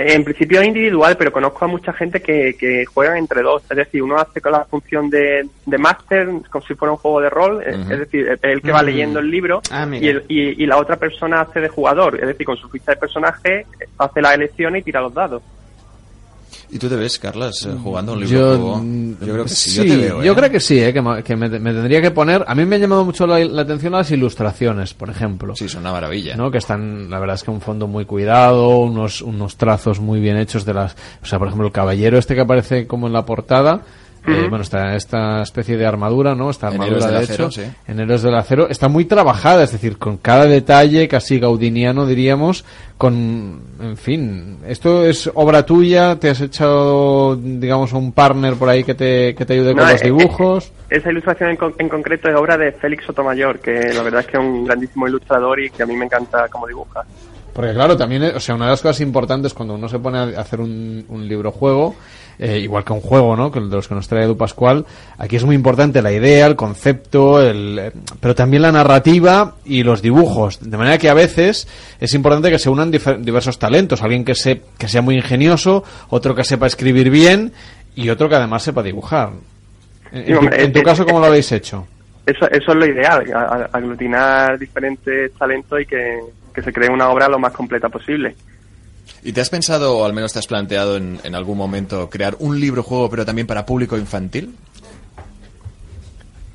En 0.00 0.22
principio 0.22 0.60
es 0.60 0.68
individual, 0.68 1.16
pero 1.18 1.32
conozco 1.32 1.64
a 1.64 1.68
mucha 1.68 1.92
gente 1.92 2.20
que, 2.22 2.54
que 2.56 2.84
juegan 2.86 3.16
entre 3.16 3.42
dos. 3.42 3.62
Es 3.68 3.76
decir, 3.76 4.00
uno 4.00 4.16
hace 4.16 4.40
con 4.40 4.52
la 4.52 4.64
función 4.64 5.10
de, 5.10 5.44
de 5.66 5.78
máster, 5.78 6.28
como 6.50 6.64
si 6.64 6.74
fuera 6.74 6.92
un 6.92 6.98
juego 6.98 7.20
de 7.20 7.28
rol. 7.30 7.62
es- 7.66 7.88
decir, 7.88 8.38
el 8.42 8.62
que 8.62 8.70
va 8.70 8.82
Mm. 8.82 8.86
leyendo 8.86 9.18
el 9.18 9.28
libro. 9.30 9.60
Ah, 9.72 9.88
y, 9.90 10.06
el- 10.08 10.24
y- 10.28 10.62
y 10.62 10.66
la 10.66 10.76
otra 10.76 10.96
persona 10.96 11.40
hace 11.40 11.60
de 11.60 11.68
jugador. 11.68 12.14
Es 12.20 12.28
decir, 12.28 12.46
con 12.46 12.56
su 12.56 12.68
ficha 12.68 12.92
de 12.92 12.96
personaje, 12.98 13.66
hace 13.98 14.22
las 14.22 14.34
elecciones 14.34 14.82
y 14.82 14.84
tira 14.84 15.00
los 15.00 15.12
dados. 15.12 15.42
¿Y 16.70 16.78
tú 16.78 16.88
te 16.88 16.96
ves, 16.96 17.18
Carlas, 17.18 17.64
eh, 17.66 17.74
jugando 17.82 18.12
un 18.12 18.20
libro 18.20 18.38
Yo, 18.38 18.46
juego? 18.48 18.76
mm, 18.78 19.10
Yo 19.24 19.32
creo 19.32 19.44
que 19.44 19.48
sí, 19.50 19.74
yo 19.74 19.82
te 19.84 19.96
veo. 19.96 20.22
yo 20.22 20.32
¿eh? 20.32 20.36
creo 20.36 20.50
que 20.50 20.60
sí, 20.60 20.78
¿eh? 20.82 20.92
que, 20.92 21.00
ma- 21.00 21.22
que 21.22 21.34
me, 21.34 21.48
me 21.48 21.72
tendría 21.72 22.02
que 22.02 22.10
poner. 22.10 22.44
A 22.46 22.54
mí 22.54 22.64
me 22.66 22.76
ha 22.76 22.78
llamado 22.78 23.04
mucho 23.04 23.26
la, 23.26 23.38
la 23.44 23.62
atención 23.62 23.92
las 23.94 24.10
ilustraciones, 24.10 24.92
por 24.94 25.08
ejemplo. 25.08 25.56
Sí, 25.56 25.68
son 25.68 25.80
una 25.80 25.92
maravilla. 25.92 26.36
¿no? 26.36 26.50
Que 26.50 26.58
están, 26.58 27.08
la 27.08 27.18
verdad 27.18 27.36
es 27.36 27.42
que 27.44 27.50
un 27.50 27.60
fondo 27.62 27.86
muy 27.86 28.04
cuidado, 28.04 28.78
unos, 28.78 29.22
unos 29.22 29.56
trazos 29.56 29.98
muy 30.00 30.20
bien 30.20 30.36
hechos 30.36 30.64
de 30.66 30.74
las. 30.74 30.94
O 31.22 31.26
sea, 31.26 31.38
por 31.38 31.48
ejemplo, 31.48 31.66
el 31.68 31.72
caballero 31.72 32.18
este 32.18 32.34
que 32.34 32.42
aparece 32.42 32.86
como 32.86 33.06
en 33.06 33.12
la 33.14 33.24
portada. 33.24 33.80
Eh, 34.28 34.46
bueno, 34.48 34.62
esta, 34.62 34.94
esta 34.96 35.42
especie 35.42 35.76
de 35.76 35.86
armadura, 35.86 36.34
¿no? 36.34 36.50
Esta 36.50 36.68
En 36.68 36.74
armadura 36.74 37.06
de 37.06 37.12
del 37.12 37.22
hecho, 37.24 37.46
Acero, 37.46 37.50
sí. 37.50 37.62
en 37.86 38.00
Héroes 38.00 38.22
del 38.22 38.34
Acero, 38.34 38.68
está 38.68 38.88
muy 38.88 39.04
trabajada, 39.04 39.64
es 39.64 39.72
decir, 39.72 39.98
con 39.98 40.16
cada 40.18 40.44
detalle 40.46 41.08
casi 41.08 41.38
gaudiniano, 41.38 42.06
diríamos, 42.06 42.64
con, 42.96 43.60
en 43.80 43.96
fin, 43.96 44.58
esto 44.66 45.04
es 45.04 45.30
obra 45.34 45.64
tuya, 45.64 46.16
te 46.18 46.30
has 46.30 46.40
echado, 46.40 47.36
digamos, 47.36 47.92
un 47.92 48.12
partner 48.12 48.54
por 48.54 48.68
ahí 48.68 48.82
que 48.84 48.94
te, 48.94 49.34
que 49.34 49.44
te 49.46 49.54
ayude 49.54 49.74
con 49.74 49.86
los 49.88 50.02
eh, 50.02 50.04
dibujos. 50.04 50.72
Esa 50.90 51.10
ilustración 51.10 51.50
en, 51.50 51.56
con- 51.56 51.74
en 51.78 51.88
concreto 51.88 52.28
es 52.28 52.34
obra 52.36 52.56
de 52.58 52.72
Félix 52.72 53.04
Sotomayor, 53.04 53.60
que 53.60 53.92
la 53.94 54.02
verdad 54.02 54.20
es 54.20 54.26
que 54.26 54.36
es 54.36 54.42
un 54.42 54.64
grandísimo 54.64 55.06
ilustrador 55.06 55.60
y 55.60 55.70
que 55.70 55.82
a 55.82 55.86
mí 55.86 55.94
me 55.96 56.06
encanta 56.06 56.48
cómo 56.50 56.66
dibuja. 56.66 57.04
Porque 57.52 57.72
claro, 57.74 57.96
también, 57.96 58.22
eh, 58.22 58.32
o 58.36 58.40
sea, 58.40 58.54
una 58.54 58.66
de 58.66 58.70
las 58.72 58.80
cosas 58.82 59.00
importantes 59.00 59.52
cuando 59.52 59.74
uno 59.74 59.88
se 59.88 59.98
pone 59.98 60.18
a 60.18 60.22
hacer 60.40 60.60
un, 60.60 61.04
un 61.08 61.26
libro 61.28 61.50
juego, 61.50 61.94
eh, 62.38 62.58
igual 62.58 62.84
que 62.84 62.92
un 62.92 63.00
juego, 63.00 63.36
¿no? 63.36 63.50
Que 63.50 63.60
de 63.60 63.66
los 63.66 63.88
que 63.88 63.94
nos 63.94 64.06
trae 64.06 64.24
Edu 64.24 64.36
Pascual, 64.36 64.86
aquí 65.18 65.36
es 65.36 65.44
muy 65.44 65.56
importante 65.56 66.02
la 66.02 66.12
idea, 66.12 66.46
el 66.46 66.54
concepto, 66.54 67.42
el, 67.42 67.78
eh, 67.78 67.92
pero 68.20 68.34
también 68.34 68.62
la 68.62 68.70
narrativa 68.70 69.56
y 69.64 69.82
los 69.82 70.02
dibujos. 70.02 70.60
De 70.60 70.76
manera 70.76 70.98
que 70.98 71.08
a 71.08 71.14
veces 71.14 71.66
es 71.98 72.14
importante 72.14 72.50
que 72.50 72.58
se 72.58 72.70
unan 72.70 72.90
diversos 72.90 73.58
talentos. 73.58 74.02
Alguien 74.02 74.24
que, 74.24 74.34
se, 74.34 74.62
que 74.78 74.88
sea 74.88 75.02
muy 75.02 75.16
ingenioso, 75.16 75.82
otro 76.10 76.34
que 76.34 76.44
sepa 76.44 76.66
escribir 76.66 77.10
bien 77.10 77.52
y 77.96 78.08
otro 78.10 78.28
que 78.28 78.36
además 78.36 78.62
sepa 78.62 78.82
dibujar. 78.82 79.30
En, 80.12 80.24
Sí, 80.24 80.32
tu, 80.32 80.38
hombre, 80.38 80.62
en 80.62 80.72
tu 80.72 80.78
eh, 80.78 80.82
caso, 80.84 81.02
eh, 81.02 81.06
¿cómo 81.06 81.20
lo 81.20 81.26
habéis 81.26 81.50
hecho? 81.50 81.86
Eso, 82.24 82.48
eso 82.50 82.72
es 82.72 82.76
lo 82.76 82.86
ideal, 82.86 83.24
aglutinar 83.72 84.58
diferentes 84.58 85.32
talentos 85.32 85.80
y 85.80 85.86
que, 85.86 86.20
que 86.54 86.62
se 86.62 86.72
cree 86.72 86.90
una 86.90 87.08
obra 87.08 87.26
lo 87.26 87.38
más 87.38 87.52
completa 87.52 87.88
posible. 87.88 88.36
¿Y 89.22 89.32
te 89.32 89.40
has 89.40 89.50
pensado, 89.50 89.98
o 89.98 90.04
al 90.04 90.12
menos 90.12 90.32
te 90.32 90.38
has 90.38 90.46
planteado 90.46 90.96
en, 90.96 91.20
en 91.24 91.34
algún 91.34 91.58
momento, 91.58 92.08
crear 92.08 92.36
un 92.38 92.60
libro 92.60 92.82
juego, 92.82 93.10
pero 93.10 93.24
también 93.24 93.46
para 93.46 93.66
público 93.66 93.96
infantil? 93.96 94.54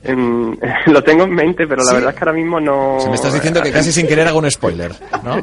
En- 0.04 0.60
lo 0.88 1.04
tengo 1.04 1.24
en 1.24 1.34
mente, 1.34 1.66
pero 1.68 1.82
la 1.84 1.90
¿Sí? 1.90 1.96
verdad 1.96 2.10
es 2.12 2.16
que 2.16 2.24
ahora 2.26 2.34
mismo 2.34 2.60
no... 2.60 2.98
Si 3.00 3.08
me 3.10 3.16
estás 3.16 3.34
diciendo 3.34 3.62
que 3.62 3.72
casi 3.72 3.92
sin 3.92 4.08
querer 4.08 4.28
hago 4.28 4.40
un 4.40 4.50
spoiler, 4.52 4.92
¿no? 5.24 5.38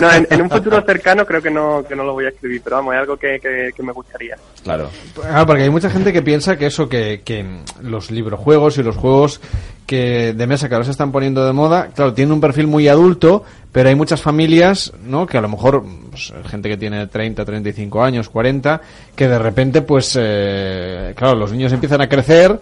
No, 0.00 0.12
en, 0.12 0.26
en 0.30 0.42
un 0.42 0.50
futuro 0.50 0.80
cercano 0.82 1.24
creo 1.24 1.40
que 1.40 1.50
no, 1.50 1.84
que 1.88 1.94
no 1.94 2.04
lo 2.04 2.12
voy 2.12 2.26
a 2.26 2.28
escribir, 2.30 2.60
pero 2.64 2.76
vamos, 2.76 2.94
es 2.94 3.00
algo 3.00 3.16
que, 3.16 3.38
que, 3.40 3.70
que 3.74 3.82
me 3.82 3.92
gustaría. 3.92 4.36
Claro. 4.64 4.90
Ah, 5.30 5.44
porque 5.46 5.62
hay 5.62 5.70
mucha 5.70 5.88
gente 5.90 6.12
que 6.12 6.22
piensa 6.22 6.56
que 6.56 6.66
eso, 6.66 6.88
que, 6.88 7.22
que 7.24 7.44
los 7.82 8.10
librojuegos 8.10 8.78
y 8.78 8.82
los 8.82 8.96
juegos 8.96 9.40
que 9.86 10.32
de 10.32 10.46
mesa 10.48 10.68
que 10.68 10.74
ahora 10.74 10.84
se 10.84 10.90
están 10.90 11.12
poniendo 11.12 11.46
de 11.46 11.52
moda, 11.52 11.90
claro, 11.94 12.12
tienen 12.12 12.32
un 12.32 12.40
perfil 12.40 12.66
muy 12.66 12.88
adulto, 12.88 13.44
pero 13.70 13.88
hay 13.88 13.94
muchas 13.94 14.20
familias, 14.20 14.92
¿no? 15.04 15.26
Que 15.28 15.38
a 15.38 15.40
lo 15.40 15.48
mejor, 15.48 15.84
pues, 16.10 16.32
gente 16.50 16.68
que 16.68 16.76
tiene 16.76 17.06
30, 17.06 17.44
35 17.44 18.02
años, 18.02 18.28
40, 18.28 18.80
que 19.14 19.28
de 19.28 19.38
repente, 19.38 19.82
pues, 19.82 20.18
eh, 20.20 21.14
claro, 21.16 21.36
los 21.36 21.52
niños 21.52 21.72
empiezan 21.72 22.00
a 22.00 22.08
crecer 22.08 22.58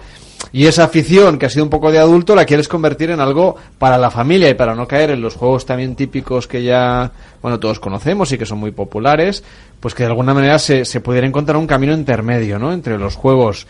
y 0.53 0.67
esa 0.67 0.85
afición 0.85 1.39
que 1.39 1.47
ha 1.47 1.51
sido 1.51 1.65
un 1.65 1.71
poco 1.71 1.91
de 1.91 1.99
adulto 1.99 2.35
la 2.35 2.45
quieres 2.45 2.69
convertir 2.69 3.11
en 3.11 3.21
algo 3.21 3.57
para 3.79 3.99
la 3.99 4.11
familia 4.11 4.49
y 4.49 4.55
para 4.55 4.75
no 4.75 4.87
caer 4.87 5.11
en 5.11 5.21
los 5.21 5.35
juegos 5.35 5.67
también 5.67 5.97
típicos 5.97 6.47
que 6.47 6.63
ya, 6.63 7.11
bueno, 7.43 7.59
todos 7.59 7.81
conocemos 7.81 8.33
y 8.33 8.39
que 8.39 8.47
son 8.47 8.59
muy 8.59 8.71
populares, 8.71 9.43
pues 9.81 9.95
que 9.95 10.03
de 10.05 10.11
alguna 10.11 10.35
manera 10.35 10.59
se, 10.59 10.85
se 10.85 11.01
pudiera 11.01 11.27
encontrar 11.27 11.57
un 11.57 11.67
camino 11.67 11.93
intermedio, 11.93 12.59
¿no? 12.59 12.73
Entre 12.73 12.99
los 12.99 13.17
juegos 13.17 13.67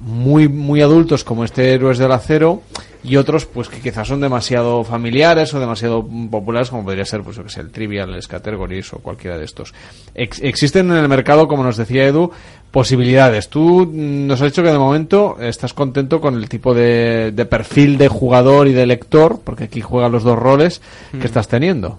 muy, 0.00 0.48
muy 0.48 0.80
adultos 0.82 1.24
como 1.24 1.44
este 1.44 1.72
Héroes 1.74 1.98
del 1.98 2.12
Acero 2.12 2.62
y 3.04 3.16
otros 3.16 3.46
pues 3.46 3.68
que 3.68 3.80
quizás 3.80 4.08
son 4.08 4.20
demasiado 4.20 4.82
familiares 4.84 5.54
o 5.54 5.60
demasiado 5.60 6.02
mm, 6.02 6.28
populares 6.28 6.70
como 6.70 6.84
podría 6.84 7.04
ser 7.04 7.22
pues 7.22 7.36
yo 7.36 7.44
que 7.44 7.50
sé, 7.50 7.60
el 7.60 7.70
Trivial, 7.70 8.12
el 8.14 8.26
Categories 8.26 8.92
o 8.92 8.98
cualquiera 8.98 9.38
de 9.38 9.44
estos. 9.44 9.72
Ex- 10.14 10.40
existen 10.42 10.90
en 10.90 10.98
el 10.98 11.08
mercado, 11.08 11.46
como 11.48 11.62
nos 11.62 11.76
decía 11.76 12.06
Edu, 12.06 12.30
posibilidades. 12.70 13.48
Tú 13.48 13.86
mm, 13.86 14.26
nos 14.26 14.40
has 14.40 14.50
dicho 14.52 14.62
que 14.62 14.70
de 14.72 14.78
momento 14.78 15.36
estás 15.40 15.72
contento 15.74 16.20
con 16.20 16.34
el 16.34 16.48
tipo 16.48 16.74
de, 16.74 17.32
de 17.32 17.44
perfil 17.46 17.98
de 17.98 18.08
jugador 18.08 18.68
y 18.68 18.72
de 18.72 18.86
lector, 18.86 19.40
porque 19.42 19.64
aquí 19.64 19.80
juegan 19.80 20.12
los 20.12 20.22
dos 20.24 20.38
roles 20.38 20.80
Mm. 21.12 21.20
que 21.20 21.26
estás 21.26 21.48
teniendo. 21.48 21.98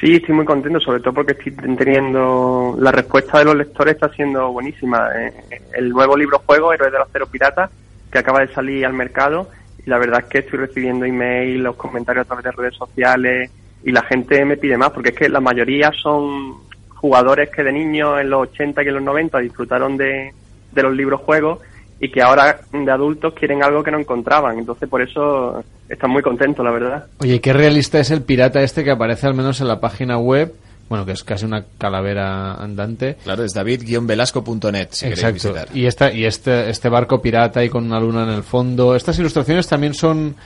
Sí, 0.00 0.16
estoy 0.16 0.34
muy 0.34 0.44
contento, 0.44 0.78
sobre 0.78 1.00
todo 1.00 1.14
porque 1.14 1.32
estoy 1.32 1.52
teniendo 1.52 2.76
la 2.78 2.92
respuesta 2.92 3.38
de 3.38 3.46
los 3.46 3.56
lectores 3.56 3.94
está 3.94 4.10
siendo 4.10 4.52
buenísima. 4.52 5.08
Eh, 5.16 5.32
El 5.72 5.88
nuevo 5.90 6.16
libro 6.16 6.42
juego, 6.44 6.72
Héroes 6.72 6.92
del 6.92 7.00
Acero 7.00 7.26
Pirata, 7.26 7.70
que 8.10 8.18
acaba 8.18 8.40
de 8.40 8.52
salir 8.52 8.84
al 8.84 8.92
mercado, 8.92 9.48
y 9.84 9.88
la 9.88 9.98
verdad 9.98 10.20
es 10.20 10.26
que 10.26 10.38
estoy 10.40 10.58
recibiendo 10.58 11.06
email, 11.06 11.62
los 11.62 11.76
comentarios 11.76 12.24
a 12.24 12.28
través 12.28 12.44
de 12.44 12.52
redes 12.52 12.74
sociales, 12.74 13.50
y 13.84 13.90
la 13.90 14.02
gente 14.02 14.44
me 14.44 14.58
pide 14.58 14.76
más, 14.76 14.90
porque 14.90 15.10
es 15.10 15.16
que 15.16 15.28
la 15.30 15.40
mayoría 15.40 15.90
son 15.92 16.56
jugadores 16.94 17.48
que 17.48 17.62
de 17.62 17.72
niños 17.72 18.20
en 18.20 18.28
los 18.28 18.48
80 18.48 18.82
y 18.82 18.88
en 18.88 18.94
los 18.94 19.02
90 19.02 19.38
disfrutaron 19.38 19.96
de, 19.96 20.32
de 20.72 20.82
los 20.82 20.94
libros 20.94 21.20
juegos 21.22 21.60
y 22.00 22.10
que 22.10 22.22
ahora 22.22 22.60
de 22.72 22.90
adultos 22.90 23.34
quieren 23.34 23.62
algo 23.62 23.82
que 23.82 23.90
no 23.90 23.98
encontraban. 23.98 24.58
Entonces, 24.58 24.88
por 24.88 25.00
eso 25.02 25.64
están 25.88 26.10
muy 26.10 26.22
contentos, 26.22 26.64
la 26.64 26.70
verdad. 26.70 27.06
Oye, 27.20 27.40
qué 27.40 27.52
realista 27.52 27.98
es 27.98 28.10
el 28.10 28.22
pirata 28.22 28.60
este 28.62 28.84
que 28.84 28.90
aparece 28.90 29.26
al 29.26 29.34
menos 29.34 29.60
en 29.60 29.68
la 29.68 29.80
página 29.80 30.18
web, 30.18 30.52
bueno, 30.88 31.06
que 31.06 31.12
es 31.12 31.24
casi 31.24 31.44
una 31.46 31.64
calavera 31.78 32.54
andante. 32.54 33.16
Claro, 33.24 33.44
es 33.44 33.54
david-velasco.net, 33.54 34.88
si 34.90 35.06
queréis 35.06 35.24
Exacto. 35.24 35.32
visitar. 35.52 35.68
Y 35.76 35.86
esta 35.86 36.12
y 36.12 36.24
este 36.24 36.70
este 36.70 36.88
barco 36.88 37.20
pirata 37.20 37.64
y 37.64 37.68
con 37.68 37.84
una 37.84 37.98
luna 38.00 38.24
en 38.24 38.30
el 38.30 38.42
fondo. 38.42 38.94
Estas 38.94 39.18
ilustraciones 39.18 39.66
también 39.66 39.94
son 39.94 40.36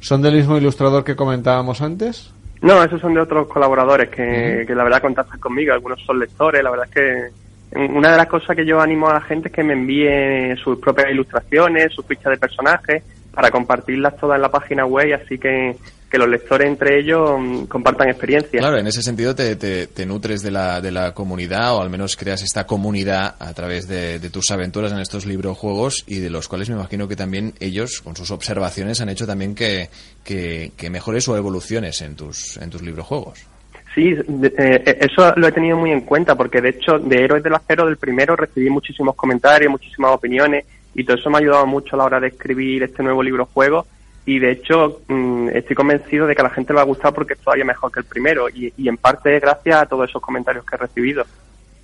son 0.00 0.22
del 0.22 0.36
mismo 0.36 0.56
ilustrador 0.56 1.04
que 1.04 1.16
comentábamos 1.16 1.82
antes. 1.82 2.32
No, 2.62 2.82
esos 2.82 3.00
son 3.00 3.14
de 3.14 3.20
otros 3.20 3.48
colaboradores 3.48 4.10
que, 4.10 4.64
que 4.66 4.74
la 4.74 4.84
verdad 4.84 5.00
contactan 5.00 5.40
conmigo. 5.40 5.72
Algunos 5.72 5.98
son 6.04 6.18
lectores. 6.18 6.62
La 6.62 6.70
verdad 6.70 6.86
es 6.88 6.94
que 6.94 7.39
una 7.74 8.10
de 8.12 8.16
las 8.16 8.26
cosas 8.26 8.56
que 8.56 8.66
yo 8.66 8.80
animo 8.80 9.08
a 9.08 9.14
la 9.14 9.20
gente 9.20 9.48
es 9.48 9.54
que 9.54 9.62
me 9.62 9.74
envíe 9.74 10.56
sus 10.62 10.78
propias 10.78 11.10
ilustraciones, 11.10 11.92
sus 11.94 12.04
fichas 12.06 12.32
de 12.32 12.36
personajes, 12.38 13.02
para 13.32 13.50
compartirlas 13.50 14.16
todas 14.16 14.36
en 14.36 14.42
la 14.42 14.50
página 14.50 14.84
web 14.84 15.08
y 15.08 15.12
así 15.12 15.38
que, 15.38 15.76
que 16.10 16.18
los 16.18 16.28
lectores 16.28 16.66
entre 16.66 16.98
ellos 16.98 17.30
mm, 17.38 17.64
compartan 17.66 18.08
experiencias. 18.08 18.60
Claro, 18.60 18.76
en 18.78 18.88
ese 18.88 19.02
sentido 19.02 19.36
te, 19.36 19.54
te- 19.54 20.04
nutres 20.04 20.42
de 20.42 20.50
la, 20.50 20.80
de 20.80 20.90
la 20.90 21.14
comunidad 21.14 21.76
o 21.76 21.80
al 21.80 21.90
menos 21.90 22.16
creas 22.16 22.42
esta 22.42 22.66
comunidad 22.66 23.36
a 23.38 23.54
través 23.54 23.86
de, 23.86 24.18
de 24.18 24.30
tus 24.30 24.50
aventuras 24.50 24.90
en 24.90 24.98
estos 24.98 25.24
librojuegos 25.26 26.02
y 26.08 26.18
de 26.18 26.30
los 26.30 26.48
cuales 26.48 26.68
me 26.68 26.74
imagino 26.74 27.06
que 27.06 27.14
también 27.14 27.54
ellos, 27.60 28.00
con 28.00 28.16
sus 28.16 28.32
observaciones, 28.32 29.00
han 29.00 29.10
hecho 29.10 29.28
también 29.28 29.54
que, 29.54 29.88
que, 30.24 30.72
que 30.76 30.90
mejores 30.90 31.28
o 31.28 31.36
evoluciones 31.36 32.00
en 32.02 32.16
tus, 32.16 32.56
en 32.56 32.68
tus 32.70 32.82
librojuegos. 32.82 33.38
Sí, 33.94 34.14
de- 34.26 34.54
eh, 34.56 34.98
eso 35.00 35.32
lo 35.36 35.48
he 35.48 35.52
tenido 35.52 35.76
muy 35.76 35.90
en 35.90 36.02
cuenta 36.02 36.34
porque 36.36 36.60
de 36.60 36.68
hecho 36.70 36.98
de 36.98 37.24
Héroes 37.24 37.42
del 37.42 37.54
Acero 37.54 37.86
del 37.86 37.96
primero 37.96 38.36
recibí 38.36 38.70
muchísimos 38.70 39.16
comentarios, 39.16 39.70
muchísimas 39.70 40.12
opiniones 40.12 40.64
y 40.94 41.02
todo 41.04 41.16
eso 41.16 41.28
me 41.28 41.36
ha 41.36 41.40
ayudado 41.40 41.66
mucho 41.66 41.96
a 41.96 41.98
la 41.98 42.04
hora 42.04 42.20
de 42.20 42.28
escribir 42.28 42.84
este 42.84 43.02
nuevo 43.02 43.20
libro 43.22 43.46
juego 43.46 43.84
y 44.26 44.38
de 44.38 44.52
hecho 44.52 45.00
mm, 45.08 45.48
estoy 45.54 45.74
convencido 45.74 46.26
de 46.26 46.34
que 46.36 46.40
a 46.42 46.44
la 46.44 46.50
gente 46.50 46.72
le 46.72 46.76
va 46.76 46.82
a 46.82 46.86
gustar 46.86 47.12
porque 47.12 47.32
es 47.34 47.40
todavía 47.40 47.64
mejor 47.64 47.90
que 47.90 47.98
el 48.00 48.06
primero 48.06 48.48
y, 48.48 48.72
y 48.76 48.88
en 48.88 48.96
parte 48.96 49.34
es 49.36 49.42
gracias 49.42 49.82
a 49.82 49.86
todos 49.86 50.08
esos 50.08 50.22
comentarios 50.22 50.64
que 50.64 50.76
he 50.76 50.78
recibido. 50.78 51.24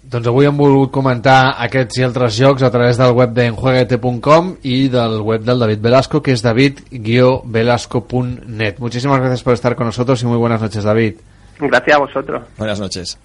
Doncs 0.06 0.28
avui 0.30 0.46
hem 0.46 0.54
volgut 0.54 0.92
comentar 0.94 1.56
aquests 1.64 1.98
i 1.98 2.04
altres 2.06 2.36
jocs 2.38 2.62
a 2.62 2.68
través 2.70 2.94
del 3.00 3.10
web 3.10 3.32
d'enjueguete.com 3.34 4.52
i 4.62 4.86
del 4.92 5.16
web 5.26 5.42
del 5.42 5.58
David 5.58 5.80
Velasco, 5.82 6.22
que 6.22 6.30
es 6.30 6.42
david-velasco.net. 6.46 8.78
Muchísimas 8.78 9.18
gracias 9.18 9.42
por 9.42 9.54
estar 9.54 9.74
con 9.74 9.86
nosotros 9.86 10.22
y 10.22 10.26
muy 10.26 10.38
buenas 10.38 10.60
noches, 10.62 10.84
David. 10.84 11.16
Gracias 11.58 11.96
a 11.96 11.98
vosotros. 12.00 12.42
Buenas 12.58 12.80
noches. 12.80 13.18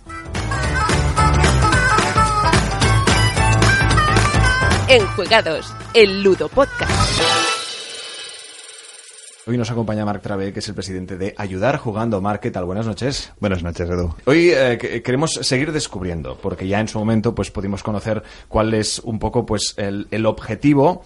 Enjuegados, 4.88 5.74
el 5.94 6.22
Ludo 6.22 6.50
Podcast. 6.50 6.92
Hoy 9.48 9.58
nos 9.58 9.72
acompaña 9.72 10.06
Marc 10.06 10.22
Travé, 10.22 10.54
que 10.54 10.60
es 10.60 10.68
el 10.68 10.76
presidente 10.76 11.18
de 11.18 11.34
Ayudar 11.38 11.78
Jugando 11.78 12.22
Marc. 12.22 12.42
¿Qué 12.42 12.52
tal? 12.52 12.66
Buenas 12.66 12.86
noches. 12.86 13.32
Buenas 13.40 13.64
noches, 13.64 13.90
Edu. 13.90 14.14
Hoy 14.26 14.52
eh, 14.52 14.78
que- 14.80 15.02
queremos 15.02 15.32
seguir 15.42 15.72
descubriendo, 15.72 16.38
porque 16.38 16.68
ya 16.68 16.80
en 16.80 16.88
su 16.88 17.00
momento 17.00 17.34
pues 17.34 17.50
pudimos 17.52 17.82
conocer 17.84 18.22
cuál 18.48 18.74
es 18.74 19.00
un 19.00 19.18
poco 19.18 19.46
pues 19.46 19.74
el, 19.78 20.08
el 20.12 20.26
objetivo. 20.26 21.04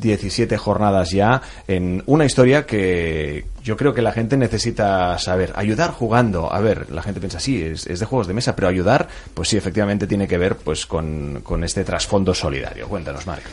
17 0.00 0.56
jornadas 0.56 1.10
ya 1.10 1.42
en 1.68 2.02
una 2.06 2.24
historia 2.24 2.66
que 2.66 3.44
yo 3.62 3.76
creo 3.76 3.94
que 3.94 4.02
la 4.02 4.12
gente 4.12 4.36
necesita 4.36 5.18
saber. 5.18 5.52
Ayudar 5.56 5.90
jugando. 5.90 6.52
A 6.52 6.60
ver, 6.60 6.90
la 6.90 7.02
gente 7.02 7.20
piensa, 7.20 7.40
sí, 7.40 7.62
es, 7.62 7.84
de 7.84 8.06
juegos 8.06 8.26
de 8.26 8.34
mesa, 8.34 8.54
pero 8.54 8.68
ayudar, 8.68 9.08
pues 9.34 9.48
sí, 9.48 9.56
efectivamente 9.56 10.06
tiene 10.06 10.28
que 10.28 10.38
ver 10.38 10.56
pues 10.56 10.86
con, 10.86 11.40
con 11.42 11.64
este 11.64 11.84
trasfondo 11.84 12.34
solidario. 12.34 12.88
Cuéntanos, 12.88 13.26
Marc. 13.26 13.44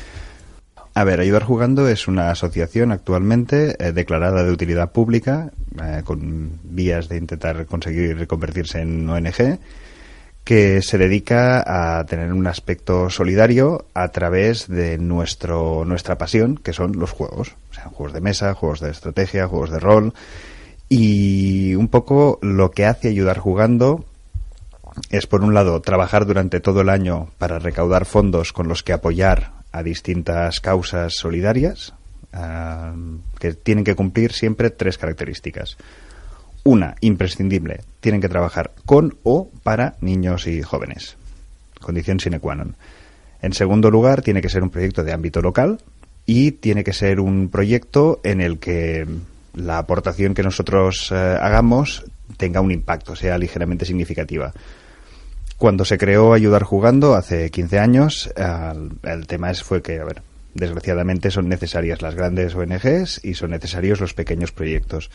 A 0.94 1.06
ver, 1.06 1.22
Ayudar 1.22 1.44
Jugando 1.44 1.88
es 1.88 2.10
una 2.10 2.32
asociación 2.32 2.92
actualmente 2.92 3.78
eh, 3.80 3.94
declarada 3.94 4.44
de 4.44 4.52
utilidad 4.52 4.92
pública, 4.92 5.52
eh, 5.82 6.02
con 6.04 6.60
vías 6.64 7.08
de 7.08 7.16
intentar 7.16 7.66
conseguir 7.66 8.28
convertirse 8.28 8.82
en 8.82 9.10
ONG, 9.10 9.58
que 10.44 10.82
se 10.82 10.98
dedica 10.98 12.00
a 12.00 12.06
tener 12.06 12.34
un 12.34 12.48
aspecto 12.48 13.10
solidario 13.10 13.86
a 13.94 14.10
través 14.10 14.68
de 14.68 14.98
nuestro, 14.98 15.86
nuestra 15.86 16.18
pasión, 16.18 16.58
que 16.58 16.74
son 16.74 16.98
los 16.98 17.12
juegos. 17.12 17.56
O 17.70 17.74
sea, 17.74 17.86
juegos 17.86 18.14
de 18.14 18.22
mesa, 18.22 18.54
juegos 18.54 18.80
de 18.80 18.90
estrategia, 18.90 19.48
juegos 19.48 19.70
de 19.70 19.80
rol. 19.80 20.14
Y 20.90 21.76
un 21.76 21.88
poco 21.88 22.40
lo 22.42 22.72
que 22.72 22.86
hace 22.86 23.10
Ayudar 23.10 23.38
Jugando 23.38 24.04
es, 25.10 25.28
por 25.28 25.44
un 25.44 25.54
lado, 25.54 25.82
trabajar 25.82 26.26
durante 26.26 26.60
todo 26.60 26.82
el 26.82 26.90
año 26.90 27.30
para 27.38 27.60
recaudar 27.60 28.06
fondos 28.06 28.52
con 28.52 28.68
los 28.68 28.84
que 28.84 28.94
apoyar 28.94 29.54
a 29.72 29.84
distintas 29.84 30.60
causas 30.60 31.16
solidarias 31.16 31.94
ah, 32.34 32.94
que 33.40 33.54
tienen 33.54 33.84
que 33.84 33.96
cumplir 33.96 34.34
siempre 34.34 34.70
tres 34.70 34.98
características. 34.98 35.78
Una, 36.64 36.96
imprescindible, 37.02 37.82
tienen 38.00 38.22
que 38.22 38.30
trabajar 38.30 38.72
con 38.86 39.18
o 39.24 39.50
para 39.64 39.96
niños 40.02 40.48
y 40.48 40.62
jóvenes. 40.62 41.18
Condición 41.80 42.20
sine 42.20 42.40
qua 42.40 42.56
non. 42.56 42.78
En 43.42 43.54
segundo 43.54 43.90
lugar, 43.90 44.22
tiene 44.22 44.42
que 44.42 44.50
ser 44.50 44.62
un 44.62 44.70
proyecto 44.70 45.04
de 45.04 45.14
ámbito 45.14 45.42
local 45.42 45.82
y 46.26 46.52
tiene 46.52 46.84
que 46.84 46.94
ser 46.94 47.20
un 47.20 47.50
proyecto 47.50 48.22
en 48.24 48.42
el 48.42 48.60
que 48.60 49.08
la 49.56 49.80
aportación 49.80 50.34
que 50.34 50.44
nosotros 50.44 51.12
eh, 51.12 51.16
hagamos 51.16 52.06
tenga 52.38 52.62
un 52.62 52.72
impacto, 52.72 53.16
sea 53.16 53.38
ligeramente 53.38 53.86
significativa. 53.86 54.54
Cuando 55.58 55.86
se 55.86 55.98
creó 55.98 56.34
Ayudar 56.34 56.64
Jugando 56.64 57.16
hace 57.16 57.52
15 57.52 57.80
años, 57.80 58.34
el, 59.04 59.28
tema 59.28 59.52
es, 59.52 59.62
fue 59.62 59.84
que, 59.84 60.00
a 60.00 60.04
ver, 60.04 60.24
desgraciadamente 60.56 61.30
son 61.30 61.50
necesarias 61.50 62.02
las 62.02 62.16
grandes 62.16 62.56
ONGs 62.56 63.24
y 63.24 63.36
son 63.36 63.52
necesarios 63.52 64.00
los 64.00 64.16
pequeños 64.16 64.52
proyectos. 64.52 65.12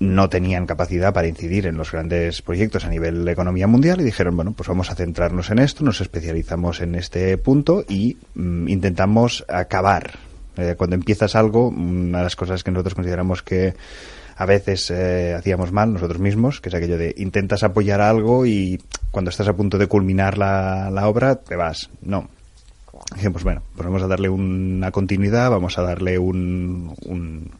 No 0.00 0.28
tenían 0.28 0.66
capacidad 0.66 1.14
para 1.14 1.28
incidir 1.28 1.66
en 1.66 1.76
los 1.76 1.92
grandes 1.92 2.42
proyectos 2.42 2.84
a 2.84 2.88
nivel 2.88 3.24
de 3.24 3.32
economía 3.32 3.66
mundial 3.66 4.00
y 4.00 4.04
dijeron, 4.04 4.36
bueno, 4.36 4.52
pues 4.52 4.68
vamos 4.68 4.90
a 4.90 4.94
centrarnos 4.94 5.50
en 5.50 5.60
esto, 5.60 5.84
nos 5.84 6.00
especializamos 6.00 6.80
en 6.80 6.94
este 6.96 7.38
punto 7.38 7.84
y 7.88 8.16
mm, 8.34 8.68
intentamos 8.68 9.44
acabar 9.48 10.12
Eh, 10.56 10.74
cuando 10.76 10.94
empiezas 10.94 11.34
algo, 11.34 11.68
una 11.68 12.18
de 12.18 12.24
las 12.24 12.36
cosas 12.36 12.62
que 12.62 12.70
nosotros 12.70 12.94
consideramos 12.94 13.42
que 13.42 13.74
a 14.36 14.46
veces 14.46 14.88
eh, 14.90 15.34
hacíamos 15.34 15.72
mal 15.72 15.92
nosotros 15.92 16.20
mismos, 16.20 16.60
que 16.60 16.68
es 16.68 16.74
aquello 16.76 16.96
de 16.96 17.12
intentas 17.18 17.64
apoyar 17.64 18.00
algo 18.00 18.46
y 18.46 18.80
cuando 19.10 19.30
estás 19.30 19.48
a 19.48 19.56
punto 19.56 19.78
de 19.78 19.88
culminar 19.88 20.38
la, 20.38 20.90
la 20.92 21.08
obra 21.08 21.36
te 21.36 21.56
vas. 21.56 21.90
No. 22.02 22.28
Dijimos, 23.16 23.42
bueno, 23.42 23.62
pues 23.74 23.84
vamos 23.84 24.02
a 24.02 24.06
darle 24.06 24.28
una 24.28 24.92
continuidad, 24.92 25.50
vamos 25.50 25.76
a 25.76 25.82
darle 25.82 26.18
un, 26.18 26.94
un, 27.04 27.50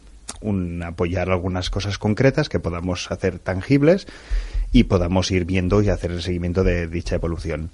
un 0.40 0.82
apoyar 0.82 1.30
algunas 1.30 1.70
cosas 1.70 1.98
concretas 1.98 2.48
que 2.48 2.60
podamos 2.60 3.10
hacer 3.10 3.38
tangibles 3.38 4.06
y 4.72 4.84
podamos 4.84 5.30
ir 5.30 5.44
viendo 5.44 5.82
y 5.82 5.88
hacer 5.88 6.10
el 6.10 6.22
seguimiento 6.22 6.64
de 6.64 6.88
dicha 6.88 7.14
evolución. 7.14 7.70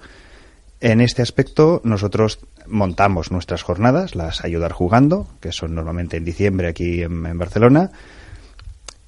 En 0.80 1.02
este 1.02 1.20
aspecto, 1.20 1.82
nosotros 1.84 2.38
montamos 2.66 3.30
nuestras 3.30 3.62
jornadas, 3.62 4.14
las 4.14 4.44
Ayudar 4.44 4.72
Jugando, 4.72 5.28
que 5.40 5.52
son 5.52 5.74
normalmente 5.74 6.16
en 6.16 6.24
diciembre 6.24 6.68
aquí 6.68 7.02
en, 7.02 7.38
Barcelona, 7.38 7.90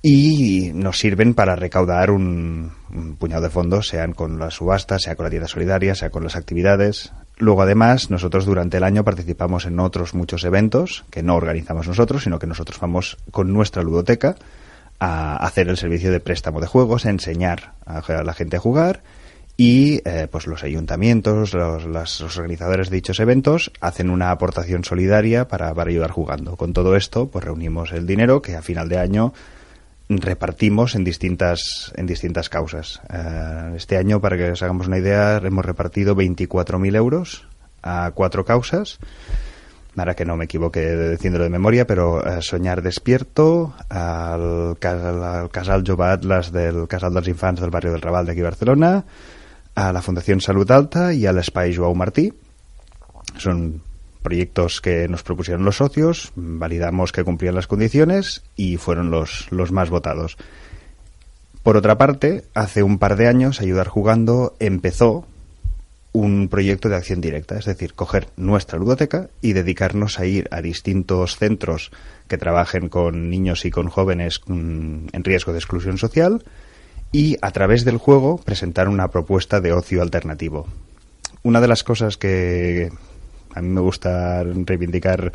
y 0.02 0.70
nos 0.74 0.98
sirven 0.98 1.32
para 1.32 1.56
recaudar 1.56 2.10
un, 2.10 2.72
puñado 3.18 3.42
de 3.42 3.50
fondos, 3.50 3.88
sean 3.88 4.12
con 4.12 4.38
las 4.38 4.54
subastas, 4.54 5.02
sea 5.02 5.16
con 5.16 5.24
la 5.24 5.30
tienda 5.30 5.48
solidaria, 5.48 5.94
sea 5.94 6.10
con 6.10 6.24
las 6.24 6.36
actividades. 6.36 7.12
Luego, 7.42 7.62
además, 7.62 8.08
nosotros 8.08 8.46
durante 8.46 8.76
el 8.76 8.84
año 8.84 9.02
participamos 9.02 9.66
en 9.66 9.80
otros 9.80 10.14
muchos 10.14 10.44
eventos 10.44 11.04
que 11.10 11.24
no 11.24 11.34
organizamos 11.34 11.88
nosotros, 11.88 12.22
sino 12.22 12.38
que 12.38 12.46
nosotros 12.46 12.78
vamos 12.78 13.16
con 13.32 13.52
nuestra 13.52 13.82
ludoteca 13.82 14.36
a 15.00 15.44
hacer 15.44 15.68
el 15.68 15.76
servicio 15.76 16.12
de 16.12 16.20
préstamo 16.20 16.60
de 16.60 16.68
juegos, 16.68 17.04
a 17.04 17.10
enseñar 17.10 17.72
a 17.84 18.22
la 18.22 18.32
gente 18.32 18.58
a 18.58 18.60
jugar 18.60 19.02
y 19.56 20.02
eh, 20.04 20.28
pues 20.30 20.46
los 20.46 20.62
ayuntamientos, 20.62 21.52
los, 21.52 21.84
los, 21.84 22.38
organizadores 22.38 22.90
de 22.90 22.94
dichos 22.94 23.18
eventos 23.18 23.72
hacen 23.80 24.10
una 24.10 24.30
aportación 24.30 24.84
solidaria 24.84 25.48
para, 25.48 25.74
para 25.74 25.90
ayudar 25.90 26.12
jugando. 26.12 26.54
Con 26.56 26.72
todo 26.72 26.94
esto, 26.94 27.26
pues 27.26 27.44
reunimos 27.44 27.90
el 27.90 28.06
dinero 28.06 28.40
que 28.40 28.54
a 28.54 28.62
final 28.62 28.88
de 28.88 28.98
año 28.98 29.34
repartimos 30.08 30.94
en 30.94 31.04
distintas 31.04 31.92
en 31.96 32.06
distintas 32.06 32.48
causas. 32.48 33.00
Uh, 33.08 33.74
este 33.76 33.96
año, 33.96 34.20
para 34.20 34.36
que 34.36 34.50
os 34.50 34.62
hagamos 34.62 34.86
una 34.86 34.98
idea, 34.98 35.38
hemos 35.38 35.64
repartido 35.64 36.14
24.000 36.14 36.96
euros 36.96 37.46
a 37.82 38.10
cuatro 38.14 38.44
causas. 38.44 38.98
Ahora 39.94 40.14
que 40.14 40.24
no 40.24 40.36
me 40.36 40.46
equivoque 40.46 41.10
diciéndolo 41.10 41.44
de 41.44 41.50
memoria, 41.50 41.86
pero 41.86 42.16
uh, 42.16 42.40
Soñar 42.40 42.82
Despierto, 42.82 43.74
al, 43.90 44.76
al, 44.80 45.24
al 45.24 45.50
Casal 45.50 45.84
Jove 45.86 46.04
Atlas 46.04 46.50
del 46.50 46.88
Casal 46.88 47.12
dels 47.12 47.28
Infants 47.28 47.60
del 47.60 47.70
barrio 47.70 47.92
del 47.92 48.00
Raval 48.00 48.26
de 48.26 48.32
aquí 48.32 48.40
Barcelona, 48.40 49.04
a 49.74 49.92
la 49.92 50.02
Fundación 50.02 50.40
Salud 50.40 50.70
Alta 50.70 51.12
y 51.12 51.26
al 51.26 51.38
Espai 51.38 51.74
Joao 51.74 51.94
Martí. 51.94 52.32
Son 53.36 53.82
proyectos 54.22 54.80
que 54.80 55.08
nos 55.08 55.22
propusieron 55.22 55.64
los 55.64 55.76
socios, 55.76 56.32
validamos 56.34 57.12
que 57.12 57.24
cumplían 57.24 57.54
las 57.54 57.66
condiciones 57.66 58.42
y 58.56 58.76
fueron 58.76 59.10
los, 59.10 59.48
los 59.50 59.72
más 59.72 59.90
votados. 59.90 60.36
Por 61.62 61.76
otra 61.76 61.98
parte, 61.98 62.44
hace 62.54 62.82
un 62.82 62.98
par 62.98 63.16
de 63.16 63.28
años, 63.28 63.60
Ayudar 63.60 63.88
Jugando 63.88 64.56
empezó 64.58 65.26
un 66.12 66.48
proyecto 66.48 66.88
de 66.88 66.96
acción 66.96 67.20
directa, 67.20 67.58
es 67.58 67.64
decir, 67.64 67.94
coger 67.94 68.28
nuestra 68.36 68.78
ludoteca 68.78 69.30
y 69.40 69.54
dedicarnos 69.54 70.18
a 70.18 70.26
ir 70.26 70.46
a 70.50 70.60
distintos 70.60 71.36
centros 71.36 71.90
que 72.28 72.36
trabajen 72.36 72.88
con 72.88 73.30
niños 73.30 73.64
y 73.64 73.70
con 73.70 73.88
jóvenes 73.88 74.40
en 74.48 75.08
riesgo 75.12 75.52
de 75.52 75.58
exclusión 75.58 75.98
social 75.98 76.44
y 77.12 77.36
a 77.40 77.50
través 77.50 77.84
del 77.84 77.96
juego 77.96 78.38
presentar 78.38 78.88
una 78.88 79.08
propuesta 79.08 79.60
de 79.60 79.72
ocio 79.72 80.02
alternativo. 80.02 80.66
Una 81.42 81.60
de 81.60 81.68
las 81.68 81.82
cosas 81.82 82.16
que, 82.18 82.90
a 83.54 83.60
mí 83.60 83.68
me 83.68 83.80
gusta 83.80 84.42
reivindicar 84.44 85.32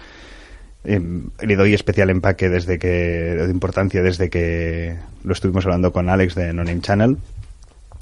eh, 0.83 1.01
le 1.41 1.55
doy 1.55 1.73
especial 1.73 2.09
empaque 2.09 2.49
desde 2.49 2.79
que 2.79 2.87
de 2.87 3.51
importancia 3.51 4.01
desde 4.01 4.29
que 4.29 4.95
lo 5.23 5.33
estuvimos 5.33 5.65
hablando 5.65 5.91
con 5.91 6.09
Alex 6.09 6.35
de 6.35 6.53
No 6.53 6.63
Name 6.63 6.81
Channel 6.81 7.17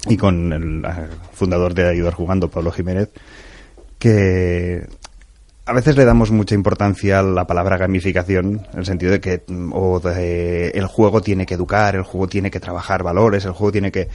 y 0.08 0.16
con 0.16 0.52
el 0.52 0.86
fundador 1.32 1.74
de 1.74 1.88
Ayudar 1.88 2.14
Jugando, 2.14 2.48
Pablo 2.48 2.70
Jiménez, 2.70 3.10
que 3.98 4.86
a 5.64 5.72
veces 5.72 5.96
le 5.96 6.04
damos 6.04 6.30
mucha 6.30 6.54
importancia 6.54 7.18
a 7.18 7.22
la 7.22 7.46
palabra 7.46 7.76
gamificación, 7.76 8.66
en 8.72 8.78
el 8.78 8.86
sentido 8.86 9.12
de 9.12 9.20
que 9.20 9.42
el 9.48 10.86
juego 10.86 11.20
tiene 11.22 11.44
que 11.44 11.54
educar, 11.54 11.96
el 11.96 12.04
juego 12.04 12.28
tiene 12.28 12.50
que 12.50 12.60
trabajar 12.60 13.02
valores, 13.02 13.44
el 13.44 13.52
juego 13.52 13.72
tiene 13.72 13.90
que... 13.90 14.08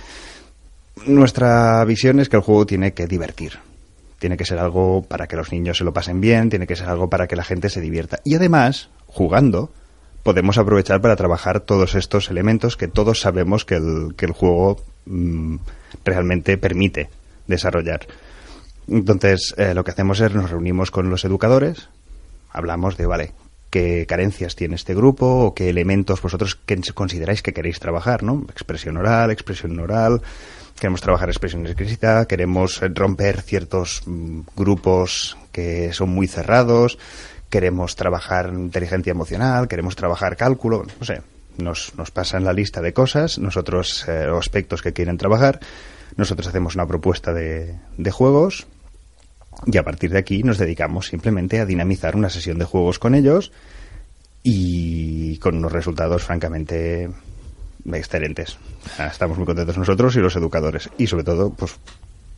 Nuestra 1.07 1.83
visión 1.83 2.19
es 2.19 2.29
que 2.29 2.37
el 2.37 2.41
juego 2.41 2.65
tiene 2.65 2.93
que 2.93 3.07
divertir 3.07 3.59
tiene 4.21 4.37
que 4.37 4.45
ser 4.45 4.59
algo 4.59 5.01
para 5.01 5.25
que 5.25 5.35
los 5.35 5.51
niños 5.51 5.79
se 5.79 5.83
lo 5.83 5.93
pasen 5.93 6.21
bien, 6.21 6.51
tiene 6.51 6.67
que 6.67 6.75
ser 6.75 6.87
algo 6.87 7.09
para 7.09 7.25
que 7.25 7.35
la 7.35 7.43
gente 7.43 7.69
se 7.69 7.81
divierta. 7.81 8.19
Y 8.23 8.35
además, 8.35 8.89
jugando, 9.07 9.71
podemos 10.21 10.59
aprovechar 10.59 11.01
para 11.01 11.15
trabajar 11.15 11.61
todos 11.61 11.95
estos 11.95 12.29
elementos 12.29 12.77
que 12.77 12.87
todos 12.87 13.19
sabemos 13.19 13.65
que 13.65 13.77
el, 13.77 14.13
que 14.15 14.25
el 14.25 14.33
juego 14.33 14.77
mmm, 15.07 15.55
realmente 16.05 16.55
permite 16.59 17.09
desarrollar. 17.47 18.01
Entonces, 18.87 19.55
eh, 19.57 19.73
lo 19.73 19.83
que 19.83 19.89
hacemos 19.89 20.19
es 20.19 20.31
nos 20.35 20.51
reunimos 20.51 20.91
con 20.91 21.09
los 21.09 21.25
educadores, 21.25 21.89
hablamos 22.51 22.97
de, 22.97 23.07
vale, 23.07 23.31
qué 23.71 24.05
carencias 24.07 24.55
tiene 24.55 24.75
este 24.75 24.93
grupo 24.93 25.25
o 25.25 25.55
qué 25.55 25.67
elementos 25.67 26.21
vosotros 26.21 26.59
consideráis 26.93 27.41
que 27.41 27.53
queréis 27.53 27.79
trabajar, 27.79 28.21
¿no? 28.21 28.45
Expresión 28.51 28.97
oral, 28.97 29.31
expresión 29.31 29.79
oral, 29.79 30.21
queremos 30.79 31.01
trabajar 31.01 31.29
expresión 31.29 31.65
explícita, 31.65 32.25
queremos 32.25 32.81
romper 32.93 33.41
ciertos 33.41 34.03
mm, 34.05 34.41
grupos 34.55 35.37
que 35.51 35.93
son 35.93 36.09
muy 36.09 36.27
cerrados, 36.27 36.97
queremos 37.49 37.95
trabajar 37.95 38.51
inteligencia 38.53 39.11
emocional, 39.11 39.67
queremos 39.67 39.95
trabajar 39.95 40.37
cálculo, 40.37 40.85
no 40.99 41.05
sé, 41.05 41.21
nos, 41.57 41.93
nos 41.95 42.11
pasan 42.11 42.43
la 42.43 42.53
lista 42.53 42.81
de 42.81 42.93
cosas, 42.93 43.37
nosotros, 43.39 44.05
eh, 44.07 44.27
aspectos 44.37 44.81
que 44.81 44.93
quieren 44.93 45.17
trabajar, 45.17 45.59
nosotros 46.15 46.47
hacemos 46.47 46.75
una 46.75 46.87
propuesta 46.87 47.33
de, 47.33 47.75
de 47.97 48.11
juegos 48.11 48.67
y 49.65 49.77
a 49.77 49.83
partir 49.83 50.11
de 50.11 50.19
aquí 50.19 50.43
nos 50.43 50.57
dedicamos 50.57 51.07
simplemente 51.07 51.59
a 51.59 51.65
dinamizar 51.65 52.15
una 52.15 52.29
sesión 52.29 52.57
de 52.57 52.65
juegos 52.65 52.99
con 52.99 53.15
ellos 53.15 53.51
y 54.43 55.37
con 55.37 55.57
unos 55.57 55.71
resultados 55.71 56.23
francamente 56.23 57.09
excelentes. 57.93 58.57
Estamos 58.99 59.37
muy 59.37 59.45
contentos 59.45 59.77
nosotros 59.77 60.15
y 60.15 60.19
los 60.19 60.35
educadores. 60.35 60.89
Y 60.97 61.07
sobre 61.07 61.23
todo, 61.23 61.51
pues 61.51 61.77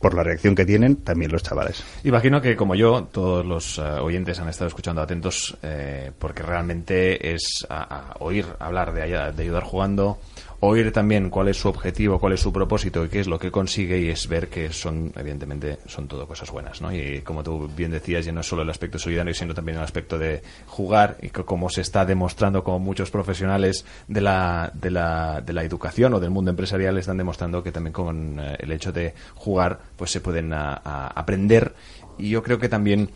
por 0.04 0.12
la 0.12 0.22
reacción 0.22 0.54
que 0.54 0.66
tienen 0.66 0.96
también 0.96 1.32
los 1.32 1.42
chavales. 1.42 1.82
Imagino 2.04 2.42
que 2.42 2.56
como 2.56 2.74
yo, 2.74 3.04
todos 3.10 3.46
los 3.46 3.78
uh, 3.78 4.02
oyentes 4.02 4.38
han 4.38 4.50
estado 4.50 4.68
escuchando 4.68 5.00
atentos 5.00 5.56
eh, 5.62 6.12
porque 6.18 6.42
realmente 6.42 7.32
es 7.32 7.66
a 7.70 8.14
oír 8.18 8.44
hablar 8.58 8.92
de, 8.92 9.00
de 9.32 9.42
ayudar 9.42 9.62
jugando, 9.62 10.18
oír 10.66 10.92
también 10.92 11.30
cuál 11.30 11.48
es 11.48 11.58
su 11.58 11.68
objetivo, 11.68 12.18
cuál 12.18 12.32
es 12.32 12.40
su 12.40 12.52
propósito 12.52 13.04
y 13.04 13.08
qué 13.08 13.20
es 13.20 13.26
lo 13.26 13.38
que 13.38 13.50
consigue 13.50 13.98
y 13.98 14.08
es 14.08 14.28
ver 14.28 14.48
que 14.48 14.72
son, 14.72 15.12
evidentemente, 15.16 15.78
son 15.86 16.08
todo 16.08 16.26
cosas 16.26 16.50
buenas, 16.50 16.80
¿no? 16.80 16.92
Y 16.92 17.20
como 17.20 17.42
tú 17.42 17.70
bien 17.74 17.90
decías, 17.90 18.24
ya 18.24 18.32
no 18.32 18.40
es 18.40 18.46
solo 18.46 18.62
el 18.62 18.70
aspecto 18.70 18.98
solidario, 18.98 19.34
sino 19.34 19.54
también 19.54 19.78
el 19.78 19.84
aspecto 19.84 20.18
de 20.18 20.42
jugar 20.66 21.16
y 21.22 21.30
que 21.30 21.44
como 21.44 21.68
se 21.68 21.80
está 21.80 22.04
demostrando 22.04 22.64
como 22.64 22.78
muchos 22.78 23.10
profesionales 23.10 23.84
de 24.08 24.20
la, 24.20 24.70
de 24.74 24.90
la, 24.90 25.40
de 25.40 25.52
la 25.52 25.64
educación 25.64 26.14
o 26.14 26.20
del 26.20 26.30
mundo 26.30 26.50
empresarial 26.50 26.96
están 26.98 27.16
demostrando 27.16 27.62
que 27.62 27.72
también 27.72 27.92
con 27.92 28.38
eh, 28.40 28.56
el 28.60 28.72
hecho 28.72 28.92
de 28.92 29.14
jugar 29.34 29.78
pues 29.96 30.10
se 30.10 30.20
pueden 30.20 30.52
a, 30.52 30.74
aprender 31.14 31.74
y 32.18 32.30
yo 32.30 32.42
creo 32.42 32.58
que 32.58 32.68
también 32.68 33.10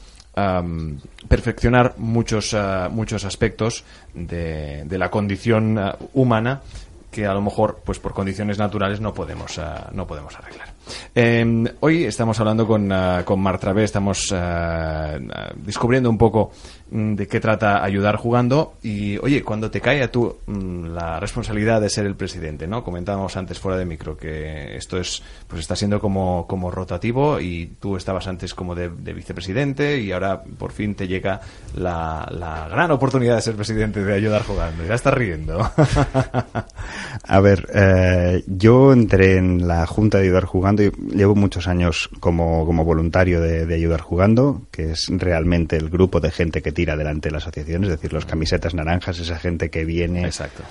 perfeccionar 1.28 1.94
muchos, 1.99 2.53
uh, 2.53 2.88
muchos 2.92 3.24
aspectos 3.24 3.84
de, 4.14 4.86
la 4.88 5.11
condición 5.11 5.78
uh, 5.78 5.90
humana 6.12 6.61
que 7.11 7.27
a 7.27 7.35
lo 7.35 7.41
mejor 7.41 7.81
pues 7.85 7.99
por 7.99 8.13
condiciones 8.13 8.59
naturales 8.59 9.01
no 9.01 9.15
podemos 9.15 9.57
uh, 9.59 9.63
no 9.93 10.07
podemos 10.07 10.35
arreglar. 10.37 10.69
Eh, 11.15 11.75
hoy 11.81 12.05
estamos 12.05 12.39
hablando 12.41 12.67
con, 12.67 12.91
uh, 12.91 13.25
con 13.25 13.41
Mar 13.41 13.59
Travé 13.59 13.85
estamos 13.85 14.31
uh, 14.31 15.19
descubriendo 15.57 16.11
un 16.11 16.19
poco 16.19 16.51
de 16.91 17.26
qué 17.26 17.41
trata 17.41 17.84
ayudar 17.84 18.16
jugando 18.16 18.74
y 18.82 19.18
oye 19.18 19.43
cuando 19.43 19.70
te 19.70 19.80
cae 19.80 20.03
a 20.03 20.11
tú 20.11 20.36
mm, 20.47 20.86
la 20.86 21.20
responsabilidad 21.20 21.80
de 21.80 21.91
ser 21.91 22.07
el 22.07 22.14
presidente 22.14 22.66
no 22.66 22.82
comentábamos 22.84 23.36
antes 23.36 23.59
fuera 23.59 23.78
de 23.78 23.84
micro 23.84 24.16
que 24.16 24.76
esto 24.76 24.99
es 24.99 25.22
pues 25.47 25.61
está 25.61 25.76
siendo 25.76 26.01
como 26.01 26.47
como 26.47 26.70
rotativo 26.70 27.41
y 27.41 27.72
tú 27.80 27.97
estabas 27.97 28.26
antes 28.26 28.55
como 28.55 28.74
de, 28.74 28.89
de 28.89 29.12
vicepresidente 29.12 30.01
y 30.01 30.12
ahora 30.12 30.43
por 30.43 30.72
fin 30.72 30.95
te 30.95 31.07
llega 31.07 31.41
la, 31.76 32.28
la 32.30 32.68
gran 32.68 32.91
oportunidad 32.91 33.36
de 33.36 33.43
ser 33.43 33.55
presidente 33.55 34.03
de 34.03 34.14
ayudar 34.14 34.43
jugando. 34.43 34.84
Ya 34.84 34.95
estás 34.95 35.14
riendo. 35.14 35.59
A 37.24 37.41
ver, 37.41 37.68
eh, 37.74 38.43
yo 38.47 38.93
entré 38.93 39.36
en 39.36 39.66
la 39.66 39.86
Junta 39.86 40.18
de 40.18 40.24
Ayudar 40.24 40.45
Jugando 40.45 40.82
y 40.82 40.91
llevo 41.14 41.34
muchos 41.34 41.68
años 41.68 42.09
como, 42.20 42.64
como 42.64 42.84
voluntario 42.84 43.41
de, 43.41 43.66
de, 43.66 43.74
Ayudar 43.74 44.01
Jugando, 44.01 44.62
que 44.70 44.93
es 44.93 45.07
realmente 45.09 45.76
el 45.76 45.91
grupo 45.91 46.20
de 46.20 46.30
gente 46.30 46.62
que 46.62 46.72
tira 46.79 46.93
adelante 46.93 47.33
la 47.33 47.39
asociación, 47.39 47.83
es 47.83 47.91
decir, 47.91 48.12
los 48.12 48.24
camisetas 48.24 48.72
naranjas, 48.72 49.18
esa 49.18 49.37
gente 49.37 49.68
que 49.68 49.85
viene. 49.85 50.24
Exacto 50.24 50.62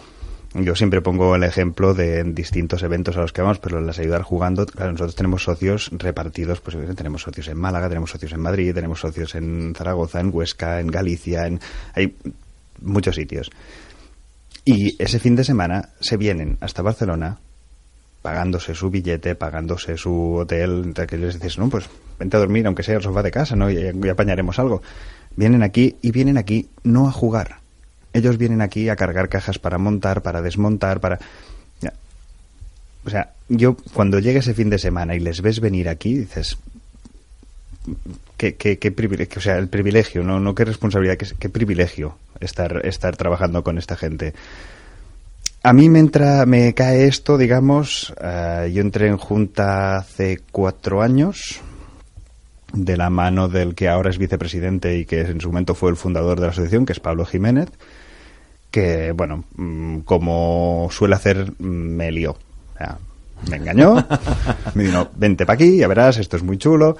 Yo 0.53 0.73
siempre 0.73 1.01
pongo 1.01 1.35
el 1.35 1.43
ejemplo 1.43 1.93
de 1.93 2.23
distintos 2.23 2.81
eventos 2.81 3.17
a 3.17 3.19
los 3.19 3.33
que 3.33 3.41
vamos, 3.41 3.59
pero 3.59 3.81
las 3.81 3.99
ayudar 3.99 4.21
jugando, 4.21 4.65
claro, 4.65 4.93
nosotros 4.93 5.15
tenemos 5.15 5.43
socios 5.43 5.89
repartidos, 5.91 6.61
pues 6.61 6.77
tenemos 6.95 7.23
socios 7.23 7.49
en 7.49 7.57
Málaga, 7.57 7.89
tenemos 7.89 8.11
socios 8.11 8.31
en 8.31 8.39
Madrid, 8.39 8.73
tenemos 8.73 9.01
socios 9.01 9.35
en 9.35 9.75
Zaragoza, 9.75 10.21
en 10.21 10.29
Huesca, 10.33 10.79
en 10.79 10.87
Galicia, 10.87 11.45
en 11.45 11.59
hay 11.93 12.15
muchos 12.79 13.15
sitios. 13.15 13.51
Y 14.63 14.95
ese 15.03 15.19
fin 15.19 15.35
de 15.35 15.43
semana 15.43 15.89
se 15.99 16.15
vienen 16.15 16.57
hasta 16.61 16.83
Barcelona 16.83 17.39
pagándose 18.21 18.75
su 18.75 18.89
billete, 18.89 19.35
pagándose 19.35 19.97
su 19.97 20.35
hotel, 20.35 20.93
que 21.05 21.17
les 21.17 21.33
dices, 21.33 21.57
no, 21.57 21.69
pues 21.69 21.89
vente 22.17 22.37
a 22.37 22.39
dormir, 22.39 22.65
aunque 22.65 22.83
sea 22.83 22.95
el 22.95 23.03
sofá 23.03 23.23
de 23.23 23.31
casa, 23.31 23.57
¿no? 23.57 23.69
Y, 23.69 23.75
y 23.75 24.07
apañaremos 24.09 24.57
algo. 24.57 24.81
Vienen 25.37 25.63
aquí 25.63 25.95
y 26.01 26.11
vienen 26.11 26.37
aquí 26.37 26.67
no 26.83 27.07
a 27.07 27.11
jugar. 27.11 27.59
Ellos 28.11 28.37
vienen 28.37 28.61
aquí 28.61 28.89
a 28.89 28.97
cargar 28.97 29.29
cajas 29.29 29.59
para 29.59 29.77
montar, 29.77 30.21
para 30.21 30.41
desmontar, 30.41 30.99
para... 30.99 31.19
O 33.05 33.09
sea, 33.09 33.31
yo 33.47 33.77
cuando 33.93 34.19
llegue 34.19 34.39
ese 34.39 34.53
fin 34.53 34.69
de 34.69 34.77
semana 34.77 35.15
y 35.15 35.21
les 35.21 35.41
ves 35.41 35.61
venir 35.61 35.87
aquí, 35.87 36.13
dices, 36.13 36.57
qué, 38.35 38.55
qué, 38.55 38.91
privilegio, 38.91 39.37
o 39.37 39.41
sea, 39.41 39.57
el 39.57 39.69
privilegio, 39.69 40.23
no, 40.23 40.41
no 40.41 40.53
qué 40.53 40.65
responsabilidad, 40.65 41.15
qué, 41.15 41.27
qué 41.39 41.47
privilegio 41.47 42.17
estar, 42.41 42.85
estar 42.85 43.15
trabajando 43.15 43.63
con 43.63 43.77
esta 43.77 43.95
gente. 43.95 44.33
A 45.63 45.73
mí 45.73 45.89
me 45.89 45.99
entra, 45.99 46.45
me 46.45 46.73
cae 46.73 47.07
esto, 47.07 47.37
digamos, 47.37 48.13
eh, 48.21 48.71
yo 48.73 48.81
entré 48.81 49.07
en 49.07 49.17
Junta 49.17 49.97
hace 49.97 50.39
cuatro 50.51 51.01
años, 51.01 51.61
de 52.73 52.97
la 52.97 53.09
mano 53.09 53.47
del 53.47 53.75
que 53.75 53.89
ahora 53.89 54.09
es 54.09 54.17
vicepresidente 54.17 54.97
y 54.97 55.05
que 55.05 55.21
en 55.21 55.41
su 55.41 55.47
momento 55.49 55.75
fue 55.75 55.89
el 55.89 55.95
fundador 55.95 56.39
de 56.39 56.47
la 56.47 56.51
asociación, 56.51 56.85
que 56.85 56.93
es 56.93 56.99
Pablo 56.99 57.25
Jiménez, 57.25 57.69
que, 58.71 59.11
bueno, 59.13 59.45
mm, 59.55 59.99
como 59.99 60.87
suele 60.91 61.15
hacer, 61.15 61.53
mm, 61.57 61.65
me 61.65 62.11
lió. 62.11 62.31
O 62.31 62.77
sea, 62.77 62.97
me 63.49 63.57
engañó, 63.57 63.95
me 64.75 64.83
dijo, 64.83 65.09
vente 65.15 65.45
para 65.45 65.55
aquí, 65.55 65.77
ya 65.77 65.87
verás, 65.87 66.17
esto 66.17 66.37
es 66.37 66.43
muy 66.43 66.57
chulo. 66.57 66.97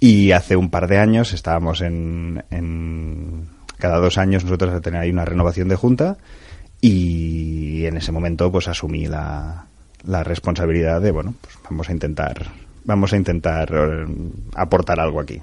Y 0.00 0.32
hace 0.32 0.56
un 0.56 0.70
par 0.70 0.86
de 0.86 0.98
años 0.98 1.32
estábamos 1.32 1.80
en, 1.80 2.44
en 2.50 3.48
cada 3.78 3.98
dos 3.98 4.18
años 4.18 4.44
nosotros 4.44 4.74
a 4.74 4.80
tener 4.80 5.00
ahí 5.00 5.10
una 5.10 5.24
renovación 5.24 5.68
de 5.68 5.76
junta 5.76 6.18
y 6.80 7.86
en 7.86 7.96
ese 7.96 8.12
momento 8.12 8.52
pues 8.52 8.68
asumí 8.68 9.06
la, 9.06 9.66
la 10.04 10.22
responsabilidad 10.22 11.00
de 11.00 11.10
bueno 11.10 11.34
pues 11.40 11.56
vamos 11.68 11.88
a 11.88 11.92
intentar 11.92 12.46
vamos 12.88 13.12
a 13.12 13.16
intentar 13.16 13.68
eh, 13.70 14.06
aportar 14.54 14.98
algo 14.98 15.20
aquí 15.20 15.40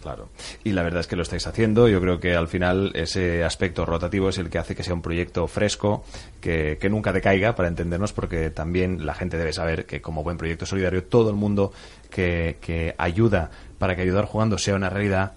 Claro. 0.00 0.28
Y 0.62 0.72
la 0.72 0.82
verdad 0.82 1.00
es 1.00 1.06
que 1.06 1.16
lo 1.16 1.22
estáis 1.22 1.46
haciendo. 1.46 1.88
Yo 1.88 1.98
creo 1.98 2.20
que 2.20 2.36
al 2.36 2.46
final 2.46 2.92
ese 2.92 3.42
aspecto 3.42 3.86
rotativo 3.86 4.28
es 4.28 4.36
el 4.36 4.50
que 4.50 4.58
hace 4.58 4.76
que 4.76 4.82
sea 4.82 4.92
un 4.92 5.00
proyecto 5.00 5.46
fresco, 5.46 6.04
que, 6.42 6.76
que, 6.78 6.90
nunca 6.90 7.10
decaiga, 7.10 7.54
para 7.54 7.68
entendernos, 7.68 8.12
porque 8.12 8.50
también 8.50 9.06
la 9.06 9.14
gente 9.14 9.38
debe 9.38 9.54
saber 9.54 9.86
que 9.86 10.02
como 10.02 10.22
buen 10.22 10.36
proyecto 10.36 10.66
solidario, 10.66 11.04
todo 11.04 11.30
el 11.30 11.36
mundo 11.36 11.72
que, 12.10 12.58
que 12.60 12.94
ayuda 12.98 13.50
para 13.78 13.96
que 13.96 14.02
ayudar 14.02 14.26
jugando 14.26 14.58
sea 14.58 14.74
una 14.74 14.90
realidad, 14.90 15.32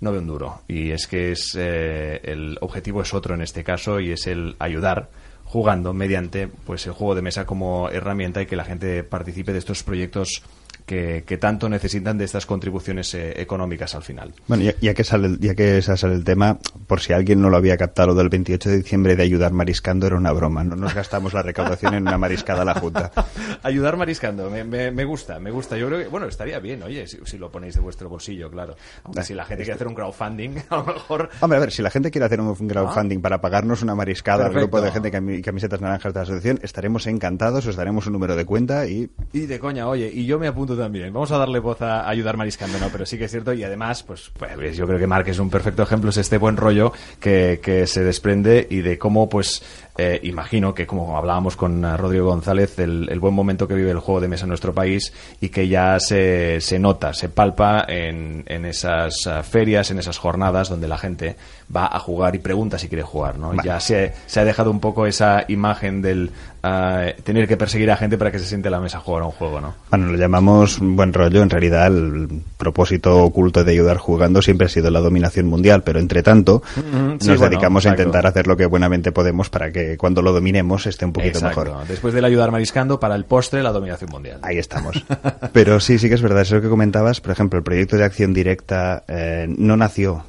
no 0.00 0.12
ve 0.12 0.18
un 0.18 0.26
duro. 0.26 0.60
Y 0.68 0.90
es 0.90 1.06
que 1.06 1.32
es 1.32 1.56
eh, 1.56 2.20
el 2.22 2.58
objetivo 2.60 3.00
es 3.00 3.14
otro 3.14 3.34
en 3.34 3.40
este 3.40 3.64
caso 3.64 4.00
y 4.00 4.12
es 4.12 4.26
el 4.26 4.54
ayudar 4.58 5.08
jugando 5.44 5.94
mediante 5.94 6.46
pues 6.46 6.86
el 6.86 6.92
juego 6.92 7.14
de 7.14 7.22
mesa 7.22 7.46
como 7.46 7.88
herramienta 7.88 8.42
y 8.42 8.46
que 8.46 8.54
la 8.54 8.64
gente 8.64 9.02
participe 9.02 9.54
de 9.54 9.58
estos 9.58 9.82
proyectos 9.82 10.42
que, 10.90 11.22
que, 11.24 11.38
tanto 11.38 11.68
necesitan 11.68 12.18
de 12.18 12.24
estas 12.24 12.46
contribuciones 12.46 13.14
eh, 13.14 13.40
económicas 13.40 13.94
al 13.94 14.02
final. 14.02 14.34
Bueno, 14.48 14.64
ya, 14.64 14.74
ya, 14.80 14.92
que 14.92 15.04
sale, 15.04 15.36
ya 15.38 15.54
que 15.54 15.80
sale 15.82 16.14
el 16.14 16.24
tema, 16.24 16.58
por 16.88 16.98
si 16.98 17.12
alguien 17.12 17.40
no 17.40 17.48
lo 17.48 17.56
había 17.56 17.76
captado, 17.76 18.08
lo 18.08 18.14
del 18.16 18.28
28 18.28 18.70
de 18.70 18.76
diciembre 18.78 19.14
de 19.14 19.22
ayudar 19.22 19.52
mariscando 19.52 20.08
era 20.08 20.16
una 20.16 20.32
broma. 20.32 20.64
No 20.64 20.74
nos 20.74 20.92
gastamos 20.92 21.32
la 21.32 21.42
recaudación 21.42 21.94
en 21.94 22.08
una 22.08 22.18
mariscada 22.18 22.62
a 22.62 22.64
la 22.64 22.74
Junta. 22.74 23.12
ayudar 23.62 23.96
mariscando, 23.96 24.50
me, 24.50 24.64
me, 24.64 24.90
me, 24.90 25.04
gusta, 25.04 25.38
me 25.38 25.52
gusta. 25.52 25.78
Yo 25.78 25.86
creo 25.86 26.00
que, 26.00 26.08
bueno, 26.08 26.26
estaría 26.26 26.58
bien, 26.58 26.82
oye, 26.82 27.06
si, 27.06 27.18
si 27.22 27.38
lo 27.38 27.52
ponéis 27.52 27.76
de 27.76 27.82
vuestro 27.82 28.08
bolsillo, 28.08 28.50
claro. 28.50 28.74
Aunque 29.04 29.22
si 29.22 29.34
la 29.34 29.44
gente 29.44 29.62
quiere 29.62 29.76
hacer 29.76 29.86
un 29.86 29.94
crowdfunding, 29.94 30.56
a 30.70 30.76
lo 30.76 30.84
mejor... 30.86 31.30
Hombre, 31.38 31.56
a 31.56 31.60
ver, 31.60 31.70
si 31.70 31.82
la 31.82 31.90
gente 31.90 32.10
quiere 32.10 32.24
hacer 32.24 32.40
un 32.40 32.66
crowdfunding 32.66 33.18
¿Ah? 33.18 33.22
para 33.22 33.40
pagarnos 33.40 33.82
una 33.82 33.94
mariscada 33.94 34.46
al 34.46 34.52
grupo 34.52 34.80
de 34.80 34.90
gente 34.90 35.12
que 35.12 35.42
camisetas 35.42 35.80
naranjas 35.80 36.12
de 36.12 36.18
la 36.18 36.24
asociación, 36.24 36.58
estaremos 36.64 37.06
encantados, 37.06 37.64
os 37.68 37.76
daremos 37.76 38.08
un 38.08 38.14
número 38.14 38.34
de 38.34 38.44
cuenta 38.44 38.88
y... 38.88 39.08
Y 39.32 39.46
de 39.46 39.60
coña, 39.60 39.86
oye, 39.86 40.10
y 40.12 40.26
yo 40.26 40.40
me 40.40 40.48
apunto 40.48 40.79
también. 40.80 41.12
Vamos 41.12 41.30
a 41.30 41.38
darle 41.38 41.58
voz 41.58 41.80
a 41.82 42.08
ayudar 42.08 42.36
mariscando, 42.36 42.78
¿no? 42.78 42.88
Pero 42.90 43.06
sí 43.06 43.18
que 43.18 43.24
es 43.24 43.30
cierto 43.30 43.52
y 43.52 43.62
además, 43.62 44.02
pues, 44.02 44.30
pues 44.36 44.76
yo 44.76 44.86
creo 44.86 44.98
que 44.98 45.06
Mark 45.06 45.28
es 45.28 45.38
un 45.38 45.50
perfecto 45.50 45.82
ejemplo, 45.82 46.10
es 46.10 46.16
este 46.16 46.38
buen 46.38 46.56
rollo 46.56 46.92
que, 47.20 47.60
que 47.62 47.86
se 47.86 48.02
desprende 48.02 48.66
y 48.68 48.80
de 48.80 48.98
cómo, 48.98 49.28
pues, 49.28 49.62
eh, 49.98 50.18
imagino 50.22 50.72
que 50.72 50.86
como 50.86 51.18
hablábamos 51.18 51.56
con 51.56 51.82
Rodrigo 51.98 52.26
González, 52.26 52.78
el, 52.78 53.08
el, 53.10 53.20
buen 53.20 53.34
momento 53.34 53.68
que 53.68 53.74
vive 53.74 53.90
el 53.90 53.98
juego 53.98 54.20
de 54.20 54.28
mesa 54.28 54.44
en 54.44 54.48
nuestro 54.48 54.72
país 54.72 55.12
y 55.40 55.50
que 55.50 55.68
ya 55.68 56.00
se, 56.00 56.60
se 56.60 56.78
nota, 56.78 57.12
se 57.12 57.28
palpa 57.28 57.84
en, 57.86 58.44
en 58.46 58.64
esas 58.64 59.26
uh, 59.26 59.42
ferias, 59.42 59.90
en 59.90 59.98
esas 59.98 60.16
jornadas 60.16 60.70
donde 60.70 60.88
la 60.88 60.96
gente 60.96 61.36
va 61.74 61.86
a 61.86 61.98
jugar 61.98 62.34
y 62.34 62.38
pregunta 62.38 62.78
si 62.78 62.88
quiere 62.88 63.02
jugar, 63.02 63.38
¿no? 63.38 63.48
Vale. 63.48 63.62
Ya 63.64 63.80
se, 63.80 64.12
se, 64.26 64.40
ha 64.40 64.44
dejado 64.44 64.70
un 64.70 64.80
poco 64.80 65.06
esa 65.06 65.44
imagen 65.48 66.02
del 66.02 66.30
uh, 66.64 67.22
tener 67.22 67.46
que 67.46 67.56
perseguir 67.56 67.90
a 67.90 67.96
gente 67.96 68.18
para 68.18 68.30
que 68.30 68.38
se 68.38 68.46
siente 68.46 68.68
a 68.68 68.70
la 68.70 68.80
mesa 68.80 68.98
a 68.98 69.00
jugar 69.00 69.22
a 69.22 69.26
un 69.26 69.32
juego, 69.32 69.60
¿no? 69.60 69.74
Bueno, 69.90 70.06
lo 70.06 70.18
llamamos 70.18 70.78
buen 70.80 71.12
rollo, 71.12 71.42
en 71.42 71.50
realidad 71.50 71.86
el 71.86 72.42
propósito 72.56 73.24
oculto 73.24 73.64
de 73.64 73.72
ayudar 73.72 73.98
jugando 73.98 74.42
siempre 74.42 74.66
ha 74.66 74.70
sido 74.70 74.90
la 74.90 75.00
dominación 75.00 75.46
mundial, 75.46 75.82
pero 75.82 76.00
entre 76.00 76.22
tanto 76.22 76.62
mm 76.76 76.80
-hmm. 76.80 77.18
sí, 77.20 77.28
nos 77.28 77.38
bueno, 77.38 77.50
dedicamos 77.50 77.84
exacto. 77.84 78.02
a 78.02 78.04
intentar 78.04 78.26
hacer 78.26 78.46
lo 78.46 78.56
que 78.56 78.66
buenamente 78.66 79.12
podemos 79.12 79.48
para 79.50 79.70
que 79.70 79.96
cuando 79.96 80.22
lo 80.22 80.32
dominemos 80.32 80.86
esté 80.86 81.04
un 81.04 81.12
poquito 81.12 81.38
Exacto. 81.38 81.64
mejor. 81.64 81.86
Después 81.86 82.14
del 82.14 82.24
ayudar 82.24 82.50
mariscando, 82.50 82.98
para 82.98 83.14
el 83.14 83.24
postre, 83.24 83.62
la 83.62 83.72
dominación 83.72 84.10
mundial. 84.10 84.38
Ahí 84.42 84.58
estamos. 84.58 85.04
Pero 85.52 85.80
sí, 85.80 85.98
sí 85.98 86.08
que 86.08 86.14
es 86.14 86.22
verdad. 86.22 86.42
Eso 86.42 86.60
que 86.60 86.68
comentabas, 86.68 87.20
por 87.20 87.32
ejemplo, 87.32 87.58
el 87.58 87.64
proyecto 87.64 87.96
de 87.96 88.04
acción 88.04 88.32
directa 88.32 89.04
eh, 89.08 89.46
no 89.48 89.76
nació 89.76 90.24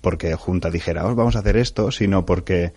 porque 0.00 0.34
Junta 0.34 0.70
dijera, 0.70 1.06
oh, 1.06 1.14
vamos 1.14 1.36
a 1.36 1.40
hacer 1.40 1.56
esto, 1.56 1.90
sino 1.90 2.24
porque 2.24 2.72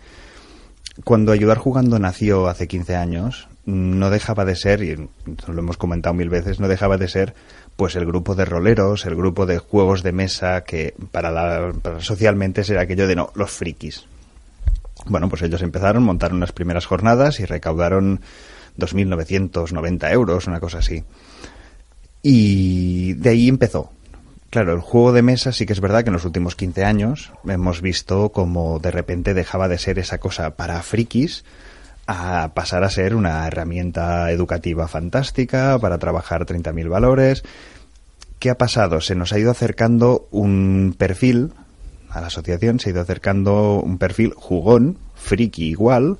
cuando 1.04 1.32
Ayudar 1.32 1.58
Jugando 1.58 1.98
nació 1.98 2.48
hace 2.48 2.68
15 2.68 2.96
años, 2.96 3.48
no 3.66 4.10
dejaba 4.10 4.44
de 4.44 4.56
ser, 4.56 4.82
y 4.82 4.96
lo 4.96 5.58
hemos 5.58 5.76
comentado 5.76 6.14
mil 6.14 6.28
veces, 6.28 6.60
no 6.60 6.68
dejaba 6.68 6.98
de 6.98 7.08
ser 7.08 7.34
pues 7.76 7.96
el 7.96 8.06
grupo 8.06 8.34
de 8.34 8.44
roleros, 8.44 9.04
el 9.06 9.16
grupo 9.16 9.46
de 9.46 9.58
juegos 9.58 10.02
de 10.02 10.12
mesa 10.12 10.62
que 10.62 10.94
para, 11.10 11.30
la, 11.30 11.72
socialmente 11.98 12.62
será 12.62 12.82
aquello 12.82 13.08
de 13.08 13.16
no, 13.16 13.30
los 13.34 13.50
frikis, 13.50 14.06
bueno, 15.06 15.28
pues 15.28 15.42
ellos 15.42 15.62
empezaron, 15.62 16.02
montaron 16.02 16.40
las 16.40 16.52
primeras 16.52 16.86
jornadas 16.86 17.40
y 17.40 17.44
recaudaron 17.44 18.20
2.990 18.78 20.12
euros, 20.12 20.46
una 20.46 20.60
cosa 20.60 20.78
así. 20.78 21.04
Y 22.22 23.14
de 23.14 23.30
ahí 23.30 23.48
empezó. 23.48 23.90
Claro, 24.54 24.72
el 24.72 24.78
juego 24.78 25.12
de 25.12 25.22
mesa 25.22 25.50
sí 25.50 25.66
que 25.66 25.72
es 25.72 25.80
verdad 25.80 26.04
que 26.04 26.10
en 26.10 26.12
los 26.12 26.24
últimos 26.24 26.54
15 26.54 26.84
años 26.84 27.32
hemos 27.44 27.80
visto 27.80 28.28
como 28.28 28.78
de 28.78 28.92
repente 28.92 29.34
dejaba 29.34 29.66
de 29.66 29.78
ser 29.78 29.98
esa 29.98 30.18
cosa 30.18 30.54
para 30.54 30.80
frikis 30.80 31.44
a 32.06 32.52
pasar 32.54 32.84
a 32.84 32.88
ser 32.88 33.16
una 33.16 33.48
herramienta 33.48 34.30
educativa 34.30 34.86
fantástica 34.86 35.76
para 35.80 35.98
trabajar 35.98 36.46
30.000 36.46 36.88
valores. 36.88 37.42
¿Qué 38.38 38.48
ha 38.48 38.56
pasado? 38.56 39.00
Se 39.00 39.16
nos 39.16 39.32
ha 39.32 39.40
ido 39.40 39.50
acercando 39.50 40.28
un 40.30 40.94
perfil 40.96 41.52
a 42.08 42.20
la 42.20 42.28
asociación 42.28 42.78
se 42.78 42.90
ha 42.90 42.92
ido 42.92 43.02
acercando 43.02 43.80
un 43.80 43.98
perfil 43.98 44.34
jugón, 44.36 44.98
friki 45.16 45.64
igual, 45.64 46.18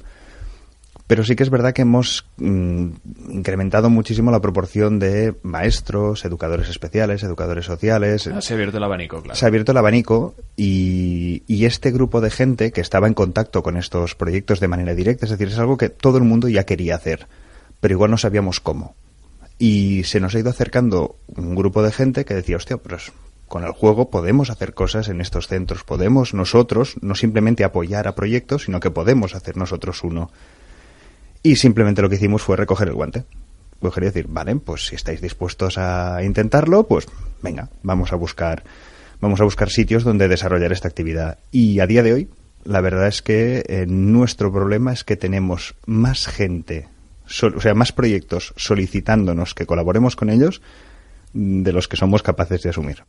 pero 1.06 1.22
sí 1.22 1.36
que 1.36 1.42
es 1.42 1.50
verdad 1.50 1.74
que 1.74 1.82
hemos 1.82 2.26
mm, 2.38 2.88
incrementado 3.28 3.90
muchísimo 3.90 4.30
la 4.30 4.40
proporción 4.40 4.98
de 4.98 5.34
maestros, 5.42 6.24
educadores 6.24 6.68
especiales, 6.68 7.22
educadores 7.22 7.66
sociales. 7.66 8.26
Ah, 8.26 8.40
se 8.40 8.54
ha 8.54 8.56
abierto 8.56 8.78
el 8.78 8.84
abanico, 8.84 9.20
claro. 9.22 9.38
Se 9.38 9.44
ha 9.44 9.48
abierto 9.48 9.72
el 9.72 9.78
abanico 9.78 10.34
y, 10.56 11.42
y, 11.46 11.66
este 11.66 11.90
grupo 11.90 12.20
de 12.20 12.30
gente 12.30 12.72
que 12.72 12.80
estaba 12.80 13.06
en 13.06 13.14
contacto 13.14 13.62
con 13.62 13.76
estos 13.76 14.14
proyectos 14.14 14.60
de 14.60 14.68
manera 14.68 14.94
directa, 14.94 15.26
es 15.26 15.30
decir, 15.30 15.48
es 15.48 15.58
algo 15.58 15.76
que 15.76 15.90
todo 15.90 16.16
el 16.16 16.24
mundo 16.24 16.48
ya 16.48 16.64
quería 16.64 16.94
hacer, 16.94 17.26
pero 17.80 17.92
igual 17.92 18.10
no 18.10 18.16
sabíamos 18.16 18.60
cómo. 18.60 18.94
Y 19.58 20.04
se 20.04 20.20
nos 20.20 20.34
ha 20.34 20.38
ido 20.38 20.50
acercando 20.50 21.16
un 21.36 21.54
grupo 21.54 21.82
de 21.82 21.92
gente 21.92 22.24
que 22.24 22.34
decía, 22.34 22.56
hostia, 22.56 22.78
pero 22.78 22.96
con 23.46 23.62
el 23.62 23.72
juego 23.72 24.10
podemos 24.10 24.50
hacer 24.50 24.74
cosas 24.74 25.08
en 25.08 25.20
estos 25.20 25.48
centros, 25.48 25.84
podemos 25.84 26.34
nosotros 26.34 26.96
no 27.02 27.14
simplemente 27.14 27.62
apoyar 27.62 28.08
a 28.08 28.14
proyectos, 28.14 28.64
sino 28.64 28.80
que 28.80 28.90
podemos 28.90 29.34
hacer 29.34 29.56
nosotros 29.56 30.02
uno. 30.02 30.30
Y 31.46 31.56
simplemente 31.56 32.00
lo 32.00 32.08
que 32.08 32.16
hicimos 32.16 32.40
fue 32.40 32.56
recoger 32.56 32.88
el 32.88 32.94
guante. 32.94 33.24
Coger 33.78 34.04
y 34.04 34.06
decir, 34.06 34.26
vale, 34.28 34.56
pues 34.56 34.86
si 34.86 34.94
estáis 34.94 35.20
dispuestos 35.20 35.76
a 35.76 36.22
intentarlo, 36.24 36.84
pues 36.84 37.06
venga, 37.42 37.68
vamos 37.82 38.14
a 38.14 38.16
buscar, 38.16 38.64
vamos 39.20 39.42
a 39.42 39.44
buscar 39.44 39.68
sitios 39.68 40.04
donde 40.04 40.26
desarrollar 40.26 40.72
esta 40.72 40.88
actividad. 40.88 41.36
Y 41.52 41.80
a 41.80 41.86
día 41.86 42.02
de 42.02 42.14
hoy, 42.14 42.30
la 42.64 42.80
verdad 42.80 43.08
es 43.08 43.20
que 43.20 43.62
eh, 43.68 43.84
nuestro 43.86 44.50
problema 44.50 44.94
es 44.94 45.04
que 45.04 45.16
tenemos 45.16 45.74
más 45.84 46.28
gente, 46.28 46.88
o 47.26 47.60
sea, 47.60 47.74
más 47.74 47.92
proyectos 47.92 48.54
solicitándonos 48.56 49.52
que 49.52 49.66
colaboremos 49.66 50.16
con 50.16 50.30
ellos 50.30 50.62
de 51.34 51.72
los 51.74 51.88
que 51.88 51.98
somos 51.98 52.22
capaces 52.22 52.62
de 52.62 52.70
asumir. 52.70 53.04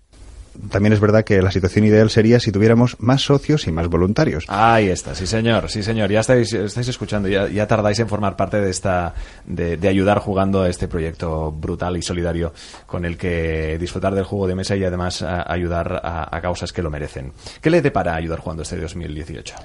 También 0.69 0.93
es 0.93 0.99
verdad 0.99 1.23
que 1.23 1.41
la 1.41 1.51
situación 1.51 1.85
ideal 1.85 2.09
sería 2.09 2.39
si 2.39 2.51
tuviéramos 2.51 2.97
más 2.99 3.21
socios 3.21 3.67
y 3.67 3.71
más 3.71 3.87
voluntarios. 3.87 4.45
Ahí 4.47 4.89
está, 4.89 5.15
sí 5.15 5.27
señor, 5.27 5.69
sí 5.69 5.83
señor. 5.83 6.11
Ya 6.11 6.21
estáis, 6.21 6.53
estáis 6.53 6.87
escuchando, 6.87 7.27
ya, 7.27 7.67
tardáis 7.67 7.99
en 7.99 8.07
formar 8.07 8.35
parte 8.35 8.59
de 8.59 8.69
esta, 8.69 9.13
de, 9.45 9.77
de 9.77 9.87
ayudar 9.87 10.19
jugando 10.19 10.61
a 10.61 10.69
este 10.69 10.87
proyecto 10.87 11.51
brutal 11.51 11.97
y 11.97 12.01
solidario 12.01 12.53
con 12.85 13.05
el 13.05 13.17
que 13.17 13.77
disfrutar 13.79 14.15
del 14.15 14.23
juego 14.23 14.47
de 14.47 14.55
mesa 14.55 14.75
y 14.75 14.83
además 14.83 15.21
ayudar 15.21 16.01
a, 16.03 16.35
a 16.35 16.41
causas 16.41 16.71
que 16.73 16.81
lo 16.81 16.89
merecen. 16.89 17.33
¿Qué 17.61 17.69
le 17.69 17.81
depara 17.81 18.15
ayudar 18.15 18.39
jugando 18.39 18.63
este 18.63 18.77
2018? 18.77 19.55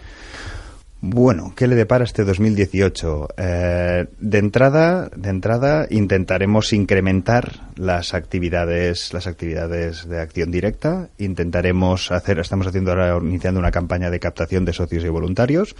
Bueno, 1.03 1.55
¿qué 1.57 1.66
le 1.66 1.76
depara 1.76 2.05
este 2.05 2.24
2018? 2.24 3.28
Eh, 3.38 4.07
de 4.18 4.38
entrada, 4.38 5.09
de 5.16 5.30
entrada 5.30 5.86
intentaremos 5.88 6.74
incrementar 6.74 7.70
las 7.76 8.12
actividades, 8.12 9.14
las 9.14 9.26
actividades 9.26 10.07
de 10.07 10.20
acción 10.20 10.51
directa. 10.51 11.09
Intentaremos 11.16 12.12
hacer, 12.12 12.38
estamos 12.38 12.66
haciendo 12.66 12.90
ahora 12.90 13.18
iniciando 13.22 13.59
una 13.59 13.70
campaña 13.70 14.11
de 14.11 14.20
captación 14.20 14.66
de 14.66 14.74
socios 14.74 15.03
y 15.03 15.09
voluntarios. 15.09 15.74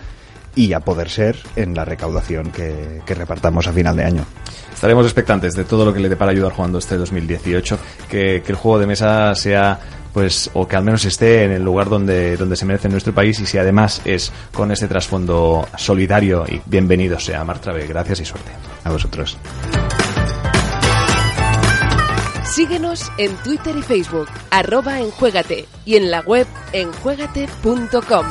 y 0.56 0.72
a 0.72 0.80
poder 0.80 1.10
ser 1.10 1.36
en 1.56 1.74
la 1.74 1.84
recaudación 1.84 2.50
que, 2.52 3.00
que 3.04 3.14
repartamos 3.14 3.66
a 3.66 3.72
final 3.72 3.96
de 3.96 4.04
año. 4.04 4.24
Estaremos 4.72 5.04
expectantes 5.04 5.54
de 5.54 5.64
todo 5.64 5.84
lo 5.84 5.92
que 5.92 6.00
le 6.00 6.08
depara 6.08 6.32
ayudar 6.32 6.52
jugando 6.52 6.78
este 6.78 6.96
2018, 6.96 7.78
que, 8.08 8.42
que 8.44 8.52
el 8.52 8.56
juego 8.56 8.78
de 8.78 8.86
mesa 8.86 9.34
sea 9.34 9.78
pues 10.14 10.48
o 10.54 10.66
que 10.66 10.76
al 10.76 10.84
menos 10.84 11.04
esté 11.04 11.44
en 11.44 11.50
el 11.50 11.62
lugar 11.62 11.90
donde, 11.90 12.36
donde 12.36 12.56
se 12.56 12.64
merece 12.64 12.88
nuestro 12.88 13.12
país 13.12 13.38
y 13.40 13.46
si 13.46 13.58
además 13.58 14.00
es 14.04 14.32
con 14.52 14.70
este 14.70 14.86
trasfondo 14.86 15.68
solidario 15.76 16.46
y 16.48 16.62
bienvenido 16.64 17.18
sea 17.18 17.44
Martrave. 17.44 17.86
Gracias 17.86 18.20
y 18.20 18.24
suerte. 18.24 18.52
A 18.84 18.92
vosotros. 18.92 19.36
Síguenos 22.54 23.10
en 23.18 23.34
Twitter 23.38 23.76
y 23.76 23.82
Facebook, 23.82 24.28
arroba 24.52 25.00
enjuégate, 25.00 25.66
y 25.84 25.96
en 25.96 26.12
la 26.12 26.20
web 26.20 26.46
enjuégate.com. 26.72 28.26